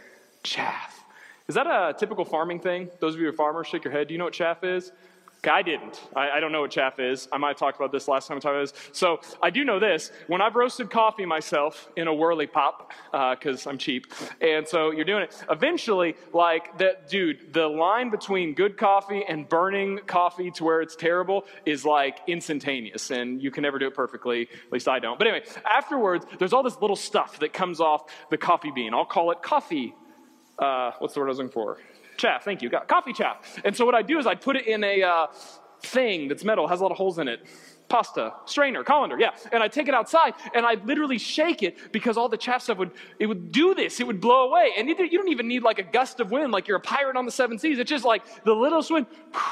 Chaff. 0.43 1.02
Is 1.53 1.57
that 1.57 1.67
a 1.67 1.93
typical 1.93 2.25
farming 2.25 2.61
thing? 2.61 2.89
Those 2.99 3.13
of 3.13 3.21
you 3.21 3.27
who 3.27 3.31
are 3.35 3.37
farmers, 3.37 3.67
shake 3.67 3.85
your 3.85 3.93
head. 3.93 4.09
Do 4.09 4.15
you 4.15 4.19
know 4.19 4.25
what 4.25 4.33
chaff 4.33 4.65
is? 4.65 4.91
Okay, 5.45 5.51
I 5.51 5.61
didn't. 5.61 6.01
I, 6.17 6.31
I, 6.31 6.41
don't 6.41 6.51
know 6.51 6.63
what 6.63 6.71
chaff 6.71 6.99
is. 6.99 7.29
I 7.31 7.37
might 7.37 7.49
have 7.49 7.57
talked 7.59 7.77
about 7.77 7.93
this 7.93 8.09
last 8.09 8.27
time 8.27 8.39
I 8.39 8.41
talked 8.41 8.55
about 8.55 8.73
this. 8.73 8.91
So 8.93 9.21
I 9.43 9.51
do 9.51 9.63
know 9.63 9.79
this. 9.79 10.11
When 10.29 10.41
I've 10.41 10.55
roasted 10.55 10.89
coffee 10.89 11.27
myself 11.27 11.91
in 11.95 12.09
a 12.09 12.15
Whirley 12.15 12.47
Pop, 12.47 12.91
because 13.11 13.67
uh, 13.67 13.71
I'm 13.71 13.77
cheap, 13.77 14.07
and 14.41 14.67
so 14.67 14.93
you're 14.93 15.05
doing 15.05 15.25
it, 15.25 15.45
eventually, 15.51 16.15
like, 16.33 16.79
that, 16.79 17.11
dude, 17.11 17.53
the 17.53 17.69
line 17.69 18.09
between 18.09 18.55
good 18.55 18.79
coffee 18.79 19.23
and 19.29 19.47
burning 19.47 19.99
coffee 20.07 20.51
to 20.53 20.65
where 20.65 20.81
it's 20.81 20.97
terrible 20.97 21.45
is 21.67 21.85
like 21.85 22.21
instantaneous, 22.29 23.11
and 23.11 23.43
you 23.43 23.51
can 23.51 23.63
never 23.63 23.79
do 23.79 23.89
it 23.89 23.95
perfectly. 23.95 24.43
At 24.43 24.73
least 24.73 24.89
I 24.89 25.01
don't. 25.01 25.19
But 25.19 25.27
anyway, 25.27 25.45
afterwards, 25.71 26.25
there's 26.39 26.55
all 26.55 26.63
this 26.63 26.81
little 26.81 26.97
stuff 26.97 27.41
that 27.41 27.53
comes 27.53 27.79
off 27.79 28.05
the 28.31 28.39
coffee 28.39 28.71
bean. 28.71 28.95
I'll 28.95 29.05
call 29.05 29.33
it 29.33 29.43
coffee 29.43 29.95
uh, 30.63 30.93
what's 30.99 31.15
the 31.15 31.21
word 31.21 31.27
I 31.27 31.29
was 31.31 31.39
looking 31.39 31.53
for? 31.53 31.79
Chaff, 32.17 32.45
thank 32.45 32.63
you. 32.63 32.69
Got 32.69 32.89
coffee 32.89 33.13
chaff. 33.13 33.61
And 33.65 33.77
so 33.77 33.85
what 33.85 33.95
I 33.95 34.03
do 34.03 34.19
is 34.19 34.27
I 34.27 34.35
put 34.35 34.57
it 34.57 34.67
in 34.67 34.85
a 34.85 35.03
uh, 35.03 35.27
thing 35.81 36.29
that's 36.29 36.45
metal, 36.45 36.69
has 36.69 36.81
a 36.81 36.83
lot 36.83 36.93
of 36.93 36.99
holes 36.99 37.19
in 37.19 37.29
it. 37.29 37.47
Pasta, 37.93 38.33
strainer, 38.47 38.83
colander, 38.83 39.21
yeah. 39.21 39.33
And 39.53 39.63
I 39.63 39.69
take 39.69 39.87
it 39.87 39.93
outside 39.93 40.33
and 40.55 40.65
I 40.65 40.77
literally 40.83 41.19
shake 41.19 41.63
it 41.63 41.93
because 41.93 42.17
all 42.17 42.27
the 42.27 42.39
chaff 42.39 42.63
stuff 42.63 42.79
would, 42.79 42.91
it 43.19 43.27
would 43.27 43.53
do 43.53 43.75
this. 43.75 44.01
It 44.01 44.07
would 44.07 44.19
blow 44.19 44.49
away. 44.49 44.71
And 44.79 44.89
you 44.89 44.95
don't 44.95 45.29
even 45.29 45.47
need 45.47 45.63
like 45.63 45.79
a 45.79 45.83
gust 45.83 46.19
of 46.19 46.31
wind 46.31 46.53
like 46.53 46.67
you're 46.67 46.79
a 46.79 46.81
pirate 46.81 47.17
on 47.19 47.27
the 47.27 47.31
seven 47.31 47.59
seas. 47.59 47.79
It's 47.79 47.91
just 47.91 48.07
like 48.07 48.23
the 48.45 48.55
littlest 48.55 48.91
wind 48.91 49.09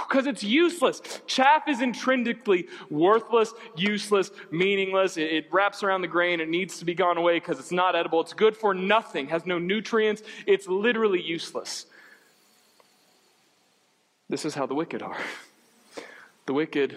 because 0.09 0.27
it's 0.27 0.43
useless. 0.43 1.03
Chaff 1.27 1.69
is 1.69 1.83
intrinsically 1.83 2.67
worthless, 2.89 3.53
useless, 3.77 4.31
meaningless. 4.51 5.19
It, 5.19 5.31
it 5.31 5.53
wraps 5.53 5.83
around 5.83 6.01
the 6.01 6.09
grain. 6.09 6.41
It 6.41 6.49
needs 6.49 6.79
to 6.79 6.87
be 6.87 6.95
gone 6.95 7.19
away 7.19 7.41
because 7.41 7.59
it's 7.59 7.73
not 7.73 7.95
edible. 7.95 8.23
It's 8.23 8.33
good 8.33 8.57
for 8.57 8.73
nothing, 8.73 9.29
has 9.29 9.45
no 9.45 9.59
nutrients. 9.59 10.23
It's 10.47 10.67
literally 10.67 11.21
useless. 11.21 11.85
This 14.31 14.47
is 14.47 14.55
how 14.55 14.65
the 14.65 14.75
wicked 14.75 15.03
are. 15.03 15.19
The 16.47 16.55
wicked 16.55 16.97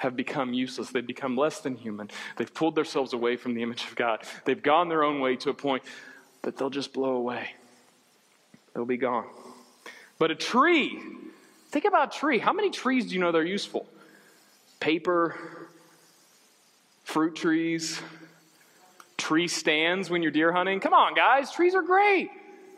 have 0.00 0.16
become 0.16 0.54
useless. 0.54 0.88
They've 0.88 1.06
become 1.06 1.36
less 1.36 1.60
than 1.60 1.76
human. 1.76 2.10
They've 2.38 2.52
pulled 2.52 2.74
themselves 2.74 3.12
away 3.12 3.36
from 3.36 3.52
the 3.52 3.62
image 3.62 3.84
of 3.84 3.94
God. 3.96 4.22
They've 4.46 4.62
gone 4.62 4.88
their 4.88 5.04
own 5.04 5.20
way 5.20 5.36
to 5.36 5.50
a 5.50 5.54
point 5.54 5.82
that 6.40 6.56
they'll 6.56 6.70
just 6.70 6.94
blow 6.94 7.12
away. 7.16 7.50
They'll 8.72 8.86
be 8.86 8.96
gone. 8.96 9.26
But 10.18 10.30
a 10.30 10.34
tree, 10.34 10.98
think 11.68 11.84
about 11.84 12.16
a 12.16 12.18
tree. 12.18 12.38
How 12.38 12.54
many 12.54 12.70
trees 12.70 13.08
do 13.08 13.14
you 13.14 13.20
know 13.20 13.30
they're 13.30 13.44
useful? 13.44 13.86
Paper, 14.80 15.36
fruit 17.04 17.36
trees, 17.36 18.00
tree 19.18 19.48
stands 19.48 20.08
when 20.08 20.22
you're 20.22 20.32
deer 20.32 20.50
hunting. 20.50 20.80
Come 20.80 20.94
on, 20.94 21.14
guys, 21.14 21.52
trees 21.52 21.74
are 21.74 21.82
great. 21.82 22.30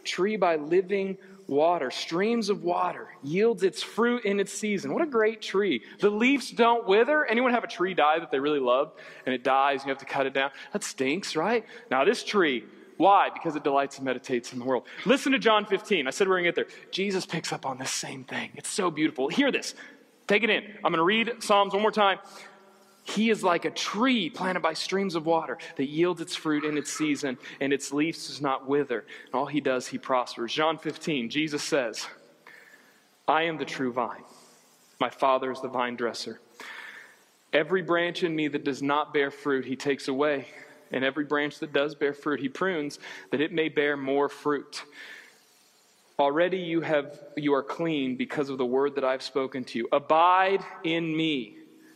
Tree 0.02 0.36
by 0.36 0.56
living 0.56 1.18
water, 1.52 1.90
streams 1.90 2.48
of 2.48 2.64
water, 2.64 3.08
yields 3.22 3.62
its 3.62 3.82
fruit 3.82 4.24
in 4.24 4.40
its 4.40 4.52
season. 4.52 4.92
What 4.92 5.02
a 5.02 5.06
great 5.06 5.42
tree. 5.42 5.82
The 6.00 6.10
leaves 6.10 6.50
don't 6.50 6.86
wither. 6.86 7.24
Anyone 7.24 7.52
have 7.52 7.62
a 7.62 7.68
tree 7.68 7.94
die 7.94 8.18
that 8.18 8.30
they 8.30 8.40
really 8.40 8.58
loved 8.58 8.98
and 9.26 9.34
it 9.34 9.44
dies 9.44 9.80
and 9.80 9.86
you 9.86 9.90
have 9.90 9.98
to 9.98 10.04
cut 10.04 10.26
it 10.26 10.34
down? 10.34 10.50
That 10.72 10.82
stinks, 10.82 11.36
right? 11.36 11.64
Now, 11.90 12.04
this 12.04 12.24
tree, 12.24 12.64
why? 12.96 13.30
Because 13.32 13.54
it 13.54 13.64
delights 13.64 13.96
and 13.96 14.04
meditates 14.04 14.52
in 14.52 14.58
the 14.58 14.64
world. 14.64 14.84
Listen 15.04 15.32
to 15.32 15.38
John 15.38 15.66
15. 15.66 16.06
I 16.06 16.10
said 16.10 16.28
we're 16.28 16.40
going 16.40 16.44
to 16.44 16.48
get 16.48 16.56
there. 16.56 16.78
Jesus 16.90 17.26
picks 17.26 17.52
up 17.52 17.66
on 17.66 17.78
this 17.78 17.90
same 17.90 18.24
thing. 18.24 18.50
It's 18.54 18.70
so 18.70 18.90
beautiful. 18.90 19.28
Hear 19.28 19.52
this. 19.52 19.74
Take 20.26 20.44
it 20.44 20.50
in. 20.50 20.64
I'm 20.84 20.92
going 20.92 20.94
to 20.94 21.02
read 21.02 21.42
Psalms 21.42 21.72
one 21.72 21.82
more 21.82 21.92
time. 21.92 22.18
He 23.04 23.30
is 23.30 23.42
like 23.42 23.64
a 23.64 23.70
tree 23.70 24.30
planted 24.30 24.60
by 24.60 24.74
streams 24.74 25.14
of 25.14 25.26
water 25.26 25.58
that 25.76 25.86
yields 25.86 26.20
its 26.20 26.36
fruit 26.36 26.64
in 26.64 26.78
its 26.78 26.92
season, 26.92 27.36
and 27.60 27.72
its 27.72 27.92
leaves 27.92 28.28
does 28.28 28.40
not 28.40 28.68
wither. 28.68 29.04
And 29.26 29.34
all 29.34 29.46
he 29.46 29.60
does, 29.60 29.88
he 29.88 29.98
prospers. 29.98 30.52
John 30.52 30.78
15, 30.78 31.28
Jesus 31.28 31.62
says, 31.62 32.06
I 33.26 33.42
am 33.42 33.58
the 33.58 33.64
true 33.64 33.92
vine. 33.92 34.22
My 35.00 35.10
Father 35.10 35.50
is 35.50 35.60
the 35.60 35.68
vine 35.68 35.96
dresser. 35.96 36.40
Every 37.52 37.82
branch 37.82 38.22
in 38.22 38.34
me 38.34 38.48
that 38.48 38.64
does 38.64 38.82
not 38.82 39.12
bear 39.12 39.30
fruit, 39.30 39.64
he 39.64 39.76
takes 39.76 40.08
away. 40.08 40.46
And 40.92 41.04
every 41.04 41.24
branch 41.24 41.58
that 41.58 41.72
does 41.72 41.94
bear 41.94 42.12
fruit, 42.12 42.40
he 42.40 42.48
prunes, 42.48 42.98
that 43.30 43.40
it 43.40 43.52
may 43.52 43.68
bear 43.68 43.96
more 43.96 44.28
fruit. 44.28 44.84
Already 46.18 46.58
you 46.58 46.82
have 46.82 47.18
you 47.36 47.54
are 47.54 47.62
clean 47.62 48.16
because 48.16 48.48
of 48.48 48.58
the 48.58 48.66
word 48.66 48.94
that 48.94 49.04
I've 49.04 49.22
spoken 49.22 49.64
to 49.64 49.78
you. 49.78 49.88
Abide 49.90 50.62
in 50.84 51.16
me 51.16 51.56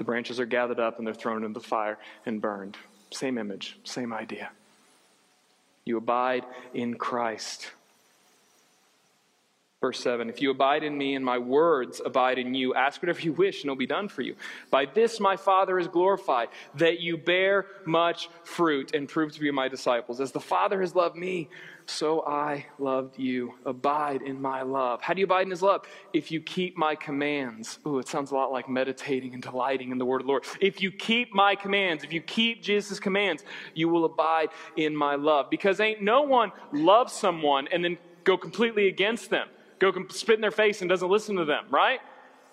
The 0.00 0.04
branches 0.04 0.40
are 0.40 0.46
gathered 0.46 0.80
up 0.80 0.96
and 0.96 1.06
they're 1.06 1.12
thrown 1.12 1.44
into 1.44 1.60
the 1.60 1.66
fire 1.66 1.98
and 2.24 2.40
burned. 2.40 2.78
Same 3.10 3.36
image, 3.36 3.76
same 3.84 4.14
idea. 4.14 4.50
You 5.84 5.98
abide 5.98 6.46
in 6.72 6.94
Christ. 6.94 7.72
Verse 9.80 10.00
7 10.00 10.28
If 10.28 10.42
you 10.42 10.50
abide 10.50 10.84
in 10.84 10.98
me 10.98 11.14
and 11.14 11.24
my 11.24 11.38
words 11.38 12.02
abide 12.04 12.38
in 12.38 12.52
you, 12.52 12.74
ask 12.74 13.00
whatever 13.00 13.20
you 13.22 13.32
wish 13.32 13.62
and 13.62 13.70
it'll 13.70 13.76
be 13.76 13.86
done 13.86 14.08
for 14.08 14.20
you. 14.20 14.36
By 14.70 14.84
this 14.84 15.18
my 15.20 15.36
Father 15.36 15.78
is 15.78 15.88
glorified, 15.88 16.48
that 16.74 17.00
you 17.00 17.16
bear 17.16 17.64
much 17.86 18.28
fruit 18.44 18.94
and 18.94 19.08
prove 19.08 19.32
to 19.32 19.40
be 19.40 19.50
my 19.50 19.68
disciples. 19.68 20.20
As 20.20 20.32
the 20.32 20.40
Father 20.40 20.82
has 20.82 20.94
loved 20.94 21.16
me, 21.16 21.48
so 21.86 22.22
I 22.26 22.66
loved 22.78 23.18
you. 23.18 23.54
Abide 23.64 24.20
in 24.20 24.42
my 24.42 24.60
love. 24.60 25.00
How 25.00 25.14
do 25.14 25.20
you 25.20 25.24
abide 25.24 25.46
in 25.46 25.50
his 25.50 25.62
love? 25.62 25.86
If 26.12 26.30
you 26.30 26.42
keep 26.42 26.76
my 26.76 26.94
commands. 26.94 27.78
Ooh, 27.86 27.98
it 27.98 28.06
sounds 28.06 28.32
a 28.32 28.34
lot 28.34 28.52
like 28.52 28.68
meditating 28.68 29.32
and 29.32 29.42
delighting 29.42 29.92
in 29.92 29.98
the 29.98 30.04
word 30.04 30.20
of 30.20 30.26
the 30.26 30.30
Lord. 30.30 30.44
If 30.60 30.82
you 30.82 30.92
keep 30.92 31.32
my 31.32 31.54
commands, 31.54 32.04
if 32.04 32.12
you 32.12 32.20
keep 32.20 32.62
Jesus' 32.62 33.00
commands, 33.00 33.44
you 33.72 33.88
will 33.88 34.04
abide 34.04 34.50
in 34.76 34.94
my 34.94 35.14
love. 35.14 35.48
Because 35.48 35.80
ain't 35.80 36.02
no 36.02 36.20
one 36.20 36.52
loves 36.70 37.14
someone 37.14 37.66
and 37.72 37.82
then 37.82 37.96
go 38.24 38.36
completely 38.36 38.86
against 38.86 39.30
them, 39.30 39.48
go 39.80 39.92
spit 40.10 40.36
in 40.36 40.40
their 40.40 40.52
face 40.52 40.80
and 40.80 40.88
doesn't 40.88 41.10
listen 41.10 41.36
to 41.36 41.44
them, 41.44 41.64
right? 41.70 41.98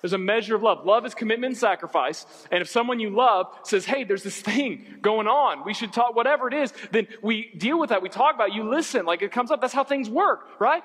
There's 0.02 0.14
a 0.14 0.18
measure 0.18 0.56
of 0.56 0.62
love. 0.62 0.86
Love 0.86 1.06
is 1.06 1.14
commitment 1.16 1.52
and 1.52 1.58
sacrifice. 1.58 2.26
And 2.52 2.62
if 2.62 2.70
someone 2.70 3.00
you 3.00 3.10
love 3.10 3.48
says, 3.64 3.86
hey, 3.86 4.04
there's 4.04 4.24
this 4.24 4.40
thing 4.40 4.86
going 5.02 5.28
on, 5.28 5.66
we 5.66 5.74
should 5.74 5.92
talk, 5.92 6.16
whatever 6.16 6.48
it 6.48 6.54
is, 6.54 6.72
then 6.92 7.08
we 7.22 7.52
deal 7.58 7.80
with 7.80 7.90
that. 7.90 8.02
We 8.02 8.10
talk 8.10 8.36
about 8.36 8.50
it. 8.50 8.56
You 8.56 8.70
listen. 8.70 9.06
Like 9.06 9.22
it 9.22 9.32
comes 9.32 9.50
up. 9.52 9.60
That's 9.60 9.74
how 9.74 9.84
things 9.84 10.10
work, 10.10 10.60
right? 10.60 10.84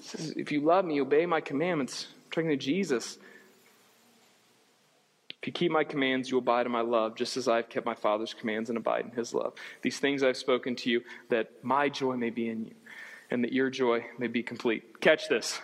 Says, 0.00 0.30
if 0.30 0.50
you 0.50 0.60
love 0.60 0.84
me, 0.84 1.00
obey 1.00 1.26
my 1.26 1.40
commandments. 1.40 2.08
I'm 2.12 2.30
talking 2.32 2.50
to 2.50 2.56
Jesus. 2.56 3.18
If 5.40 5.46
you 5.46 5.52
keep 5.52 5.70
my 5.70 5.84
commands, 5.84 6.30
you 6.30 6.38
abide 6.38 6.66
in 6.66 6.72
my 6.72 6.80
love, 6.80 7.14
just 7.14 7.36
as 7.36 7.48
I 7.48 7.56
have 7.56 7.68
kept 7.68 7.86
my 7.86 7.94
Father's 7.94 8.34
commands 8.34 8.70
and 8.70 8.78
abide 8.78 9.04
in 9.04 9.10
his 9.12 9.32
love. 9.32 9.52
These 9.82 9.98
things 9.98 10.22
I've 10.22 10.38
spoken 10.38 10.74
to 10.76 10.90
you, 10.90 11.02
that 11.28 11.50
my 11.62 11.88
joy 11.88 12.16
may 12.16 12.30
be 12.30 12.48
in 12.48 12.64
you, 12.64 12.74
and 13.34 13.42
that 13.42 13.52
your 13.52 13.68
joy 13.68 14.06
may 14.16 14.28
be 14.28 14.44
complete. 14.44 15.00
Catch 15.00 15.28
this. 15.28 15.60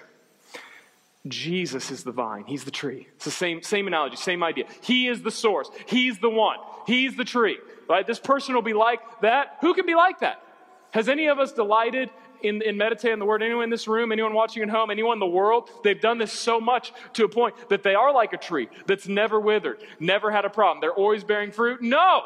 Jesus 1.28 1.92
is 1.92 2.02
the 2.02 2.10
vine. 2.10 2.42
He's 2.44 2.64
the 2.64 2.72
tree. 2.72 3.06
It's 3.14 3.24
the 3.24 3.30
same, 3.30 3.62
same 3.62 3.86
analogy, 3.86 4.16
same 4.16 4.42
idea. 4.42 4.64
He 4.80 5.06
is 5.06 5.22
the 5.22 5.30
source. 5.30 5.70
He's 5.86 6.18
the 6.18 6.28
one. 6.28 6.58
He's 6.88 7.16
the 7.16 7.24
tree. 7.24 7.58
Right? 7.88 8.04
This 8.04 8.18
person 8.18 8.56
will 8.56 8.62
be 8.62 8.72
like 8.72 8.98
that. 9.20 9.58
Who 9.60 9.72
can 9.74 9.86
be 9.86 9.94
like 9.94 10.18
that? 10.18 10.42
Has 10.90 11.08
any 11.08 11.28
of 11.28 11.38
us 11.38 11.52
delighted 11.52 12.10
in, 12.42 12.60
in 12.60 12.76
meditating 12.76 13.20
the 13.20 13.24
word? 13.24 13.40
Anyone 13.40 13.64
in 13.64 13.70
this 13.70 13.86
room? 13.86 14.10
Anyone 14.10 14.34
watching 14.34 14.64
at 14.64 14.68
home? 14.68 14.90
Anyone 14.90 15.14
in 15.14 15.20
the 15.20 15.26
world? 15.26 15.70
They've 15.84 16.00
done 16.00 16.18
this 16.18 16.32
so 16.32 16.60
much 16.60 16.92
to 17.12 17.24
a 17.24 17.28
point 17.28 17.54
that 17.68 17.84
they 17.84 17.94
are 17.94 18.12
like 18.12 18.32
a 18.32 18.36
tree 18.36 18.68
that's 18.86 19.06
never 19.06 19.38
withered, 19.38 19.78
never 20.00 20.32
had 20.32 20.44
a 20.44 20.50
problem. 20.50 20.80
They're 20.80 20.92
always 20.92 21.22
bearing 21.22 21.52
fruit. 21.52 21.82
No! 21.82 22.22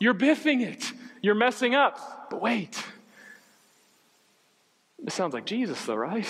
You're 0.00 0.12
biffing 0.12 0.60
it. 0.60 0.92
You're 1.22 1.34
messing 1.34 1.74
up. 1.74 2.28
But 2.28 2.42
wait. 2.42 2.84
This 5.06 5.14
sounds 5.14 5.32
like 5.32 5.46
Jesus, 5.46 5.82
though, 5.86 5.94
right? 5.94 6.26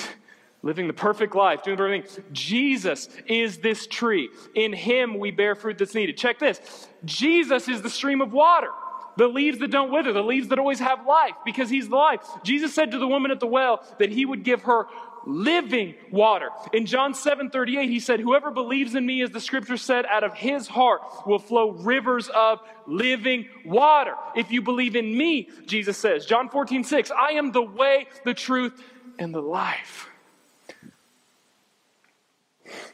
living 0.62 0.89
the 0.89 0.93
perfect 0.93 1.35
life, 1.35 1.62
doing 1.62 1.77
the 1.77 1.83
perfect 1.83 2.11
thing. 2.11 2.24
Jesus 2.33 3.09
is 3.27 3.59
this 3.59 3.87
tree. 3.87 4.29
In 4.55 4.72
him 4.72 5.18
we 5.18 5.31
bear 5.31 5.55
fruit 5.55 5.79
that's 5.79 5.95
needed. 5.95 6.16
Check 6.16 6.39
this 6.39 6.89
Jesus 7.05 7.68
is 7.68 7.83
the 7.83 7.91
stream 7.91 8.20
of 8.20 8.33
water. 8.33 8.70
The 9.16 9.29
leaves 9.29 9.59
that 9.61 9.70
don't 9.70 9.91
wither, 9.91 10.12
the 10.12 10.22
leaves 10.22 10.49
that 10.49 10.59
always 10.59 10.81
have 10.81 11.07
life, 11.07 11.37
because 11.45 11.70
he's 11.70 11.89
the 11.89 11.97
life. 11.97 12.20
Jesus 12.43 12.74
said 12.74 12.91
to 12.91 12.99
the 12.99 13.09
woman 13.09 13.31
at 13.31 13.41
the 13.41 13.47
well 13.47 13.83
that 13.99 14.11
he 14.11 14.27
would 14.27 14.43
give 14.43 14.62
her 14.62 14.87
living 15.27 15.95
water. 16.11 16.51
In 16.72 16.87
John 16.87 17.12
7 17.12 17.51
38, 17.51 17.91
he 17.91 18.01
said, 18.01 18.20
Whoever 18.20 18.51
believes 18.51 18.95
in 18.95 19.05
me, 19.05 19.20
as 19.22 19.31
the 19.31 19.41
scripture 19.41 19.77
said, 19.77 20.07
out 20.07 20.24
of 20.24 20.35
his 20.35 20.68
heart 20.68 21.03
will 21.27 21.41
flow 21.41 21.70
rivers 21.70 22.29
of 22.29 22.61
living 22.87 23.49
water. 23.64 24.14
If 24.35 24.51
you 24.51 24.62
believe 24.62 24.97
in 24.97 25.16
me, 25.16 25.51
Jesus 25.66 25.99
says, 25.99 26.24
John 26.24 26.49
14 26.49 26.85
6, 26.85 27.11
I 27.11 27.33
am 27.33 27.53
the 27.53 27.62
way, 27.62 28.07
the 28.24 28.35
truth, 28.35 28.81
and 29.18 29.35
the 29.35 29.43
life. 29.43 30.09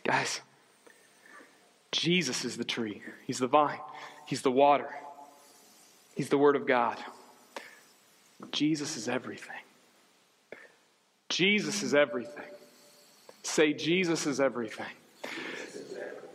Guys, 0.04 0.40
Jesus 1.92 2.44
is 2.44 2.56
the 2.56 2.64
tree, 2.64 3.02
He's 3.26 3.38
the 3.38 3.46
vine, 3.46 3.80
He's 4.26 4.42
the 4.42 4.50
water, 4.50 4.88
He's 6.16 6.30
the 6.30 6.38
Word 6.38 6.56
of 6.56 6.66
God. 6.66 6.98
Jesus 8.50 8.96
is 8.96 9.08
everything. 9.08 9.54
Jesus 11.32 11.82
is 11.82 11.94
everything. 11.94 12.44
Say, 13.42 13.72
Jesus 13.72 14.26
is 14.26 14.40
everything. 14.40 14.86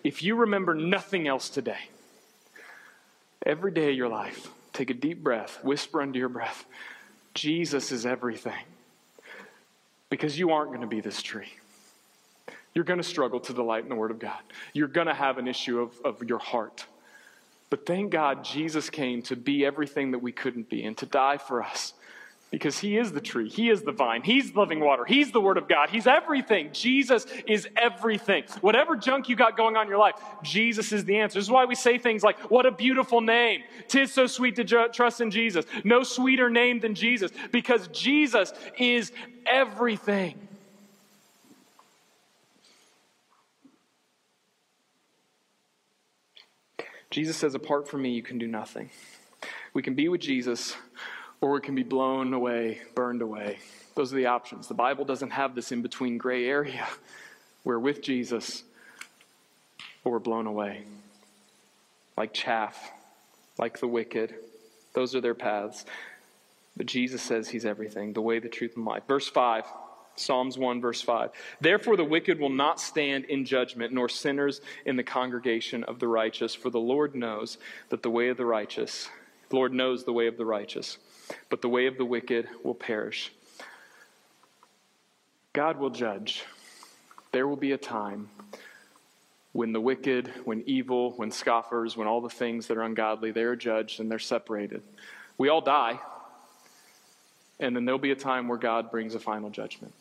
If 0.04 0.24
you 0.24 0.36
remember 0.36 0.74
nothing 0.74 1.28
else 1.28 1.50
today, 1.50 1.89
every 3.45 3.72
day 3.72 3.91
of 3.91 3.95
your 3.95 4.10
life, 4.10 4.48
take 4.74 4.89
a 4.89 4.93
deep 4.93 5.24
breath, 5.24 5.64
whisper 5.64 6.02
under 6.02 6.18
your 6.18 6.30
breath, 6.30 6.66
Jesus 7.34 7.91
is 7.91 8.06
everything. 8.06 8.66
Because 10.10 10.39
you 10.39 10.52
aren't 10.52 10.70
going 10.70 10.82
to 10.82 10.88
be 10.88 11.02
this 11.02 11.22
tree 11.22 11.52
you're 12.78 12.84
going 12.84 13.02
to 13.02 13.04
struggle 13.04 13.39
to 13.39 13.54
delight 13.54 13.82
in 13.82 13.89
the 13.89 13.95
Word 13.95 14.12
of 14.12 14.20
God. 14.20 14.39
You're 14.72 14.88
going 14.88 15.08
to 15.08 15.14
have 15.16 15.39
an 15.39 15.48
issue 15.48 15.80
of, 15.80 16.00
of 16.06 16.22
your 16.22 16.38
heart. 16.38 16.86
But 17.72 17.88
thank 17.88 18.12
God 18.12 18.45
Jesus 18.45 18.91
came 18.91 19.24
to 19.24 19.36
be 19.36 19.66
everything 19.66 20.12
that 20.12 20.20
we 20.20 20.32
couldn't 20.32 20.70
be 20.70 20.86
and 20.86 20.95
to 20.98 21.08
die 21.08 21.38
for 21.38 21.64
us. 21.64 21.93
Because 22.50 22.80
he 22.80 22.98
is 22.98 23.12
the 23.12 23.20
tree, 23.20 23.50
he 23.50 23.70
is 23.70 23.82
the 23.82 23.91
vine, 23.91 24.22
he's 24.24 24.56
living 24.56 24.80
water, 24.80 25.04
he's 25.04 25.32
the 25.32 25.41
word 25.41 25.58
of 25.58 25.68
God, 25.68 25.89
he's 25.89 26.08
everything. 26.08 26.70
Jesus 26.72 27.26
is 27.45 27.68
everything. 27.76 28.45
Whatever 28.62 28.95
junk 28.95 29.28
you 29.28 29.36
got 29.36 29.58
going 29.58 29.76
on 29.76 29.84
in 29.84 29.89
your 29.89 29.98
life, 29.98 30.16
Jesus 30.43 30.93
is 30.93 31.04
the 31.04 31.18
answer. 31.18 31.39
This 31.39 31.45
is 31.45 31.52
why 31.52 31.66
we 31.66 31.76
say 31.76 31.98
things 31.98 32.24
like, 32.24 32.39
What 32.50 32.66
a 32.66 32.72
beautiful 32.72 33.20
name. 33.20 33.64
Tis 33.89 34.14
so 34.14 34.28
sweet 34.28 34.56
to 34.56 34.64
ju- 34.64 34.88
trust 34.93 35.20
in 35.20 35.30
Jesus. 35.30 35.66
No 35.84 36.04
sweeter 36.04 36.50
name 36.50 36.80
than 36.80 36.95
Jesus, 36.95 37.32
because 37.52 37.89
Jesus 37.89 38.54
is 38.78 39.12
everything. 39.45 40.36
Jesus 47.10 47.36
says, 47.36 47.56
Apart 47.56 47.89
from 47.89 48.04
me, 48.04 48.12
you 48.12 48.24
can 48.24 48.38
do 48.38 48.48
nothing. 48.48 48.89
We 49.74 49.82
can 49.82 49.95
be 49.95 50.08
with 50.08 50.22
Jesus, 50.22 50.78
or 51.42 51.52
we 51.52 51.62
can 51.62 51.76
be 51.76 51.84
blown 51.84 52.34
away, 52.34 52.82
burned 52.96 53.22
away. 53.22 53.60
Those 53.96 54.14
are 54.14 54.16
the 54.16 54.28
options. 54.28 54.68
The 54.68 54.74
Bible 54.74 55.06
doesn't 55.06 55.32
have 55.32 55.56
this 55.56 55.72
in 55.72 55.82
between 55.82 56.18
gray 56.18 56.48
area. 56.48 56.88
We're 57.64 57.80
with 57.80 58.02
Jesus, 58.02 58.64
or 60.04 60.14
we're 60.14 60.20
blown 60.20 60.48
away. 60.48 60.84
Like 62.16 62.34
chaff, 62.34 62.92
like 63.58 63.80
the 63.80 63.88
wicked. 63.88 64.34
Those 64.94 65.16
are 65.16 65.22
their 65.22 65.36
paths. 65.36 65.86
But 66.76 66.86
Jesus 66.86 67.22
says 67.22 67.50
he's 67.50 67.66
everything 67.66 68.14
the 68.14 68.22
way, 68.22 68.40
the 68.40 68.50
truth, 68.50 68.76
and 68.76 68.86
life. 68.86 69.04
Verse 69.08 69.28
5. 69.28 69.66
Psalms 70.20 70.58
1, 70.58 70.82
verse 70.82 71.02
5. 71.02 71.30
Therefore, 71.62 71.96
the 71.96 72.04
wicked 72.04 72.40
will 72.40 72.50
not 72.50 72.80
stand 72.80 73.26
in 73.26 73.46
judgment, 73.46 73.94
nor 73.94 74.10
sinners 74.10 74.62
in 74.86 74.96
the 74.96 75.04
congregation 75.04 75.84
of 75.84 76.00
the 76.00 76.08
righteous, 76.08 76.56
for 76.56 76.72
the 76.72 76.80
Lord 76.80 77.14
knows 77.14 77.60
that 77.90 78.02
the 78.02 78.10
way 78.10 78.30
of 78.30 78.38
the 78.38 78.46
righteous, 78.46 79.10
the 79.50 79.56
Lord 79.56 79.74
knows 79.74 80.04
the 80.04 80.14
way 80.14 80.26
of 80.26 80.38
the 80.38 80.46
righteous, 80.46 80.98
but 81.49 81.61
the 81.61 81.69
way 81.69 81.88
of 81.88 81.97
the 81.97 82.05
wicked 82.05 82.47
will 82.63 82.75
perish. 82.75 83.32
God 85.53 85.80
will 85.80 85.89
judge. 85.89 86.43
There 87.32 87.47
will 87.47 87.55
be 87.55 87.71
a 87.71 87.78
time 87.78 88.30
when 89.53 89.73
the 89.73 89.82
wicked, 89.82 90.32
when 90.45 90.63
evil, 90.67 91.11
when 91.11 91.32
scoffers, 91.32 91.97
when 91.97 92.07
all 92.07 92.21
the 92.21 92.30
things 92.30 92.67
that 92.67 92.78
are 92.78 92.84
ungodly, 92.84 93.32
they 93.32 93.41
are 93.41 93.55
judged 93.55 93.99
and 93.99 94.09
they're 94.11 94.19
separated. 94.19 94.84
We 95.38 95.49
all 95.49 95.61
die, 95.61 95.99
and 97.59 97.75
then 97.75 97.86
there'll 97.86 97.99
be 97.99 98.11
a 98.11 98.15
time 98.15 98.47
where 98.47 98.57
God 98.57 98.91
brings 98.91 99.15
a 99.15 99.19
final 99.19 99.49
judgment. 99.49 99.93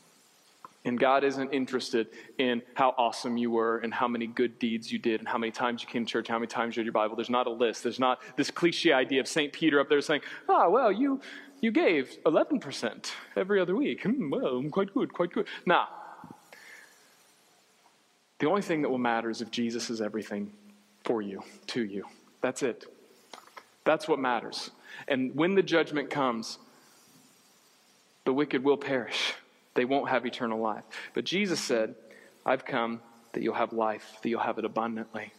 And 0.86 0.98
God 0.98 1.24
isn't 1.24 1.52
interested 1.52 2.06
in 2.38 2.62
how 2.74 2.94
awesome 2.96 3.36
you 3.36 3.50
were 3.50 3.78
and 3.78 3.92
how 3.92 4.06
many 4.06 4.28
good 4.28 4.60
deeds 4.60 4.90
you 4.90 5.00
did 5.00 5.20
and 5.20 5.28
how 5.28 5.36
many 5.36 5.50
times 5.50 5.82
you 5.82 5.88
came 5.88 6.06
to 6.06 6.10
church, 6.10 6.28
how 6.28 6.38
many 6.38 6.46
times 6.46 6.76
you 6.76 6.80
read 6.80 6.86
your 6.86 6.92
Bible. 6.92 7.16
There's 7.16 7.28
not 7.28 7.48
a 7.48 7.50
list. 7.50 7.82
There's 7.82 7.98
not 7.98 8.20
this 8.36 8.52
cliche 8.52 8.92
idea 8.92 9.20
of 9.20 9.26
St. 9.26 9.52
Peter 9.52 9.80
up 9.80 9.88
there 9.88 10.00
saying, 10.00 10.20
oh, 10.48 10.70
well, 10.70 10.92
you, 10.92 11.20
you 11.60 11.72
gave 11.72 12.16
11% 12.24 13.10
every 13.34 13.60
other 13.60 13.74
week. 13.74 14.04
Hmm, 14.04 14.30
well, 14.30 14.58
I'm 14.58 14.70
quite 14.70 14.94
good, 14.94 15.12
quite 15.12 15.32
good. 15.32 15.48
Now, 15.66 15.88
the 18.38 18.46
only 18.46 18.62
thing 18.62 18.82
that 18.82 18.88
will 18.88 18.98
matter 18.98 19.28
is 19.28 19.42
if 19.42 19.50
Jesus 19.50 19.90
is 19.90 20.00
everything 20.00 20.52
for 21.02 21.20
you, 21.20 21.42
to 21.68 21.82
you. 21.82 22.04
That's 22.42 22.62
it. 22.62 22.84
That's 23.84 24.06
what 24.06 24.20
matters. 24.20 24.70
And 25.08 25.34
when 25.34 25.56
the 25.56 25.62
judgment 25.62 26.10
comes, 26.10 26.58
the 28.24 28.32
wicked 28.32 28.62
will 28.62 28.76
perish. 28.76 29.34
They 29.76 29.84
won't 29.84 30.08
have 30.08 30.26
eternal 30.26 30.60
life. 30.60 30.84
But 31.14 31.24
Jesus 31.24 31.60
said, 31.60 31.94
I've 32.44 32.64
come 32.64 33.00
that 33.32 33.42
you'll 33.42 33.54
have 33.54 33.72
life, 33.72 34.18
that 34.22 34.28
you'll 34.28 34.40
have 34.40 34.58
it 34.58 34.64
abundantly. 34.64 35.32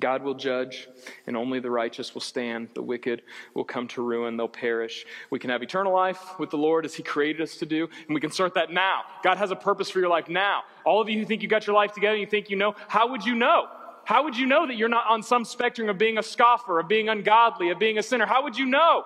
God 0.00 0.22
will 0.22 0.34
judge, 0.34 0.86
and 1.26 1.36
only 1.36 1.58
the 1.58 1.70
righteous 1.70 2.14
will 2.14 2.20
stand. 2.20 2.68
The 2.74 2.82
wicked 2.82 3.22
will 3.54 3.64
come 3.64 3.88
to 3.88 4.02
ruin, 4.02 4.36
they'll 4.36 4.46
perish. 4.46 5.04
We 5.28 5.40
can 5.40 5.50
have 5.50 5.62
eternal 5.62 5.92
life 5.92 6.38
with 6.38 6.50
the 6.50 6.56
Lord 6.56 6.84
as 6.84 6.94
He 6.94 7.02
created 7.02 7.42
us 7.42 7.56
to 7.56 7.66
do, 7.66 7.88
and 8.06 8.14
we 8.14 8.20
can 8.20 8.30
start 8.30 8.54
that 8.54 8.72
now. 8.72 9.02
God 9.24 9.38
has 9.38 9.50
a 9.50 9.56
purpose 9.56 9.90
for 9.90 9.98
your 9.98 10.08
life 10.08 10.28
now. 10.28 10.62
All 10.84 11.00
of 11.00 11.08
you 11.08 11.18
who 11.18 11.24
think 11.24 11.42
you 11.42 11.48
got 11.48 11.66
your 11.66 11.74
life 11.74 11.92
together, 11.92 12.16
you 12.16 12.26
think 12.26 12.48
you 12.48 12.56
know, 12.56 12.76
how 12.86 13.10
would 13.10 13.24
you 13.24 13.34
know? 13.34 13.66
How 14.04 14.24
would 14.24 14.36
you 14.36 14.46
know 14.46 14.66
that 14.68 14.76
you're 14.76 14.88
not 14.88 15.06
on 15.08 15.22
some 15.22 15.44
spectrum 15.44 15.88
of 15.88 15.98
being 15.98 16.16
a 16.16 16.22
scoffer, 16.22 16.78
of 16.78 16.86
being 16.88 17.08
ungodly, 17.08 17.70
of 17.70 17.78
being 17.80 17.98
a 17.98 18.02
sinner? 18.02 18.24
How 18.24 18.44
would 18.44 18.56
you 18.56 18.66
know? 18.66 19.04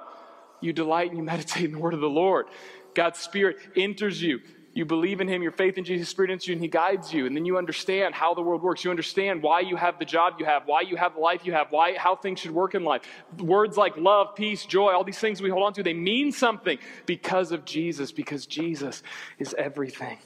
You 0.60 0.72
delight 0.72 1.08
and 1.08 1.18
you 1.18 1.24
meditate 1.24 1.64
in 1.64 1.72
the 1.72 1.78
word 1.78 1.94
of 1.94 2.00
the 2.00 2.08
Lord. 2.08 2.46
God's 2.94 3.18
Spirit 3.18 3.58
enters 3.76 4.22
you. 4.22 4.40
You 4.74 4.86
believe 4.86 5.20
in 5.20 5.28
Him, 5.28 5.42
your 5.42 5.52
faith 5.52 5.76
in 5.76 5.84
Jesus' 5.84 6.08
Spirit 6.08 6.30
enters 6.30 6.48
you, 6.48 6.52
and 6.52 6.62
He 6.62 6.68
guides 6.68 7.12
you. 7.12 7.26
And 7.26 7.36
then 7.36 7.44
you 7.44 7.58
understand 7.58 8.14
how 8.14 8.32
the 8.32 8.40
world 8.40 8.62
works. 8.62 8.84
You 8.84 8.90
understand 8.90 9.42
why 9.42 9.60
you 9.60 9.76
have 9.76 9.98
the 9.98 10.06
job 10.06 10.36
you 10.38 10.46
have, 10.46 10.66
why 10.66 10.80
you 10.80 10.96
have 10.96 11.14
the 11.14 11.20
life 11.20 11.44
you 11.44 11.52
have, 11.52 11.70
why, 11.70 11.96
how 11.98 12.16
things 12.16 12.40
should 12.40 12.52
work 12.52 12.74
in 12.74 12.82
life. 12.82 13.02
Words 13.38 13.76
like 13.76 13.96
love, 13.98 14.34
peace, 14.34 14.64
joy, 14.64 14.92
all 14.92 15.04
these 15.04 15.18
things 15.18 15.42
we 15.42 15.50
hold 15.50 15.64
on 15.64 15.74
to, 15.74 15.82
they 15.82 15.92
mean 15.92 16.32
something 16.32 16.78
because 17.04 17.52
of 17.52 17.66
Jesus, 17.66 18.12
because 18.12 18.46
Jesus 18.46 19.02
is 19.38 19.54
everything. 19.58 20.16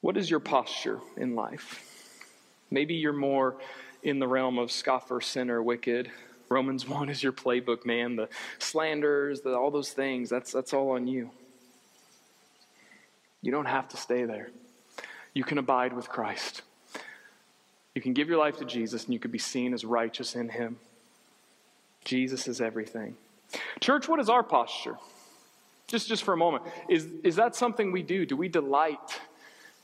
What 0.00 0.16
is 0.16 0.28
your 0.28 0.40
posture 0.40 0.98
in 1.16 1.36
life? 1.36 1.88
Maybe 2.72 2.94
you're 2.94 3.12
more 3.12 3.56
in 4.02 4.18
the 4.18 4.26
realm 4.26 4.58
of 4.58 4.72
scoffer, 4.72 5.20
sinner, 5.20 5.62
wicked. 5.62 6.10
Romans 6.52 6.86
1 6.86 7.08
is 7.08 7.22
your 7.22 7.32
playbook, 7.32 7.84
man. 7.86 8.16
The 8.16 8.28
slanders, 8.58 9.40
the, 9.40 9.56
all 9.56 9.70
those 9.70 9.90
things, 9.90 10.28
that's, 10.28 10.52
that's 10.52 10.72
all 10.72 10.90
on 10.90 11.06
you. 11.06 11.30
You 13.40 13.50
don't 13.50 13.66
have 13.66 13.88
to 13.88 13.96
stay 13.96 14.24
there. 14.24 14.50
You 15.34 15.44
can 15.44 15.58
abide 15.58 15.92
with 15.92 16.08
Christ. 16.08 16.62
You 17.94 18.02
can 18.02 18.12
give 18.12 18.28
your 18.28 18.38
life 18.38 18.58
to 18.58 18.64
Jesus 18.64 19.04
and 19.04 19.12
you 19.12 19.18
could 19.18 19.32
be 19.32 19.38
seen 19.38 19.74
as 19.74 19.84
righteous 19.84 20.34
in 20.34 20.48
Him. 20.48 20.76
Jesus 22.04 22.48
is 22.48 22.60
everything. 22.60 23.16
Church, 23.80 24.08
what 24.08 24.20
is 24.20 24.28
our 24.28 24.42
posture? 24.42 24.96
Just, 25.88 26.08
just 26.08 26.22
for 26.22 26.32
a 26.32 26.36
moment. 26.36 26.64
Is, 26.88 27.06
is 27.22 27.36
that 27.36 27.54
something 27.54 27.92
we 27.92 28.02
do? 28.02 28.24
Do 28.24 28.36
we 28.36 28.48
delight 28.48 29.20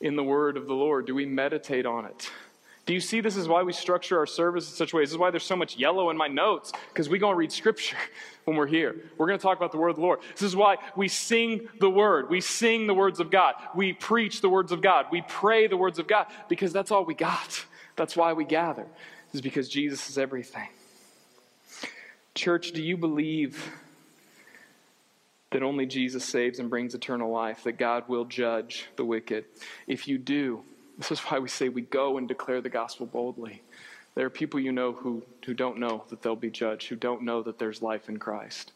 in 0.01 0.16
the 0.16 0.25
word 0.25 0.57
of 0.57 0.66
the 0.66 0.75
Lord? 0.75 1.07
Do 1.07 1.14
we 1.14 1.27
meditate 1.27 1.85
on 1.85 2.07
it? 2.07 2.31
Do 2.89 2.95
you 2.95 3.01
see 3.01 3.20
this 3.20 3.36
is 3.36 3.47
why 3.47 3.62
we 3.64 3.74
structure 3.74 4.18
our 4.18 4.24
service 4.24 4.66
in 4.66 4.74
such 4.74 4.95
ways? 4.95 5.09
This 5.09 5.12
is 5.12 5.18
why 5.18 5.30
there's 5.30 5.45
so 5.45 5.57
much 5.57 5.76
yellow 5.76 6.09
in 6.09 6.16
my 6.16 6.26
notes, 6.26 6.72
because 6.89 7.07
we 7.07 7.18
go 7.18 7.28
and 7.28 7.36
read 7.36 7.53
scripture 7.53 7.99
when 8.47 8.57
we're 8.57 8.66
here. 8.66 8.97
We're 9.18 9.26
going 9.26 9.39
to 9.39 9.43
talk 9.43 9.59
about 9.59 9.72
the 9.72 9.76
word 9.76 9.91
of 9.91 9.97
the 9.97 10.01
Lord. 10.01 10.20
This 10.32 10.41
is 10.41 10.57
why 10.57 10.76
we 10.97 11.07
sing 11.07 11.68
the 11.80 11.91
word. 11.91 12.30
We 12.30 12.41
sing 12.41 12.86
the 12.86 12.95
words 12.95 13.20
of 13.20 13.30
God. 13.30 13.57
We 13.74 13.93
preach 13.93 14.41
the 14.41 14.49
words 14.49 14.72
of 14.72 14.80
God. 14.80 15.05
We 15.12 15.20
pray 15.20 15.66
the 15.66 15.76
words 15.76 15.99
of 15.99 16.09
God, 16.09 16.28
because 16.49 16.72
that's 16.72 16.91
all 16.91 17.05
we 17.05 17.12
got. 17.12 17.62
That's 17.97 18.16
why 18.16 18.32
we 18.32 18.47
gather, 18.47 18.86
is 19.34 19.43
because 19.43 19.68
Jesus 19.68 20.09
is 20.09 20.16
everything. 20.16 20.70
Church, 22.34 22.72
do 22.72 22.82
you 22.82 22.97
believe 22.97 23.70
that 25.51 25.62
only 25.62 25.84
Jesus 25.84 26.24
saves 26.24 26.59
and 26.59 26.70
brings 26.70 26.95
eternal 26.95 27.30
life, 27.30 27.64
that 27.64 27.72
God 27.72 28.09
will 28.09 28.24
judge 28.24 28.86
the 28.97 29.05
wicked. 29.05 29.45
If 29.86 30.09
you 30.09 30.16
do, 30.16 30.62
this 30.99 31.12
is 31.12 31.20
why 31.20 31.38
we 31.38 31.49
say 31.49 31.68
we 31.68 31.82
go 31.82 32.18
and 32.18 32.28
declare 32.28 32.61
the 32.61 32.68
gospel 32.68 33.07
boldly. 33.07 33.62
There 34.14 34.26
are 34.26 34.30
people 34.30 34.59
you 34.59 34.72
know 34.72 34.92
who, 34.92 35.22
who 35.46 35.55
don't 35.55 35.78
know 35.78 36.05
that 36.11 36.22
they'll 36.22 36.36
be 36.36 36.51
judged, 36.51 36.88
who 36.88 36.96
don't 36.96 37.22
know 37.22 37.40
that 37.42 37.59
there's 37.59 37.80
life 37.80 38.09
in 38.09 38.18
Christ. 38.18 38.72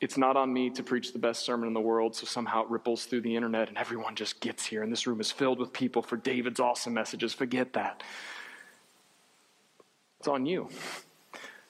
It's 0.00 0.16
not 0.16 0.36
on 0.36 0.52
me 0.52 0.70
to 0.70 0.82
preach 0.82 1.12
the 1.12 1.18
best 1.18 1.44
sermon 1.44 1.68
in 1.68 1.74
the 1.74 1.80
world, 1.80 2.16
so 2.16 2.26
somehow 2.26 2.62
it 2.62 2.70
ripples 2.70 3.04
through 3.04 3.20
the 3.20 3.36
internet 3.36 3.68
and 3.68 3.76
everyone 3.76 4.14
just 4.14 4.40
gets 4.40 4.64
here, 4.64 4.82
and 4.82 4.90
this 4.90 5.06
room 5.06 5.20
is 5.20 5.30
filled 5.30 5.58
with 5.58 5.72
people 5.72 6.02
for 6.02 6.16
David's 6.16 6.60
awesome 6.60 6.94
messages. 6.94 7.34
Forget 7.34 7.74
that. 7.74 8.02
It's 10.18 10.28
on 10.28 10.46
you 10.46 10.70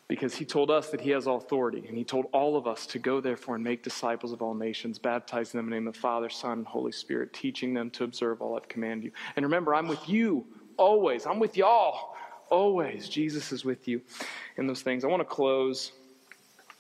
because 0.09 0.36
he 0.36 0.44
told 0.44 0.70
us 0.70 0.90
that 0.90 1.00
he 1.00 1.11
has 1.11 1.26
authority, 1.26 1.84
and 1.88 1.96
he 1.96 2.04
told 2.04 2.26
all 2.32 2.57
of 2.57 2.66
us 2.66 2.86
to 2.86 2.98
go, 2.98 3.20
therefore, 3.20 3.57
and 3.57 3.64
make 3.64 3.82
disciples 3.82 4.32
of 4.32 4.40
all 4.40 4.54
nations, 4.54 4.98
baptizing 4.98 5.59
them 5.59 5.66
in 5.66 5.70
the 5.70 5.76
name 5.76 5.88
of 5.88 5.94
the 5.94 6.00
Father, 6.00 6.28
Son, 6.28 6.59
and 6.59 6.66
Holy 6.66 6.92
Spirit, 6.92 7.32
teaching 7.32 7.74
them 7.74 7.90
to 7.90 8.04
observe 8.04 8.40
all 8.40 8.57
I've 8.57 8.68
commanded 8.68 9.04
you. 9.04 9.12
And 9.34 9.44
remember, 9.44 9.74
I'm 9.74 9.88
with 9.88 10.09
you 10.09 10.46
always. 10.76 11.26
I'm 11.26 11.40
with 11.40 11.57
y'all 11.57 12.14
always. 12.50 13.09
Jesus 13.09 13.50
is 13.50 13.64
with 13.64 13.88
you 13.88 14.00
in 14.57 14.68
those 14.68 14.82
things. 14.82 15.04
I 15.04 15.09
want 15.09 15.20
to 15.20 15.24
close 15.24 15.90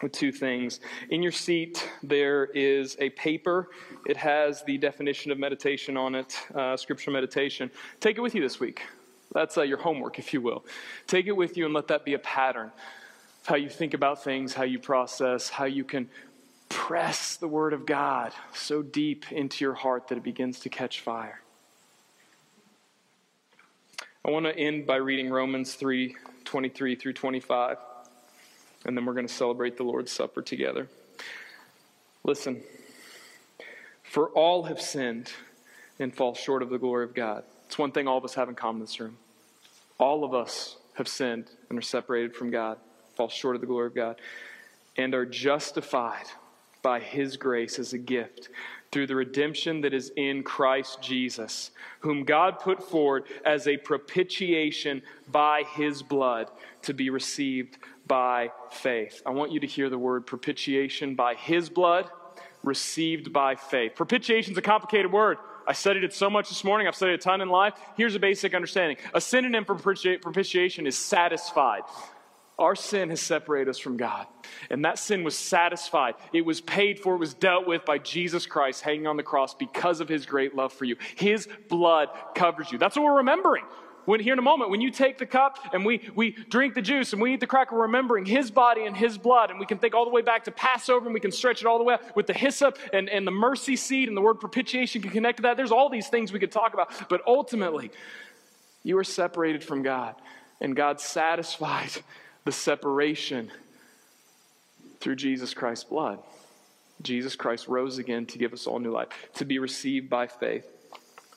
with 0.02 0.12
two 0.12 0.30
things. 0.30 0.78
In 1.10 1.22
your 1.22 1.32
seat, 1.32 1.90
there 2.02 2.46
is 2.46 2.96
a 3.00 3.10
paper. 3.10 3.70
It 4.06 4.16
has 4.16 4.62
the 4.64 4.78
definition 4.78 5.32
of 5.32 5.38
meditation 5.38 5.96
on 5.96 6.14
it, 6.14 6.38
uh, 6.54 6.76
scripture 6.76 7.10
meditation. 7.10 7.70
Take 7.98 8.18
it 8.18 8.20
with 8.20 8.34
you 8.36 8.42
this 8.42 8.60
week. 8.60 8.82
That's 9.32 9.58
uh, 9.58 9.62
your 9.62 9.78
homework, 9.78 10.18
if 10.20 10.32
you 10.32 10.40
will. 10.40 10.64
Take 11.06 11.26
it 11.26 11.32
with 11.32 11.56
you 11.56 11.64
and 11.64 11.74
let 11.74 11.88
that 11.88 12.04
be 12.04 12.14
a 12.14 12.18
pattern 12.18 12.70
how 13.46 13.54
you 13.54 13.68
think 13.68 13.94
about 13.94 14.22
things, 14.22 14.52
how 14.52 14.64
you 14.64 14.78
process, 14.78 15.48
how 15.48 15.64
you 15.64 15.84
can 15.84 16.08
press 16.68 17.36
the 17.36 17.48
Word 17.48 17.72
of 17.72 17.86
God 17.86 18.32
so 18.52 18.82
deep 18.82 19.30
into 19.30 19.64
your 19.64 19.74
heart 19.74 20.08
that 20.08 20.18
it 20.18 20.24
begins 20.24 20.60
to 20.60 20.68
catch 20.68 21.00
fire. 21.00 21.40
I 24.24 24.30
want 24.30 24.46
to 24.46 24.56
end 24.56 24.86
by 24.86 24.96
reading 24.96 25.30
Romans 25.30 25.74
3 25.74 26.16
23 26.44 26.94
through 26.94 27.12
25, 27.12 27.76
and 28.84 28.96
then 28.96 29.04
we're 29.04 29.14
going 29.14 29.26
to 29.26 29.32
celebrate 29.32 29.76
the 29.76 29.82
Lord's 29.82 30.12
Supper 30.12 30.42
together. 30.42 30.88
Listen, 32.22 32.62
for 34.02 34.28
all 34.30 34.64
have 34.64 34.80
sinned 34.80 35.32
and 35.98 36.14
fall 36.14 36.34
short 36.34 36.62
of 36.62 36.70
the 36.70 36.78
glory 36.78 37.04
of 37.04 37.14
God. 37.14 37.44
It's 37.66 37.78
one 37.78 37.90
thing 37.90 38.06
all 38.06 38.18
of 38.18 38.24
us 38.24 38.34
have 38.34 38.48
in 38.48 38.54
common 38.54 38.80
in 38.80 38.86
this 38.86 39.00
room. 39.00 39.16
All 39.98 40.24
of 40.24 40.34
us 40.34 40.76
have 40.94 41.08
sinned 41.08 41.50
and 41.68 41.78
are 41.78 41.82
separated 41.82 42.34
from 42.34 42.50
God 42.50 42.78
fall 43.16 43.28
short 43.28 43.54
of 43.54 43.60
the 43.60 43.66
glory 43.66 43.86
of 43.86 43.94
God, 43.94 44.20
and 44.96 45.14
are 45.14 45.26
justified 45.26 46.26
by 46.82 47.00
his 47.00 47.36
grace 47.36 47.78
as 47.78 47.92
a 47.92 47.98
gift 47.98 48.48
through 48.92 49.06
the 49.08 49.16
redemption 49.16 49.80
that 49.80 49.92
is 49.92 50.12
in 50.16 50.42
Christ 50.42 51.02
Jesus, 51.02 51.72
whom 52.00 52.24
God 52.24 52.60
put 52.60 52.82
forward 52.82 53.24
as 53.44 53.66
a 53.66 53.76
propitiation 53.76 55.02
by 55.30 55.64
his 55.74 56.02
blood 56.02 56.48
to 56.82 56.94
be 56.94 57.10
received 57.10 57.78
by 58.06 58.52
faith. 58.70 59.20
I 59.26 59.30
want 59.30 59.50
you 59.50 59.58
to 59.60 59.66
hear 59.66 59.90
the 59.90 59.98
word 59.98 60.26
propitiation 60.26 61.16
by 61.16 61.34
his 61.34 61.68
blood, 61.68 62.08
received 62.62 63.32
by 63.32 63.56
faith. 63.56 63.96
Propitiation 63.96 64.52
is 64.52 64.58
a 64.58 64.62
complicated 64.62 65.10
word. 65.10 65.38
I 65.66 65.72
studied 65.72 66.04
it 66.04 66.14
so 66.14 66.30
much 66.30 66.48
this 66.48 66.62
morning. 66.62 66.86
I've 66.86 66.94
studied 66.94 67.14
a 67.14 67.18
ton 67.18 67.40
in 67.40 67.48
life. 67.48 67.74
Here's 67.96 68.14
a 68.14 68.20
basic 68.20 68.54
understanding. 68.54 68.98
A 69.12 69.20
synonym 69.20 69.64
for 69.64 69.74
propitiation 69.74 70.86
is 70.86 70.96
satisfied. 70.96 71.82
Our 72.58 72.74
sin 72.74 73.10
has 73.10 73.20
separated 73.20 73.68
us 73.68 73.78
from 73.78 73.98
God. 73.98 74.26
And 74.70 74.84
that 74.86 74.98
sin 74.98 75.24
was 75.24 75.36
satisfied. 75.36 76.14
It 76.32 76.40
was 76.40 76.62
paid 76.62 76.98
for. 76.98 77.14
It 77.14 77.18
was 77.18 77.34
dealt 77.34 77.66
with 77.66 77.84
by 77.84 77.98
Jesus 77.98 78.46
Christ 78.46 78.80
hanging 78.82 79.06
on 79.06 79.18
the 79.18 79.22
cross 79.22 79.54
because 79.54 80.00
of 80.00 80.08
his 80.08 80.24
great 80.24 80.54
love 80.54 80.72
for 80.72 80.86
you. 80.86 80.96
His 81.16 81.48
blood 81.68 82.08
covers 82.34 82.72
you. 82.72 82.78
That's 82.78 82.96
what 82.96 83.04
we're 83.04 83.18
remembering. 83.18 83.64
When, 84.06 84.20
here 84.20 84.32
in 84.32 84.38
a 84.38 84.42
moment, 84.42 84.70
when 84.70 84.80
you 84.80 84.90
take 84.90 85.18
the 85.18 85.26
cup 85.26 85.58
and 85.72 85.84
we, 85.84 86.08
we 86.14 86.30
drink 86.30 86.74
the 86.74 86.80
juice 86.80 87.12
and 87.12 87.20
we 87.20 87.34
eat 87.34 87.40
the 87.40 87.46
cracker, 87.46 87.74
we're 87.74 87.82
remembering 87.82 88.24
his 88.24 88.50
body 88.50 88.86
and 88.86 88.96
his 88.96 89.18
blood. 89.18 89.50
And 89.50 89.58
we 89.58 89.66
can 89.66 89.78
think 89.78 89.94
all 89.94 90.04
the 90.04 90.12
way 90.12 90.22
back 90.22 90.44
to 90.44 90.52
Passover 90.52 91.06
and 91.06 91.12
we 91.12 91.20
can 91.20 91.32
stretch 91.32 91.60
it 91.60 91.66
all 91.66 91.76
the 91.76 91.84
way 91.84 91.94
up 91.94 92.16
with 92.16 92.26
the 92.26 92.32
hyssop 92.32 92.78
and, 92.92 93.10
and 93.10 93.26
the 93.26 93.32
mercy 93.32 93.76
seat 93.76 94.08
and 94.08 94.16
the 94.16 94.22
word 94.22 94.34
propitiation 94.34 95.02
can 95.02 95.10
connect 95.10 95.38
to 95.38 95.42
that. 95.42 95.56
There's 95.56 95.72
all 95.72 95.90
these 95.90 96.08
things 96.08 96.32
we 96.32 96.38
could 96.38 96.52
talk 96.52 96.72
about. 96.72 96.90
But 97.10 97.20
ultimately, 97.26 97.90
you 98.82 98.96
are 98.96 99.04
separated 99.04 99.62
from 99.62 99.82
God 99.82 100.14
and 100.60 100.74
God 100.74 101.00
satisfied 101.00 101.90
the 102.46 102.52
separation 102.52 103.50
through 105.00 105.16
Jesus 105.16 105.52
Christ's 105.52 105.84
blood. 105.84 106.20
Jesus 107.02 107.34
Christ 107.34 107.66
rose 107.66 107.98
again 107.98 108.24
to 108.26 108.38
give 108.38 108.52
us 108.52 108.68
all 108.68 108.78
new 108.78 108.92
life, 108.92 109.08
to 109.34 109.44
be 109.44 109.58
received 109.58 110.08
by 110.08 110.28
faith. 110.28 110.64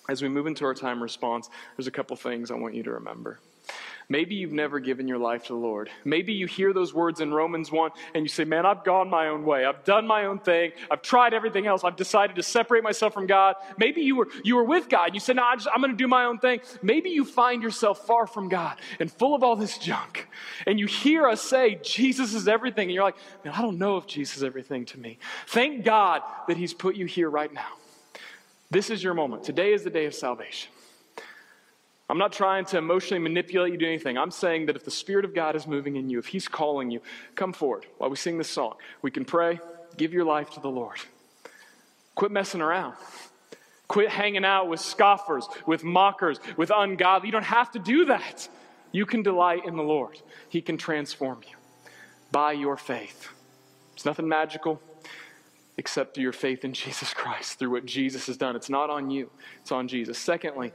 As 0.07 0.21
we 0.21 0.29
move 0.29 0.45
into 0.45 0.65
our 0.65 0.75
time 0.75 1.01
response, 1.01 1.49
there's 1.75 1.87
a 1.87 1.91
couple 1.91 2.15
things 2.15 2.51
I 2.51 2.53
want 2.53 2.75
you 2.75 2.83
to 2.83 2.91
remember. 2.91 3.39
Maybe 4.11 4.33
you've 4.33 4.51
never 4.51 4.79
given 4.79 5.07
your 5.07 5.19
life 5.19 5.43
to 5.43 5.53
the 5.53 5.59
Lord. 5.59 5.87
Maybe 6.03 6.33
you 6.33 6.47
hear 6.47 6.73
those 6.73 6.95
words 6.95 7.21
in 7.21 7.31
Romans 7.31 7.71
1 7.71 7.91
and 8.15 8.25
you 8.25 8.27
say, 8.27 8.43
Man, 8.43 8.65
I've 8.65 8.83
gone 8.83 9.07
my 9.07 9.27
own 9.27 9.45
way. 9.45 9.65
I've 9.65 9.83
done 9.83 10.07
my 10.07 10.25
own 10.25 10.39
thing. 10.39 10.71
I've 10.89 11.03
tried 11.03 11.35
everything 11.35 11.67
else. 11.67 11.83
I've 11.83 11.95
decided 11.95 12.35
to 12.37 12.41
separate 12.43 12.83
myself 12.83 13.13
from 13.13 13.27
God. 13.27 13.55
Maybe 13.77 14.01
you 14.01 14.15
were, 14.15 14.27
you 14.43 14.55
were 14.55 14.63
with 14.63 14.89
God 14.89 15.05
and 15.05 15.13
you 15.13 15.19
said, 15.19 15.35
No, 15.35 15.43
I 15.43 15.53
am 15.53 15.81
going 15.81 15.91
to 15.91 15.95
do 15.97 16.07
my 16.07 16.25
own 16.25 16.39
thing. 16.39 16.61
Maybe 16.81 17.11
you 17.11 17.23
find 17.23 17.61
yourself 17.61 18.07
far 18.07 18.25
from 18.25 18.49
God 18.49 18.77
and 18.99 19.11
full 19.11 19.35
of 19.35 19.43
all 19.43 19.55
this 19.55 19.77
junk. 19.77 20.27
And 20.65 20.79
you 20.79 20.87
hear 20.87 21.27
us 21.27 21.41
say, 21.41 21.79
Jesus 21.83 22.33
is 22.33 22.47
everything. 22.47 22.87
And 22.87 22.95
you're 22.95 23.03
like, 23.03 23.17
Man, 23.45 23.53
I 23.53 23.61
don't 23.61 23.77
know 23.77 23.97
if 23.97 24.07
Jesus 24.07 24.37
is 24.37 24.43
everything 24.43 24.85
to 24.85 24.99
me. 24.99 25.19
Thank 25.45 25.85
God 25.85 26.23
that 26.47 26.57
He's 26.57 26.73
put 26.73 26.95
you 26.95 27.05
here 27.05 27.29
right 27.29 27.53
now. 27.53 27.73
This 28.71 28.89
is 28.89 29.03
your 29.03 29.13
moment. 29.13 29.43
Today 29.43 29.71
is 29.71 29.83
the 29.83 29.91
day 29.91 30.05
of 30.05 30.15
salvation. 30.15 30.71
I'm 32.09 32.17
not 32.17 32.33
trying 32.33 32.65
to 32.65 32.77
emotionally 32.77 33.21
manipulate 33.21 33.73
you 33.73 33.77
to 33.77 33.85
anything. 33.85 34.17
I'm 34.17 34.31
saying 34.31 34.65
that 34.65 34.75
if 34.75 34.83
the 34.83 34.91
Spirit 34.91 35.25
of 35.25 35.35
God 35.35 35.55
is 35.55 35.67
moving 35.67 35.95
in 35.95 36.09
you, 36.09 36.17
if 36.17 36.25
He's 36.25 36.47
calling 36.47 36.89
you, 36.89 37.01
come 37.35 37.53
forward 37.53 37.85
while 37.99 38.09
we 38.09 38.15
sing 38.15 38.39
this 38.39 38.49
song. 38.49 38.75
We 39.03 39.11
can 39.11 39.25
pray, 39.25 39.59
give 39.95 40.11
your 40.11 40.25
life 40.25 40.49
to 40.51 40.59
the 40.59 40.69
Lord. 40.69 40.97
Quit 42.15 42.31
messing 42.31 42.61
around. 42.61 42.95
Quit 43.87 44.09
hanging 44.09 44.43
out 44.43 44.67
with 44.67 44.79
scoffers, 44.79 45.47
with 45.67 45.83
mockers, 45.83 46.39
with 46.57 46.71
ungodly. 46.75 47.27
You 47.27 47.31
don't 47.31 47.43
have 47.43 47.71
to 47.71 47.79
do 47.79 48.05
that. 48.05 48.49
You 48.91 49.05
can 49.05 49.21
delight 49.21 49.65
in 49.65 49.77
the 49.77 49.83
Lord. 49.83 50.19
He 50.49 50.61
can 50.61 50.77
transform 50.77 51.41
you 51.47 51.55
by 52.31 52.53
your 52.53 52.75
faith. 52.75 53.29
It's 53.93 54.05
nothing 54.05 54.27
magical 54.27 54.81
except 55.77 56.13
through 56.13 56.23
your 56.23 56.33
faith 56.33 56.65
in 56.65 56.73
Jesus 56.73 57.13
Christ, 57.13 57.59
through 57.59 57.69
what 57.69 57.85
Jesus 57.85 58.27
has 58.27 58.37
done. 58.37 58.55
It's 58.55 58.69
not 58.69 58.89
on 58.89 59.09
you, 59.09 59.29
it's 59.61 59.71
on 59.71 59.87
Jesus. 59.87 60.17
Secondly, 60.17 60.73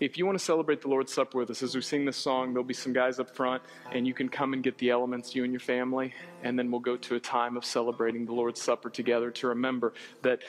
if 0.00 0.18
you 0.18 0.26
want 0.26 0.38
to 0.38 0.44
celebrate 0.44 0.82
the 0.82 0.88
Lord's 0.88 1.12
Supper 1.12 1.38
with 1.38 1.50
us, 1.50 1.62
as 1.62 1.74
we 1.74 1.80
sing 1.80 2.04
this 2.04 2.16
song, 2.16 2.52
there'll 2.52 2.64
be 2.64 2.74
some 2.74 2.92
guys 2.92 3.18
up 3.18 3.34
front, 3.34 3.62
and 3.92 4.06
you 4.06 4.14
can 4.14 4.28
come 4.28 4.52
and 4.52 4.62
get 4.62 4.78
the 4.78 4.90
elements, 4.90 5.34
you 5.34 5.44
and 5.44 5.52
your 5.52 5.60
family, 5.60 6.12
and 6.42 6.58
then 6.58 6.70
we'll 6.70 6.80
go 6.80 6.96
to 6.96 7.14
a 7.14 7.20
time 7.20 7.56
of 7.56 7.64
celebrating 7.64 8.26
the 8.26 8.32
Lord's 8.32 8.60
Supper 8.60 8.90
together 8.90 9.30
to 9.30 9.48
remember 9.48 9.92
that 10.22 10.40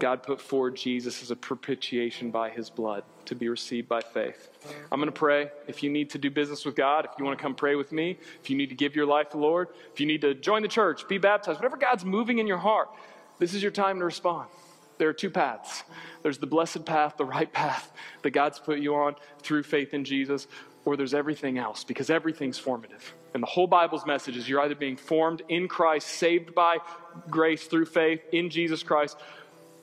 God 0.00 0.24
put 0.24 0.40
forward 0.40 0.74
Jesus 0.74 1.22
as 1.22 1.30
a 1.30 1.36
propitiation 1.36 2.32
by 2.32 2.50
his 2.50 2.70
blood 2.70 3.04
to 3.26 3.36
be 3.36 3.48
received 3.48 3.88
by 3.88 4.00
faith. 4.00 4.50
I'm 4.90 4.98
going 4.98 5.06
to 5.06 5.12
pray. 5.12 5.50
If 5.68 5.82
you 5.82 5.90
need 5.90 6.10
to 6.10 6.18
do 6.18 6.28
business 6.28 6.64
with 6.64 6.74
God, 6.74 7.04
if 7.04 7.12
you 7.18 7.24
want 7.24 7.38
to 7.38 7.42
come 7.42 7.54
pray 7.54 7.76
with 7.76 7.92
me, 7.92 8.18
if 8.42 8.50
you 8.50 8.56
need 8.56 8.70
to 8.70 8.74
give 8.74 8.96
your 8.96 9.06
life 9.06 9.30
to 9.30 9.36
the 9.36 9.42
Lord, 9.42 9.68
if 9.92 10.00
you 10.00 10.06
need 10.06 10.22
to 10.22 10.34
join 10.34 10.62
the 10.62 10.68
church, 10.68 11.06
be 11.06 11.18
baptized, 11.18 11.58
whatever 11.58 11.76
God's 11.76 12.04
moving 12.04 12.38
in 12.38 12.48
your 12.48 12.58
heart, 12.58 12.88
this 13.38 13.54
is 13.54 13.62
your 13.62 13.70
time 13.70 14.00
to 14.00 14.04
respond. 14.04 14.48
There 14.98 15.08
are 15.08 15.14
two 15.14 15.30
paths 15.30 15.82
there's 16.22 16.38
the 16.38 16.46
blessed 16.46 16.84
path, 16.84 17.16
the 17.16 17.24
right 17.24 17.52
path 17.52 17.92
that 18.22 18.30
God's 18.30 18.58
put 18.58 18.80
you 18.80 18.94
on 18.96 19.14
through 19.42 19.62
faith 19.62 19.94
in 19.94 20.04
Jesus, 20.04 20.48
or 20.84 20.96
there's 20.96 21.14
everything 21.14 21.58
else 21.58 21.84
because 21.84 22.10
everything's 22.10 22.58
formative. 22.58 23.14
And 23.34 23.42
the 23.42 23.46
whole 23.46 23.66
Bible's 23.66 24.06
message 24.06 24.36
is 24.36 24.48
you're 24.48 24.60
either 24.60 24.74
being 24.74 24.96
formed 24.96 25.42
in 25.48 25.68
Christ, 25.68 26.08
saved 26.08 26.54
by 26.54 26.78
grace 27.30 27.66
through 27.66 27.86
faith 27.86 28.22
in 28.32 28.50
Jesus 28.50 28.82
Christ, 28.82 29.18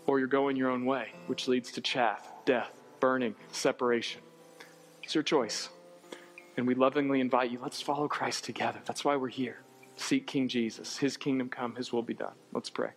or 0.06 0.20
you're 0.20 0.28
going 0.28 0.58
your 0.58 0.70
own 0.70 0.86
way, 0.86 1.14
which 1.28 1.48
leads 1.48 1.72
to 1.74 1.82
chaff, 1.82 2.28
death, 2.46 2.72
burning, 3.00 3.36
separation. 3.52 4.22
It's 5.04 5.14
your 5.14 5.24
choice. 5.24 5.70
And 6.58 6.68
we 6.68 6.76
lovingly 6.76 7.20
invite 7.20 7.52
you, 7.52 7.60
let's 7.62 7.82
follow 7.82 8.08
Christ 8.08 8.44
together. 8.44 8.80
That's 8.86 9.06
why 9.06 9.16
we're 9.16 9.30
here. 9.30 9.60
Seek 9.96 10.28
King 10.28 10.48
Jesus. 10.48 10.98
His 10.98 11.18
kingdom 11.18 11.50
come, 11.50 11.76
His 11.76 11.94
will 11.94 12.04
be 12.04 12.14
done. 12.14 12.34
Let's 12.52 12.70
pray. 12.70 12.92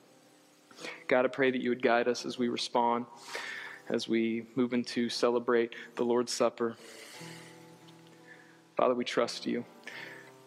God, 1.09 1.25
I 1.25 1.29
pray 1.29 1.51
that 1.51 1.61
you 1.61 1.71
would 1.71 1.83
guide 1.83 2.09
us 2.09 2.25
as 2.25 2.39
we 2.39 2.49
respond, 2.49 3.07
as 3.89 4.09
we 4.09 4.47
move 4.55 4.73
into 4.73 5.09
celebrate 5.09 5.75
the 5.95 6.05
Lord's 6.05 6.33
Supper. 6.33 6.77
Father, 8.77 8.95
we 8.95 9.05
trust 9.05 9.47
you. 9.47 9.65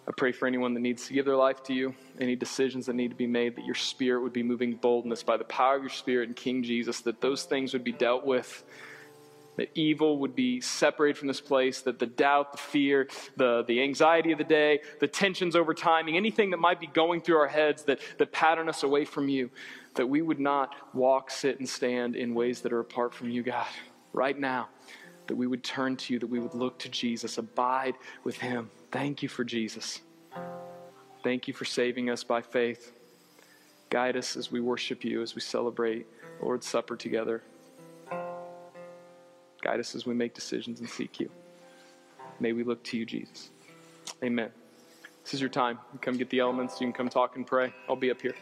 I 0.08 0.12
pray 0.12 0.32
for 0.32 0.48
anyone 0.48 0.74
that 0.74 0.80
needs 0.80 1.06
to 1.08 1.14
give 1.14 1.26
their 1.26 1.36
life 1.36 1.62
to 1.64 1.74
you, 1.74 1.94
any 2.20 2.36
decisions 2.36 2.88
that 2.88 2.94
need 2.94 3.10
to 3.10 3.16
be 3.16 3.28
made, 3.28 3.56
that 3.58 3.66
your 3.66 3.76
spirit 3.76 4.22
would 4.24 4.34
be 4.34 4.42
moving 4.42 4.74
boldness 4.74 5.22
by 5.22 5.38
the 5.38 5.44
power 5.44 5.76
of 5.76 5.84
your 5.84 5.92
spirit 5.92 6.28
and 6.28 6.36
King 6.36 6.64
Jesus, 6.64 7.02
that 7.02 7.22
those 7.22 7.44
things 7.44 7.74
would 7.74 7.84
be 7.84 7.92
dealt 7.92 8.26
with, 8.26 8.64
that 9.58 9.70
evil 9.76 10.18
would 10.20 10.36
be 10.36 10.62
separated 10.62 11.18
from 11.18 11.28
this 11.28 11.42
place, 11.42 11.82
that 11.82 12.00
the 12.00 12.08
doubt, 12.08 12.54
the 12.54 12.58
fear, 12.58 13.08
the, 13.38 13.64
the 13.68 13.84
anxiety 13.84 14.32
of 14.32 14.40
the 14.40 14.44
day, 14.44 14.80
the 15.00 15.08
tensions 15.08 15.56
over 15.56 15.76
timing, 15.76 16.18
anything 16.18 16.50
that 16.52 16.58
might 16.58 16.80
be 16.80 16.88
going 16.88 17.22
through 17.22 17.38
our 17.38 17.48
heads 17.48 17.84
that, 17.84 18.00
that 18.18 18.32
pattern 18.32 18.68
us 18.68 18.82
away 18.82 19.06
from 19.06 19.30
you, 19.30 19.52
that 19.96 20.08
we 20.08 20.22
would 20.22 20.40
not 20.40 20.76
walk, 20.94 21.32
sit, 21.32 21.60
and 21.60 21.68
stand 21.68 22.16
in 22.16 22.34
ways 22.34 22.62
that 22.62 22.74
are 22.74 22.80
apart 22.80 23.14
from 23.14 23.30
you, 23.30 23.44
God, 23.44 23.68
right 24.14 24.38
now 24.38 24.70
that 25.30 25.36
we 25.36 25.46
would 25.46 25.64
turn 25.64 25.96
to 25.96 26.14
you, 26.14 26.20
that 26.20 26.28
we 26.28 26.40
would 26.40 26.56
look 26.56 26.80
to 26.80 26.90
Jesus, 26.90 27.38
abide 27.38 27.94
with 28.24 28.36
him. 28.38 28.70
Thank 28.92 29.22
you 29.22 29.30
for 29.30 29.44
Jesus. 29.44 30.02
Thank 31.24 31.48
you 31.48 31.54
for 31.54 31.66
saving 31.66 32.10
us 32.10 32.24
by 32.24 32.42
faith. 32.42 32.94
Guide 33.92 34.18
us 34.18 34.36
as 34.36 34.52
we 34.52 34.60
worship 34.60 35.04
you, 35.04 35.22
as 35.22 35.36
we 35.36 35.42
celebrate 35.42 36.08
Lord's 36.42 36.68
Supper 36.68 36.96
together. 36.96 37.44
Guide 39.62 39.80
us 39.80 39.94
as 39.94 40.08
we 40.08 40.16
make 40.16 40.34
decisions 40.34 40.80
and 40.80 40.90
seek 40.90 41.20
you. 41.20 41.30
May 42.40 42.54
we 42.54 42.64
look 42.64 42.84
to 42.86 42.98
you, 42.98 43.06
Jesus. 43.06 43.52
Amen. 44.24 44.50
This 45.24 45.36
is 45.36 45.42
your 45.42 45.50
time. 45.50 45.78
You 45.94 46.00
come 46.00 46.18
get 46.18 46.32
the 46.32 46.40
elements. 46.40 46.82
You 46.82 46.88
can 46.88 46.94
come 46.94 47.10
talk 47.10 47.36
and 47.36 47.46
pray. 47.46 47.72
I'll 47.88 47.96
be 47.96 48.10
up 48.10 48.20
here. 48.20 48.36